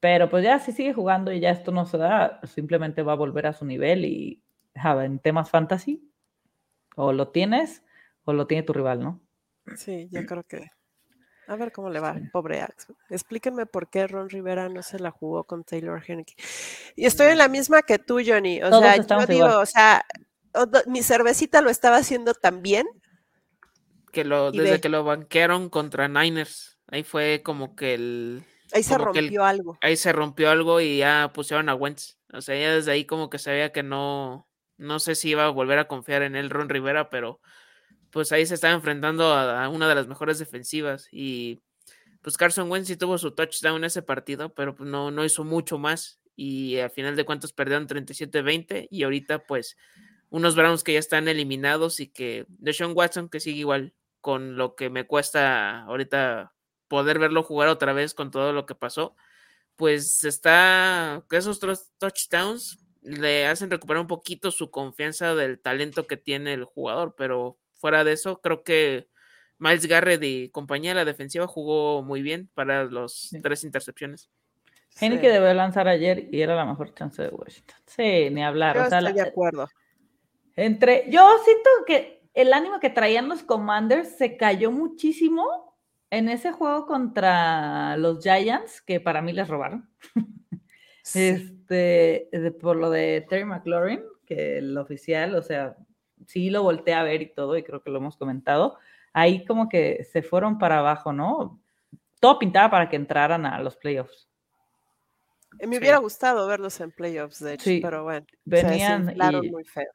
[0.00, 3.16] pero pues ya si sigue jugando y ya esto no se da, simplemente va a
[3.16, 4.42] volver a su nivel y
[4.84, 6.02] en temas fantasy,
[6.96, 7.82] o lo tienes
[8.24, 9.20] o lo tiene tu rival, ¿no?
[9.76, 10.68] sí, yo creo que.
[11.46, 12.86] A ver cómo le va, pobre Ax.
[13.08, 16.34] Explíquenme por qué Ron Rivera no se la jugó con Taylor Henneke.
[16.94, 18.62] Y estoy en la misma que tú, Johnny.
[18.62, 19.62] O Todos sea, yo digo, igual.
[19.62, 20.04] o sea,
[20.54, 22.86] o- do- mi cervecita lo estaba haciendo tan bien.
[24.12, 24.80] Que lo, desde ve.
[24.80, 29.76] que lo banquearon contra Niners, ahí fue como que el, Ahí se el- rompió algo.
[29.80, 32.16] ahí se rompió algo y ya pusieron a Wentz.
[32.32, 34.48] O sea, ya desde ahí como que sabía que no,
[34.80, 37.40] no sé si iba a volver a confiar en él Ron Rivera, pero
[38.10, 41.60] pues ahí se estaba enfrentando a, una de las mejores defensivas y
[42.22, 45.44] pues Carson Wentz sí tuvo su touchdown en ese partido, pero pues no, no hizo
[45.44, 49.76] mucho más y al final de cuentas perdieron 37-20 y ahorita pues
[50.30, 54.74] unos Browns que ya están eliminados y que Deshaun Watson que sigue igual con lo
[54.76, 56.54] que me cuesta ahorita
[56.88, 59.14] poder verlo jugar otra vez con todo lo que pasó,
[59.76, 66.16] pues está, esos tres touchdowns le hacen recuperar un poquito su confianza del talento que
[66.16, 69.08] tiene el jugador, pero fuera de eso, creo que
[69.58, 73.40] Miles Garrett y compañía, la defensiva jugó muy bien para los Sí.
[73.40, 74.30] tres intercepciones.
[75.00, 75.32] Henneke Sí.
[75.32, 77.76] debió lanzar ayer y era la mejor chance de Washington.
[77.86, 78.76] Sí, ni hablar.
[78.76, 79.68] Yo o sea, estoy la- de acuerdo.
[80.56, 85.76] entre, yo siento que el ánimo que traían los Commanders se cayó muchísimo
[86.10, 89.88] en ese juego contra los Giants, que para mí les robaron.
[91.12, 91.28] Sí.
[91.28, 95.76] Este, de- por lo de Terry McLaurin, que el oficial, o sea,
[96.26, 98.78] sí lo volteé a ver y todo, y creo que lo hemos comentado.
[99.12, 101.60] Ahí como que se fueron para abajo, ¿no?
[102.20, 104.28] Todo pintaba para que entraran a los playoffs.
[105.58, 105.80] Eh, Me Sí.
[105.80, 109.90] hubiera gustado verlos en playoffs, de hecho, Sí, pero bueno, Venían desinflaron y- muy feo.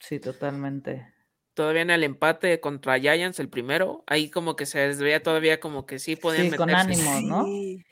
[0.00, 1.12] Sí, totalmente.
[1.54, 5.58] Todavía en el empate contra Giants, el primero, ahí como que se les veía todavía
[5.60, 6.92] como que sí podían Sí, con meterse.
[7.10, 7.20] ánimo.
[7.28, 7.44] ¿no?
[7.44, 7.82] Sí.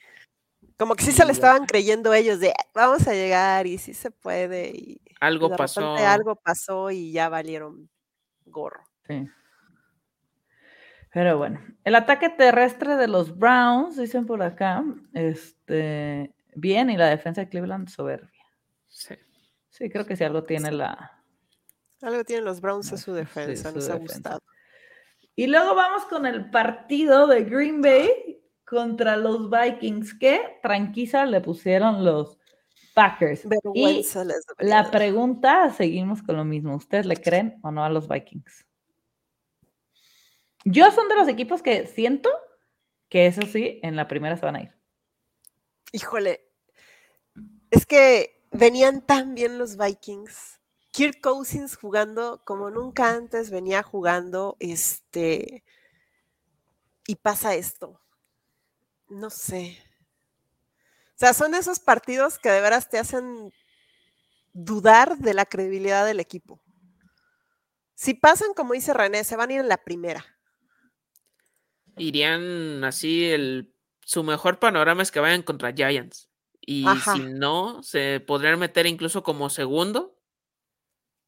[0.76, 3.78] Como que sí se le Y- estaban creyendo ellos de "Ah, vamos a llegar y
[3.78, 4.70] sí se puede.
[4.70, 5.94] Y Algo de pasó.
[5.96, 7.88] algo pasó y ya valieron
[8.46, 8.82] gorro.
[9.06, 9.28] Sí.
[11.12, 14.82] Pero bueno, el ataque terrestre de los Browns, dicen por acá,
[15.12, 18.30] este, bien, y la defensa de Cleveland soberbia.
[18.88, 19.14] Sí.
[19.70, 21.22] Sí, creo que si algo tiene la...
[22.02, 24.14] Algo tienen los Browns en su sí, defensa, su nos ha defensa.
[24.14, 24.40] gustado.
[25.36, 31.40] Y luego vamos con el partido de Green Bay contra los Vikings, que tranquiza le
[31.40, 32.38] pusieron los
[32.94, 33.46] Packers.
[33.74, 34.14] Y les
[34.58, 36.76] la pregunta, seguimos con lo mismo.
[36.76, 38.64] ¿Ustedes le creen o no a los Vikings?
[40.64, 42.30] Yo son de los equipos que siento
[43.08, 44.74] que eso sí, en la primera se van a ir.
[45.92, 46.50] Híjole,
[47.70, 50.60] es que venían tan bien los Vikings.
[50.90, 55.64] Kirk Cousins jugando como nunca antes venía jugando, este,
[57.06, 58.00] y pasa esto.
[59.14, 59.78] No sé.
[61.10, 63.52] O sea, son esos partidos que de veras te hacen
[64.52, 66.60] dudar de la credibilidad del equipo.
[67.94, 70.26] Si pasan, como dice René, se van a ir en la primera.
[71.96, 73.72] Irían así, el,
[74.04, 76.28] su mejor panorama es que vayan contra Giants.
[76.60, 76.84] Y
[77.14, 80.18] si no, se podrían meter incluso como segundo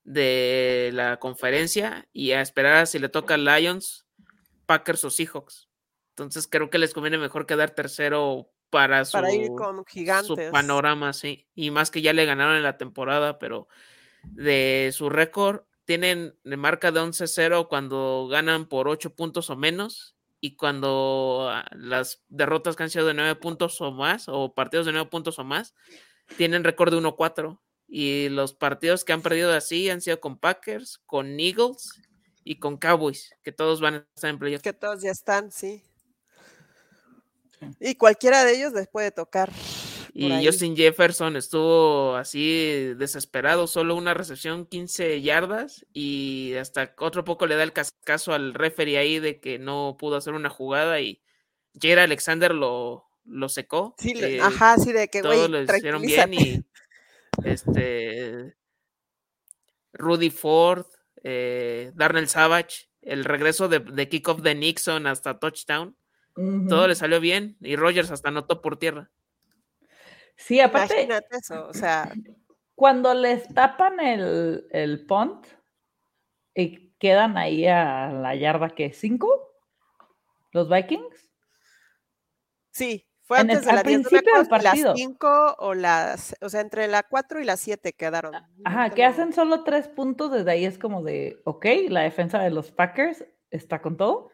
[0.02, 4.06] de la conferencia y a esperar a si le toca Lions,
[4.66, 5.68] Packers o Seahawks.
[6.16, 9.18] Entonces creo que les conviene mejor quedar tercero para su,
[10.24, 11.46] su panorama, sí.
[11.54, 13.68] Y más que ya le ganaron en la temporada, pero
[14.22, 20.16] de su récord tienen de marca de 11-0 cuando ganan por 8 puntos o menos
[20.40, 24.86] y cuando ah, las derrotas que han sido de 9 puntos o más o partidos
[24.86, 25.74] de 9 puntos o más
[26.38, 30.98] tienen récord de 1-4 y los partidos que han perdido así han sido con Packers,
[31.04, 32.00] con Eagles
[32.42, 34.62] y con Cowboys, que todos van a estar en playoffs.
[34.62, 35.84] Que todos ya están, sí.
[37.80, 39.50] Y cualquiera de ellos les puede tocar.
[40.18, 47.46] Y Justin Jefferson estuvo así desesperado, solo una recepción 15 yardas y hasta otro poco
[47.46, 51.20] le da el caso al referee ahí de que no pudo hacer una jugada y
[51.78, 53.94] Jair Alexander lo, lo secó.
[53.98, 56.64] Sí, eh, ajá, sí, de que todos lo hicieron bien y
[57.44, 58.56] este
[59.92, 60.86] Rudy Ford,
[61.24, 65.94] eh, Darnell Savage, el regreso de, de kickoff de Nixon hasta touchdown
[66.68, 69.10] todo le salió bien y Rogers hasta anotó por tierra.
[70.36, 70.94] Sí, aparte.
[70.94, 72.12] Imagínate eso, o sea.
[72.74, 75.46] Cuando les tapan el, el punt
[76.54, 79.54] y quedan ahí a la yarda que ¿Cinco?
[80.52, 81.30] ¿Los Vikings?
[82.70, 84.90] Sí, fue antes de la principio del partido.
[84.90, 88.34] Las 5 o las, o sea, entre la 4 y las 7 quedaron.
[88.64, 92.50] Ajá, que hacen solo tres puntos, desde ahí es como de, ok, la defensa de
[92.50, 94.30] los Packers está con todo.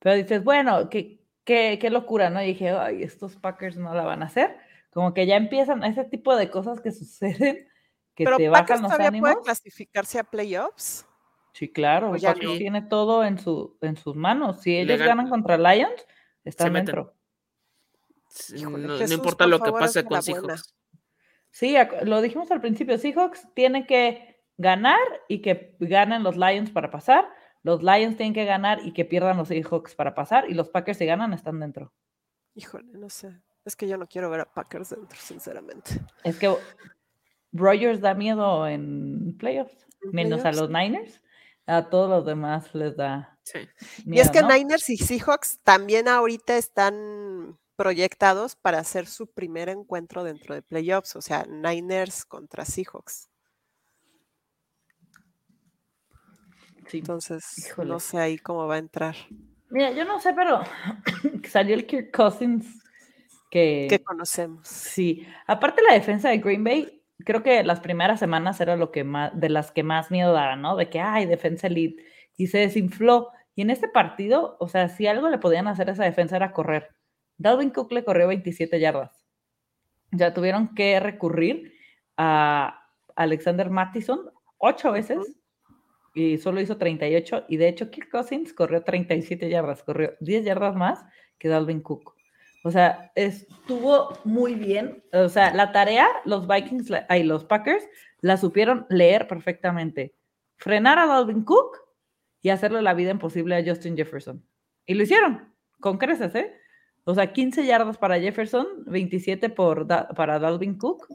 [0.00, 1.17] Pero dices, bueno, que
[1.48, 2.42] qué, locura, ¿no?
[2.42, 4.56] Y dije, ay, estos Packers no la van a hacer.
[4.90, 7.68] Como que ya empiezan ese tipo de cosas que suceden
[8.14, 9.30] que te bajan los ánimos.
[9.30, 11.06] puede clasificarse a playoffs?
[11.52, 14.60] Sí, claro, Packers tiene todo en, su, en sus manos.
[14.60, 16.06] Si ellos ganan contra Lions,
[16.44, 17.14] están dentro.
[18.60, 20.74] no, importa lo que pase con Seahawks.
[21.50, 26.90] Sí, lo dijimos al principio, Seahawks tiene que ganar y que ganen los Lions para
[26.90, 27.28] pasar.
[27.68, 30.96] Los Lions tienen que ganar y que pierdan los Seahawks para pasar y los Packers
[30.96, 31.92] si ganan están dentro.
[32.54, 33.42] Híjole, no sé.
[33.62, 36.00] Es que yo no quiero ver a Packers dentro, sinceramente.
[36.24, 36.56] Es que
[37.52, 41.20] Rogers da miedo en playoffs, menos a los Niners.
[41.66, 43.38] A todos los demás les da.
[43.42, 43.58] Sí.
[44.06, 50.24] y es que Niners y Seahawks también ahorita están proyectados para hacer su primer encuentro
[50.24, 53.28] dentro de playoffs, o sea, Niners contra Seahawks.
[56.92, 59.14] Entonces, no sé ahí cómo va a entrar.
[59.70, 60.62] Mira, yo no sé, pero
[61.48, 62.82] salió el Kirk Cousins
[63.50, 63.86] que...
[63.88, 64.66] Que conocemos.
[64.66, 65.26] Sí.
[65.46, 69.38] Aparte la defensa de Green Bay, creo que las primeras semanas era lo que más,
[69.38, 70.76] de las que más miedo daba, ¿no?
[70.76, 72.02] De que, ay, defensa elite.
[72.36, 73.30] Y se desinfló.
[73.54, 76.52] Y en este partido, o sea, si algo le podían hacer a esa defensa era
[76.52, 76.94] correr.
[77.36, 79.26] Dalvin Cook le corrió 27 yardas.
[80.12, 81.74] Ya tuvieron que recurrir
[82.16, 82.86] a
[83.16, 85.37] Alexander Mattison ocho veces
[86.18, 90.74] y solo hizo 38 y de hecho Kirk Cousins corrió 37 yardas, corrió 10 yardas
[90.74, 91.04] más
[91.38, 92.16] que Dalvin Cook.
[92.64, 95.04] O sea, estuvo muy bien.
[95.12, 97.84] O sea, la tarea, los Vikings y los Packers
[98.20, 100.14] la supieron leer perfectamente.
[100.56, 101.78] Frenar a Dalvin Cook
[102.42, 104.44] y hacerle la vida imposible a Justin Jefferson.
[104.86, 106.52] Y lo hicieron, con creces, ¿eh?
[107.04, 111.06] O sea, 15 yardas para Jefferson, 27 por para Dalvin Cook.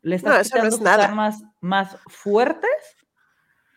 [0.00, 2.97] Le está quitando sus armas más fuertes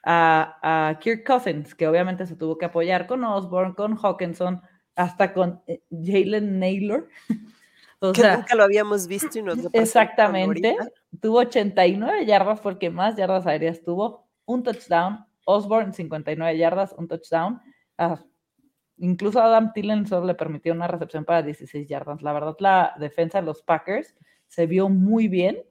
[0.03, 4.61] a, Kirk Cousins, que obviamente se tuvo que apoyar con Osborne, con Hawkinson,
[4.95, 7.07] hasta con eh, Jalen Naylor.
[7.99, 10.75] o que nunca lo habíamos visto y nos Exactamente.
[11.21, 15.25] Tuvo 89 yardas porque más yardas aéreas tuvo, un touchdown.
[15.45, 17.61] Osborne 59 yardas, un touchdown.
[17.97, 18.23] Ah,
[18.97, 22.21] incluso a Adam Tillen solo le permitió una recepción para 16 yardas.
[22.21, 24.15] La verdad, la defensa de los Packers
[24.47, 25.63] se vio muy bien.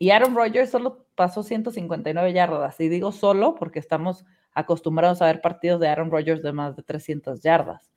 [0.00, 2.80] Y Aaron Rodgers solo pasó 159 yardas.
[2.80, 4.24] Y digo solo porque estamos
[4.54, 7.92] acostumbrados a ver partidos de Aaron Rodgers de más de 300 yardas.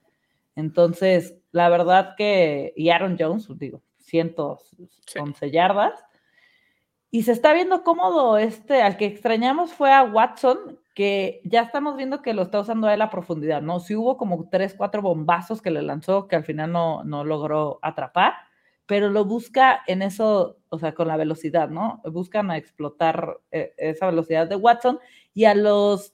[0.57, 5.93] Entonces, la verdad que, y Aaron Jones, digo, 111 yardas.
[7.09, 11.95] Y se está viendo cómodo este, al que extrañamos fue a Watson, que ya estamos
[11.95, 13.79] viendo que lo está usando a él a profundidad, ¿no?
[13.79, 17.79] Sí hubo como tres, cuatro bombazos que le lanzó que al final no, no logró
[17.81, 18.33] atrapar,
[18.93, 21.99] pero lo busca en eso, o sea, con la velocidad, ¿no?
[22.05, 24.99] Buscan a explotar eh, esa velocidad de Watson
[25.33, 26.13] y a los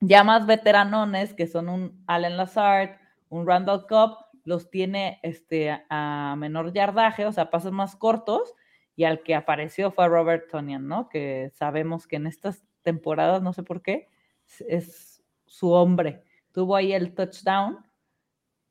[0.00, 2.96] ya más veteranones, que son un Allen Lazard,
[3.28, 8.54] un Randall Cobb, los tiene este, a menor yardaje, o sea, pasos más cortos,
[8.96, 11.10] y al que apareció fue Robert Tonian, ¿no?
[11.10, 14.08] Que sabemos que en estas temporadas, no sé por qué,
[14.66, 16.24] es su hombre.
[16.50, 17.85] Tuvo ahí el touchdown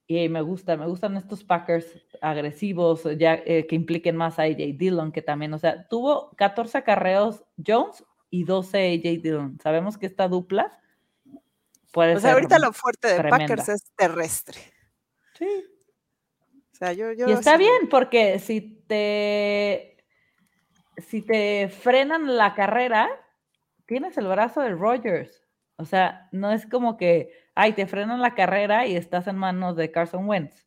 [0.08, 1.88] y me gusta, me gustan estos Packers
[2.22, 6.78] agresivos, ya eh, que impliquen más a AJ Dillon, que también, o sea, tuvo 14
[6.78, 9.60] acarreos Jones y 12 AJ Dillon.
[9.62, 10.80] Sabemos que esta dupla
[11.92, 14.60] puede o sea, ahorita lo fuerte de Packers es terrestre.
[15.38, 15.66] Sí.
[16.74, 19.96] O sea, yo, yo y está bien, porque si te
[20.98, 23.10] si te frenan la carrera,
[23.86, 25.45] tienes el brazo de Rogers.
[25.78, 29.76] O sea, no es como que, ay, te frenan la carrera y estás en manos
[29.76, 30.66] de Carson Wentz.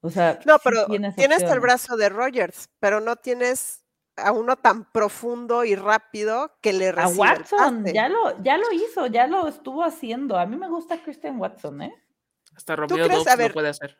[0.00, 3.84] O sea, no, pero tienes, el brazo de Rogers, pero no tienes
[4.16, 8.72] a uno tan profundo y rápido que le recibe A Watson, ya lo, ya lo
[8.72, 10.36] hizo, ya lo estuvo haciendo.
[10.36, 11.94] A mí me gusta Christian Watson, ¿eh?
[12.56, 13.96] Hasta Romeo Dobbs lo puede hacer.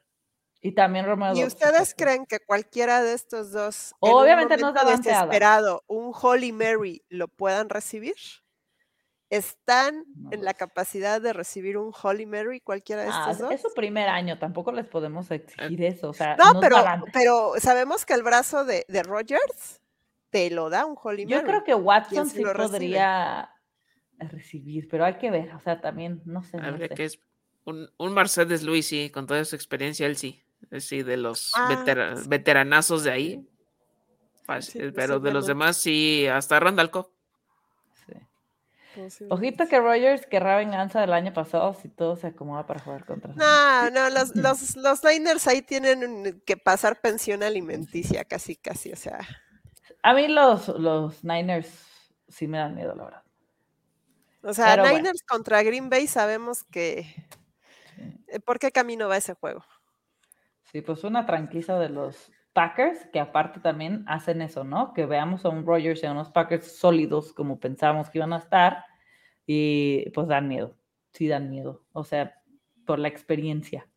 [0.61, 5.83] Y también Romeo ¿Y ustedes creen que cualquiera de estos dos, obviamente no es desesperado,
[5.87, 8.15] un Holy Mary, lo puedan recibir?
[9.33, 13.51] ¿Están en la capacidad de recibir un Holy Mary cualquiera de estos ah, dos?
[13.51, 16.11] Es su primer año, tampoco les podemos exigir eso.
[16.11, 16.77] O sea, no, pero,
[17.15, 19.81] pero sabemos que el brazo de, de, Rogers
[20.29, 21.41] te lo da un Holy Mary.
[21.41, 23.49] Yo creo que Watson sí podría
[24.19, 26.59] recibir, pero hay que ver, o sea, también, no sé.
[26.59, 27.19] Habría que es
[27.65, 30.43] un, un Mercedes Luis, sí, con toda su experiencia, él sí.
[30.79, 31.85] Sí, de los ah,
[32.29, 33.49] veteranazos de ahí.
[34.45, 37.09] Fácil, pero de los demás sí, hasta Randall Cobb.
[39.31, 43.32] Ojito que Rogers querrá venganza del año pasado si todo se acomoda para jugar contra.
[43.35, 48.97] No, no, los, los, los Niners ahí tienen que pasar pensión alimenticia, casi, casi, o
[48.97, 49.20] sea.
[50.02, 51.69] A mí los, los Niners
[52.28, 53.23] sí me dan miedo, la verdad.
[54.43, 57.06] O sea, Niners contra Green Bay sabemos que.
[58.27, 59.64] Eh, ¿Por qué camino va ese juego?
[60.70, 64.93] Sí, pues una tranquila de los Packers, que aparte también hacen eso, ¿no?
[64.93, 68.39] Que veamos a un Rogers y a unos Packers sólidos como pensábamos que iban a
[68.39, 68.85] estar
[69.47, 70.77] y pues dan miedo,
[71.12, 72.41] sí dan miedo, o sea,
[72.87, 73.89] por la experiencia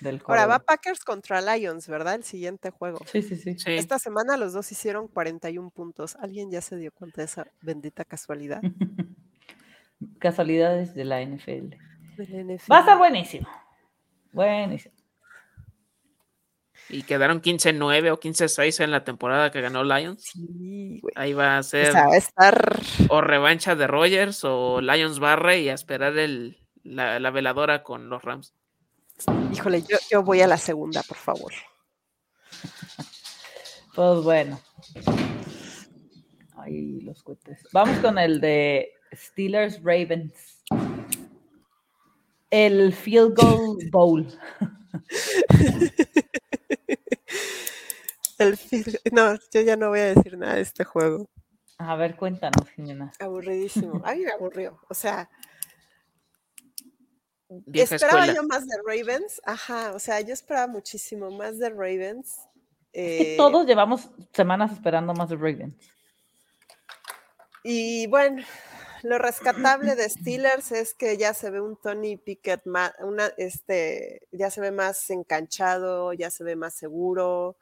[0.00, 0.40] del juego.
[0.40, 2.14] Ahora va Packers contra Lions, ¿verdad?
[2.14, 2.98] El siguiente juego.
[3.06, 6.16] Sí, sí, sí, Esta semana los dos hicieron 41 puntos.
[6.16, 8.60] ¿Alguien ya se dio cuenta de esa bendita casualidad?
[10.18, 11.76] Casualidades de la NFL.
[12.70, 13.48] Va a estar buenísimo.
[14.32, 14.94] Buenísimo.
[16.88, 20.24] Y quedaron 15-9 o 15-6 en la temporada que ganó Lions.
[20.24, 21.94] Sí, Ahí va a ser.
[21.96, 22.80] O, estar...
[23.08, 28.22] o revancha de Rogers o Lions barre y a esperar el, la, veladora con los
[28.22, 28.54] Rams.
[29.52, 31.52] Híjole, yo, yo voy a la segunda, por favor.
[33.94, 34.60] Pues bueno.
[36.56, 37.66] Ahí los cohetes.
[37.72, 40.62] Vamos con el de Steelers Ravens.
[42.50, 44.26] El Field Goal Bowl.
[49.12, 51.28] no, yo ya no voy a decir nada de este juego.
[51.78, 53.12] A ver, cuéntanos, Jimena.
[53.18, 54.02] Aburridísimo.
[54.04, 54.78] A mí me aburrió.
[54.88, 55.28] O sea,
[57.72, 59.40] esperaba yo más de Ravens.
[59.44, 62.38] Ajá, o sea, yo esperaba muchísimo más de Ravens.
[62.92, 65.74] Es que todos llevamos semanas esperando más de Ravens.
[67.64, 68.42] Y bueno,
[69.02, 74.28] lo rescatable de Steelers es que ya se ve un Tony Pickett más, una, este,
[74.30, 77.56] ya se ve más enganchado, ya se ve más seguro.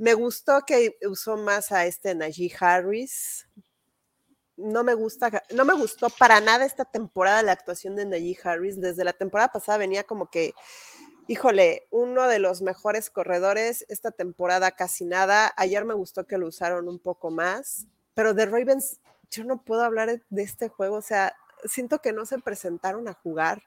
[0.00, 3.46] Me gustó que usó más a este Najee Harris.
[4.56, 8.80] No me gusta, no me gustó para nada esta temporada la actuación de Najee Harris.
[8.80, 10.54] Desde la temporada pasada venía como que,
[11.28, 13.84] híjole, uno de los mejores corredores.
[13.90, 15.52] Esta temporada casi nada.
[15.58, 17.86] Ayer me gustó que lo usaron un poco más.
[18.14, 19.00] Pero de Ravens,
[19.30, 20.96] yo no puedo hablar de este juego.
[20.96, 21.36] O sea,
[21.66, 23.64] siento que no se presentaron a jugar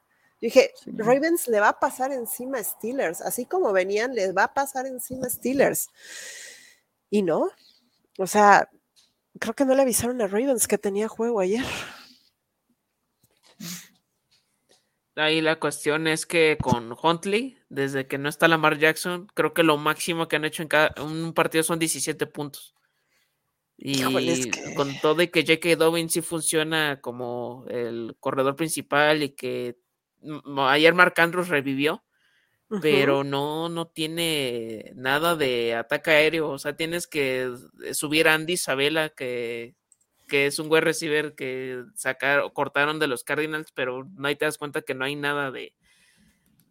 [0.47, 4.53] dije, Ravens le va a pasar encima a Steelers, así como venían, les va a
[4.53, 5.89] pasar encima a Steelers.
[7.09, 7.49] Y no,
[8.17, 8.69] o sea,
[9.39, 11.63] creo que no le avisaron a Ravens que tenía juego ayer.
[15.15, 19.63] Ahí la cuestión es que con Huntley, desde que no está Lamar Jackson, creo que
[19.63, 22.75] lo máximo que han hecho en cada un partido son 17 puntos.
[23.77, 24.01] Y
[24.75, 25.75] con todo y que J.K.
[25.75, 29.77] Dobbins sí funciona como el corredor principal y que
[30.57, 32.03] ayer Mark Andrews revivió,
[32.81, 36.49] pero no, no tiene nada de ataque aéreo.
[36.49, 37.53] O sea, tienes que
[37.93, 39.75] subir a Andy Isabela, que,
[40.27, 44.45] que es un buen receiver que sacaron, cortaron de los Cardinals, pero no ahí te
[44.45, 45.73] das cuenta que no hay nada de,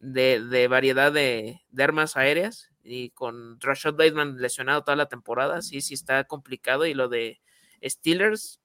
[0.00, 2.70] de, variedad de, armas aéreas.
[2.82, 6.86] y con Rashad Bateman lesionado toda la temporada, sí, sí está complicado.
[6.86, 7.40] Y lo de
[7.84, 8.61] Steelers,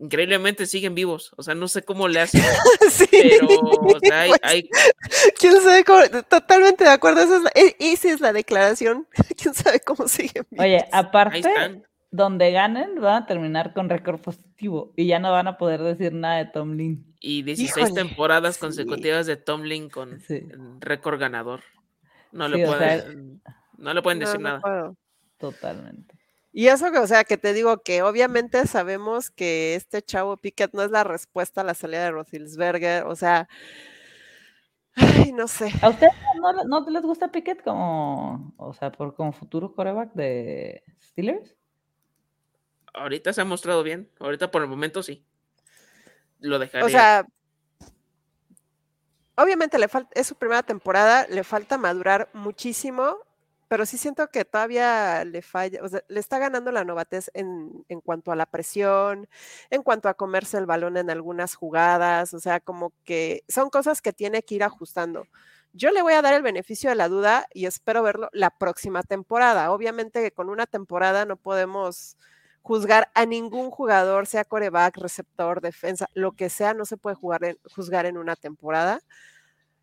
[0.00, 1.32] increíblemente siguen vivos.
[1.36, 2.42] O sea, no sé cómo le hacen.
[3.10, 4.68] Pero o sea, hay, hay,
[5.38, 6.00] ¿Quién sabe cómo?
[6.28, 7.20] Totalmente de acuerdo.
[7.20, 9.06] Esa es la, e- esa es la declaración.
[9.40, 10.64] ¿Quién sabe cómo siguen vivos?
[10.64, 11.42] Oye, aparte,
[12.10, 16.12] donde ganen, van a terminar con récord positivo y ya no van a poder decir
[16.12, 17.06] nada de Tomlin.
[17.20, 18.60] Y 16 Híjole, temporadas sí.
[18.60, 20.42] consecutivas de Tomlin con Sí.
[20.80, 21.60] récord ganador.
[22.32, 23.42] No Sí, le o sea, pueden,
[23.76, 24.60] no le pueden No, decir no nada.
[24.60, 24.96] puedo.
[25.38, 26.14] Totalmente.
[26.52, 30.74] Y eso que, o sea, que te digo que obviamente sabemos que este chavo Pickett
[30.74, 33.48] no es la respuesta a la salida de Roethlisberger, o sea,
[34.94, 35.70] ay, no sé.
[35.80, 40.82] ¿A ustedes no, no les gusta Pickett como, o sea, por como futuro coreback de
[41.00, 41.54] Steelers?
[42.92, 44.10] Ahorita se ha mostrado bien.
[44.18, 45.24] Ahorita por el momento sí.
[46.40, 46.86] Lo dejaría.
[46.86, 47.26] O sea,
[49.36, 53.16] obviamente le falta, es su primera temporada, le falta madurar muchísimo,
[53.70, 57.84] pero sí siento que todavía le falla, o sea, le está ganando la novatez en,
[57.88, 59.28] en cuanto a la presión,
[59.70, 64.02] en cuanto a comerse el balón en algunas jugadas, o sea, como que son cosas
[64.02, 65.26] que tiene que ir ajustando.
[65.72, 69.02] Yo le voy a dar el beneficio de la duda y espero verlo la próxima
[69.04, 69.70] temporada.
[69.72, 72.16] Obviamente que con una temporada no podemos
[72.62, 77.44] juzgar a ningún jugador, sea coreback, receptor, defensa, lo que sea, no se puede jugar
[77.44, 79.00] en- juzgar en una temporada.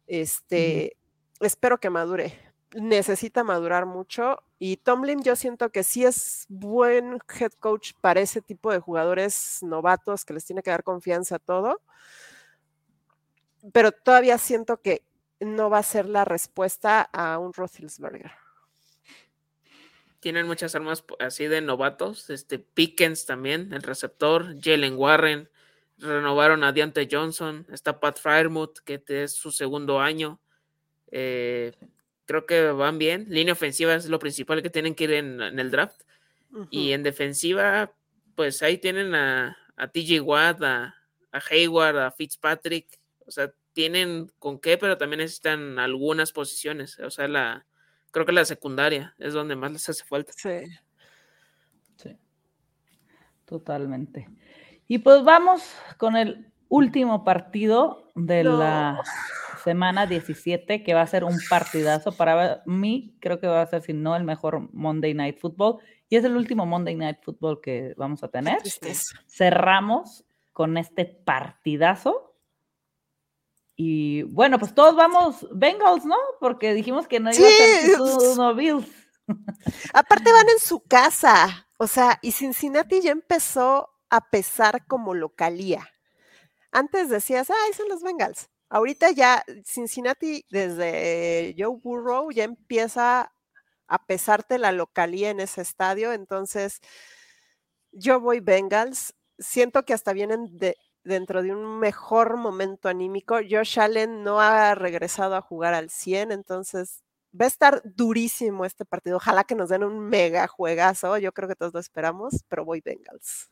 [0.07, 0.97] Este,
[1.41, 2.46] espero que madure.
[2.73, 8.41] Necesita madurar mucho y Tomlin yo siento que sí es buen head coach para ese
[8.41, 11.79] tipo de jugadores novatos que les tiene que dar confianza a todo,
[13.71, 15.03] pero todavía siento que
[15.39, 18.31] no va a ser la respuesta a un Roethlisberger.
[20.19, 22.29] Tienen muchas armas así de novatos.
[22.31, 24.55] Este Pickens también, el receptor.
[24.59, 25.49] Jalen Warren.
[25.99, 27.67] Renovaron a Deontay Johnson.
[27.71, 30.39] Está Pat Fryermuth, que es su segundo año.
[31.11, 31.73] Eh,
[32.27, 33.25] creo que van bien.
[33.29, 36.01] Línea ofensiva es lo principal que tienen que ir en, en el draft.
[36.69, 37.91] Y en defensiva,
[38.35, 40.95] pues ahí tienen a, a TJ Watt, a,
[41.31, 42.99] a Hayward, a Fitzpatrick.
[43.25, 46.99] O sea, tienen con qué, pero también necesitan algunas posiciones.
[46.99, 47.65] O sea, la
[48.11, 50.33] creo que la secundaria es donde más les hace falta.
[50.35, 50.65] Sí.
[51.97, 52.17] Sí,
[53.45, 54.27] totalmente.
[54.87, 55.63] Y pues vamos
[55.97, 58.57] con el último partido de No.
[58.57, 59.03] la
[59.63, 62.11] semana 17, que va a ser un partidazo.
[62.13, 65.79] Para mí, creo que va a ser, si no, el mejor Monday Night Football.
[66.09, 68.59] Y es el último Monday Night Football que vamos a tener.
[69.27, 70.23] Cerramos
[70.53, 72.33] con este partidazo.
[73.75, 76.15] Y bueno, pues todos vamos Bengals, ¿no?
[76.39, 77.91] Porque dijimos que no iba a ser Sí.
[77.97, 78.89] tú, no Bills.
[79.93, 85.87] Aparte van en su casa, o sea, y Cincinnati ya empezó a pesar como localía.
[86.77, 88.49] Antes decías, ay, son los Bengals.
[88.69, 93.33] Ahorita ya Cincinnati desde Joe Burrow ya empieza
[93.87, 96.79] a pesarte la localía en ese estadio, entonces
[97.91, 99.15] yo voy Bengals.
[99.39, 103.37] Siento que hasta vienen de, dentro de un mejor momento anímico.
[103.49, 108.85] Josh Allen no ha regresado a jugar al 100, entonces va a estar durísimo este
[108.85, 109.17] partido.
[109.17, 111.17] Ojalá que nos den un mega juegazo.
[111.17, 113.49] Yo creo que todos lo esperamos, pero voy Bengals.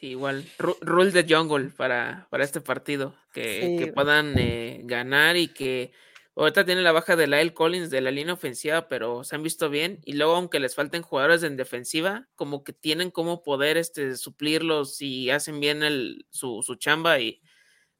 [0.00, 0.44] Sí, igual.
[0.58, 3.14] ru- Rule the jungle para, para este partido.
[3.32, 5.92] Que, Sí, que puedan eh, ganar y que
[6.34, 9.68] ahorita tiene la baja de Lyle Collins de la línea ofensiva, pero se han visto
[9.68, 10.00] bien.
[10.06, 14.96] Y luego, aunque les falten jugadores en defensiva, como que tienen como poder este, suplirlos
[14.96, 17.20] si hacen bien el, su, su chamba.
[17.20, 17.42] Y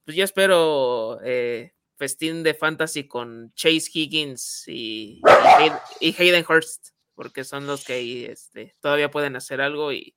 [0.04, 6.46] pues yo espero eh, festín de fantasy con Chase Higgins y, y, Hay- y Hayden
[6.48, 9.92] Hurst, porque son los que ahí este, todavía pueden hacer algo.
[9.92, 10.16] Y,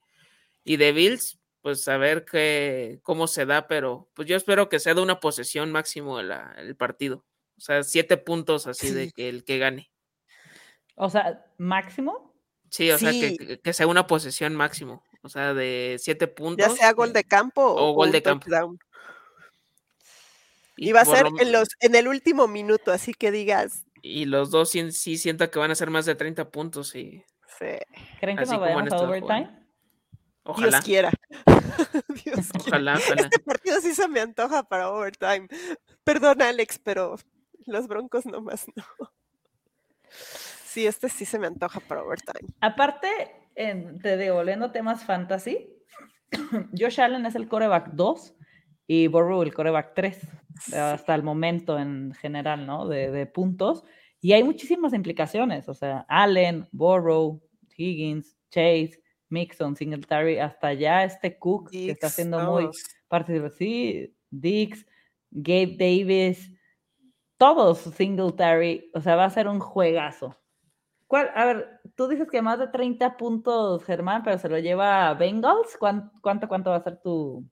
[0.63, 4.79] y de Bills, pues a ver qué, cómo se da, pero pues yo espero que
[4.79, 7.25] sea de una posesión máximo la- el partido.
[7.57, 9.89] O sea, siete puntos así de que el que gane.
[10.95, 12.33] O sea, máximo.
[12.69, 15.03] Sí, o sea, que, que- sea una posesión máximo.
[15.21, 16.75] O sea, de siete Ya puntos.
[16.77, 18.45] sea gol de campo o, o gol de campo.
[20.75, 23.85] y Y va a ser lo- en, los, en el último minuto, así que digas,
[24.01, 27.23] Y los dos sí, sí siento que van a ser más de 30 puntos y
[27.57, 27.65] sí,
[28.19, 29.62] ¿Creen que nos vayamos a overtime?
[30.43, 31.11] Ojalá, Dios quiera.
[32.23, 32.67] Dios quiera.
[32.67, 32.95] ojalá.
[32.95, 35.47] Este partido sí se me antoja para overtime.
[36.03, 37.15] Perdona, Alex, pero
[37.65, 38.83] los broncos nomás no.
[40.65, 42.51] Sí, este sí se me antoja para overtime.
[42.61, 43.07] Aparte,
[43.55, 45.69] en, te digo, volviendo temas fantasy,
[46.77, 48.35] Josh Allen es el coreback 2
[48.87, 50.27] y Burrow el coreback 3,
[50.75, 52.87] hasta el momento en general, ¿no?
[52.87, 53.83] De, de puntos.
[54.19, 57.41] Y hay muchísimas implicaciones, o sea, Allen, Burrow,
[57.75, 62.83] Higgins, Chase, Mixon, Singletary, hasta ya este Cook, que está siendo muy todos.
[63.07, 63.57] participativo.
[63.57, 64.85] Sí, Dix,
[65.31, 66.51] Gabe Davis,
[67.37, 70.37] todos Singletary, o sea, va a ser un juegazo.
[71.07, 71.29] ¿Cuál?
[71.35, 75.77] A ver, tú dices que más de 30 puntos, Germán, pero se lo lleva Bengals.
[75.77, 77.47] ¿Cuánto, cuánto, cuánto va a ser tu,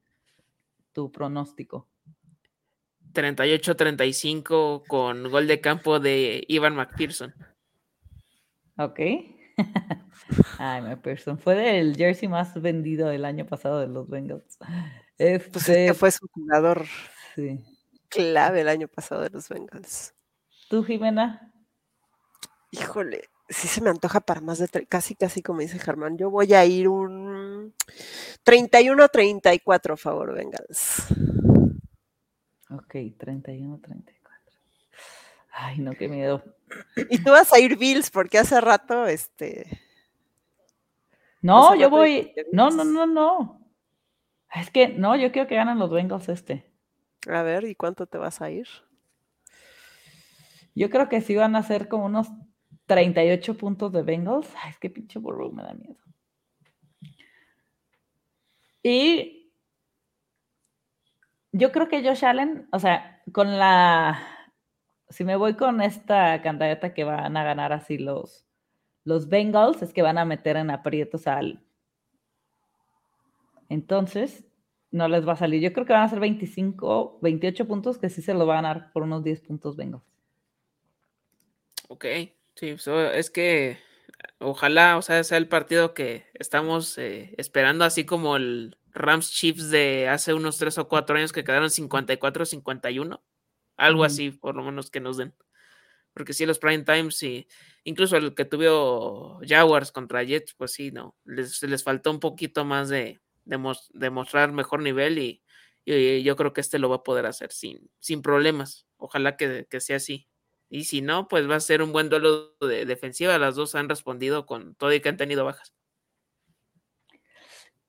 [0.94, 1.88] tu pronóstico?
[3.14, 7.34] 38-35 con gol de campo de Ivan McPherson.
[8.78, 9.00] Ok.
[10.58, 11.38] Ay, McPherson.
[11.38, 14.58] Fue el jersey más vendido el año pasado de los Bengals.
[15.18, 16.86] Este, pues es que fue su jugador
[18.10, 20.14] clave el año pasado de los Bengals.
[20.70, 21.54] ¿Tú, Jimena?
[22.72, 26.18] Híjole, sí se me antoja para más de casi, casi como dice Germán.
[26.18, 27.74] Yo voy a ir un
[28.46, 31.06] 31-34, favor, Bengals.
[32.70, 34.22] Ok, 31-34.
[35.54, 36.42] Ay, no, qué miedo.
[37.10, 39.91] Y tú vas a ir Bills porque hace rato, este.
[41.42, 42.34] No, yo voy.
[42.52, 43.62] No, no, no, no.
[44.54, 46.72] Es que no, yo quiero que ganen los Bengals este.
[47.28, 48.68] A ver, ¿y cuánto te vas a ir?
[50.76, 52.28] Yo creo que sí van a ser como unos
[52.86, 54.54] 38 puntos de Bengals.
[54.62, 55.98] Ay, es que pinche Burrow me da miedo.
[58.84, 59.54] Y
[61.52, 64.20] yo creo que Josh Allen, o sea, con la.
[65.10, 68.46] Si me voy con esta candidata que van a ganar así los,
[69.04, 71.64] los Bengals, es que van a meter en aprietos a Allen.
[73.70, 74.44] Entonces,
[74.92, 75.62] no les va a salir.
[75.62, 78.74] Yo creo que van a ser 25, 28 puntos que sí se lo van a
[78.74, 80.04] dar por unos 10 puntos Bengals.
[81.88, 82.06] Ok,
[82.56, 82.76] sí,
[83.14, 83.78] es que
[84.40, 89.70] ojalá, o sea, sea el partido que estamos eh, esperando, así como el Rams Chiefs
[89.70, 93.22] de hace unos 3 o 4 años que quedaron 54-51.
[93.78, 95.34] Algo así, por lo menos que nos den.
[96.14, 97.48] Porque sí, los prime times y
[97.84, 102.66] incluso el que tuvo Jaguars contra Jets, pues sí, no, les, les faltó un poquito
[102.66, 105.44] más de, demostrar mejor nivel y,
[105.84, 108.86] yo creo que este lo va a poder hacer sin, sin problemas.
[108.98, 110.28] Ojalá que, sea así.
[110.70, 113.38] Y si no, pues va a ser un buen duelo de defensiva.
[113.40, 115.74] Las dos han respondido con todo y que han tenido bajas.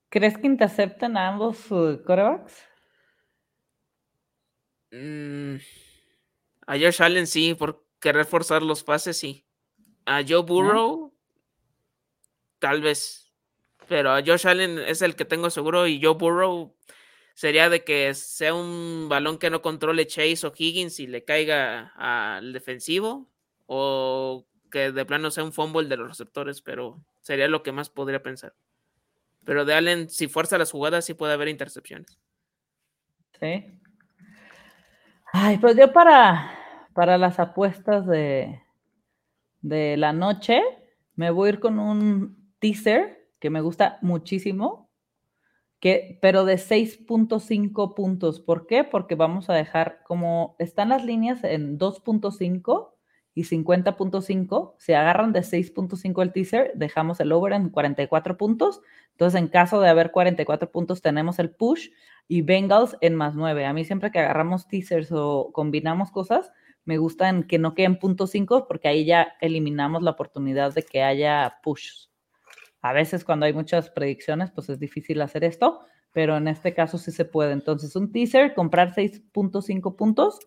[0.09, 2.67] ¿Crees que intercepten a ambos corebacks?
[4.91, 5.57] Mm,
[6.65, 9.47] a Josh Allen sí, por querer forzar los pases, sí.
[10.05, 11.13] A Joe Burrow,
[12.59, 13.23] tal vez
[13.87, 16.75] pero a Josh Allen es el que tengo seguro y Joe Burrow
[17.33, 21.93] sería de que sea un balón que no controle Chase o Higgins y le caiga
[21.95, 23.29] al defensivo
[23.65, 27.89] o que de plano sea un fumble de los receptores, pero sería lo que más
[27.89, 28.53] podría pensar.
[29.45, 32.17] Pero de Allen, si fuerza las jugadas, sí puede haber intercepciones.
[33.39, 33.65] Sí.
[35.33, 36.57] Ay, pues yo para,
[36.93, 38.61] para las apuestas de,
[39.61, 40.61] de la noche,
[41.15, 44.89] me voy a ir con un teaser que me gusta muchísimo,
[45.79, 48.39] que, pero de 6.5 puntos.
[48.39, 48.83] ¿Por qué?
[48.83, 52.93] Porque vamos a dejar como están las líneas en 2.5
[53.35, 58.81] y 50.5, se agarran de 6.5 el teaser, dejamos el over en 44 puntos.
[59.11, 61.89] Entonces, en caso de haber 44 puntos, tenemos el push
[62.27, 63.65] y Bengals en más 9.
[63.65, 66.51] A mí siempre que agarramos teasers o combinamos cosas,
[66.85, 71.03] me gustan que no queden punto 5 porque ahí ya eliminamos la oportunidad de que
[71.03, 72.07] haya push.
[72.81, 76.97] A veces cuando hay muchas predicciones, pues es difícil hacer esto, pero en este caso
[76.97, 77.53] sí se puede.
[77.53, 80.39] Entonces, un teaser, comprar 6.5 puntos,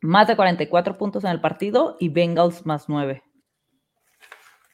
[0.00, 3.22] más de 44 puntos en el partido y Bengals más 9.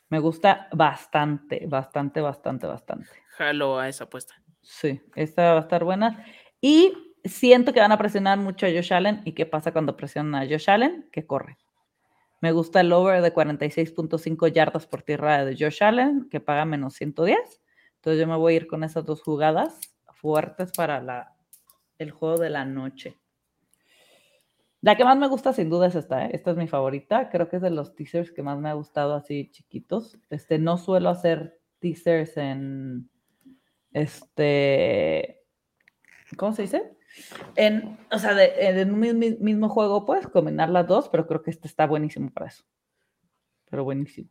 [0.09, 3.09] Me gusta bastante, bastante, bastante, bastante.
[3.31, 4.35] Jalo a esa apuesta.
[4.63, 6.25] Sí, esta va a estar buena.
[6.61, 6.93] Y
[7.29, 9.23] siento que van a presionar mucho a Josh Allen.
[9.25, 11.09] ¿Y qué pasa cuando presionan a Josh Allen?
[11.13, 11.57] Que corre.
[12.41, 16.95] Me gusta el over de 46.5 yardas por tierra de Josh Allen, que paga menos
[16.95, 17.39] 110.
[17.97, 19.81] Entonces yo me voy a ir con esas dos jugadas
[20.13, 21.35] fuertes para la,
[21.99, 23.17] el juego de la noche.
[24.81, 26.31] La que más me gusta sin duda es esta, ¿eh?
[26.33, 29.15] esta es mi favorita, creo que es de los teasers que más me ha gustado
[29.15, 30.19] así chiquitos.
[30.31, 33.11] Este, no suelo hacer teasers en,
[33.93, 35.43] este,
[36.37, 36.96] ¿cómo se dice?
[37.55, 39.01] En, o sea, en un
[39.41, 42.65] mismo juego puedes combinar las dos, pero creo que este está buenísimo para eso.
[43.71, 44.29] Pero buenísimo.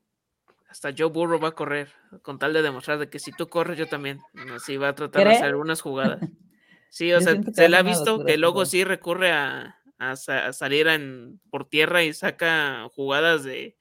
[0.70, 1.90] Hasta Joe Burrow va a correr,
[2.22, 4.20] con tal de demostrar de que si tú corres, yo también.
[4.54, 6.20] Así va a tratar de hacer algunas jugadas.
[6.90, 9.76] Sí, o sea, se le ha visto que luego sí recurre a,
[10.16, 13.76] salir en, por tierra y saca jugadas de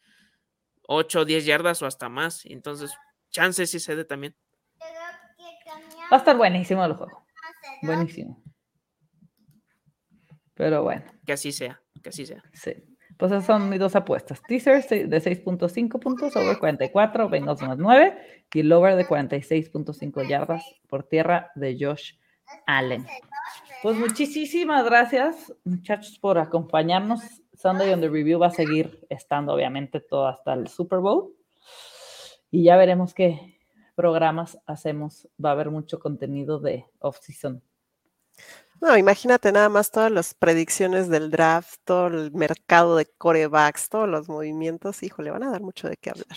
[0.89, 2.44] 8 o 10 yardas o hasta más.
[2.44, 2.90] Entonces,
[3.31, 4.35] chances sí se dé también.
[6.12, 7.24] Va a estar buenísimo el juego.
[7.82, 8.43] Buenísimo.
[10.55, 11.05] Pero bueno.
[11.26, 12.43] Que así sea, que así sea.
[12.52, 12.72] Sí.
[13.16, 14.43] Pues esas son mis dos apuestas.
[14.43, 20.64] Teaser de 6.5 puntos, over 44, Bengals más 9 y el over de 46.5 yardas
[20.89, 22.14] por tierra de Josh
[22.66, 23.06] Allen.
[23.82, 27.20] Pues muchísimas gracias, muchachos, por acompañarnos.
[27.52, 31.35] Sunday on the Review va a seguir estando, obviamente, todo hasta el Super Bowl.
[32.51, 33.59] y ya veremos qué
[33.94, 35.28] programas hacemos.
[35.43, 37.62] Va a haber mucho contenido de off-season.
[38.85, 44.06] No, imagínate nada más todas las predicciones del draft, todo el mercado de corebacks, todos
[44.06, 46.36] los movimientos, híjole, van a dar mucho de qué hablar.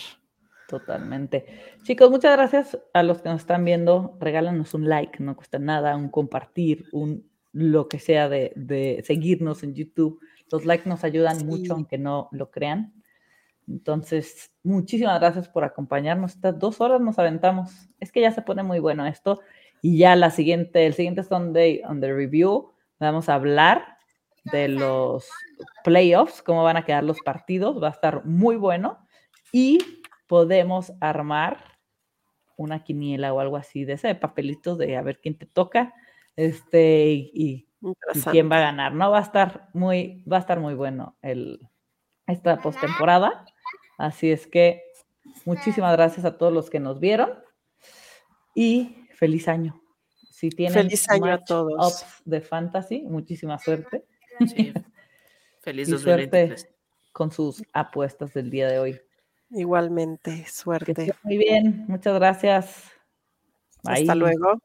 [0.66, 1.44] Totalmente.
[1.82, 4.16] Chicos, muchas gracias a los que nos están viendo.
[4.18, 9.74] Regálanos un like, no cuesta nada, un compartir, un lo que sea de, seguirnos en
[9.74, 10.18] YouTube.
[10.50, 12.94] Los likes nos ayudan mucho, aunque no lo crean.
[13.66, 16.36] Entonces, muchísimas gracias por acompañarnos.
[16.36, 17.90] Estas dos horas nos aventamos.
[18.00, 19.40] Es que ya se pone muy bueno esto.
[19.82, 23.98] Y ya la siguiente, el siguiente Sunday on the Review, vamos a hablar
[24.44, 25.28] de los
[25.84, 27.82] playoffs, cómo van a quedar los partidos.
[27.82, 28.98] Va a estar muy bueno.
[29.52, 29.78] Y
[30.26, 31.64] podemos armar
[32.56, 35.94] una quiniela o algo así de ese papelito de a ver quién te toca
[36.36, 37.68] este, y,
[38.30, 39.10] quién va a ganar, ¿no?
[39.10, 41.68] Va a estar muy, va a estar muy bueno el,
[42.26, 43.44] esta postemporada.
[43.96, 44.82] Así es que
[45.44, 47.30] muchísimas gracias a todos los que nos vieron
[48.54, 49.82] y feliz año.
[50.30, 52.04] Si tienen feliz año a todos.
[52.24, 54.04] de fantasy, muchísima suerte.
[55.60, 56.68] Feliz 2023.
[57.12, 59.00] con sus apuestas del día de hoy.
[59.50, 61.12] Igualmente, suerte.
[61.24, 62.92] muy bien, muchas gracias.
[63.84, 64.60] Hasta luego.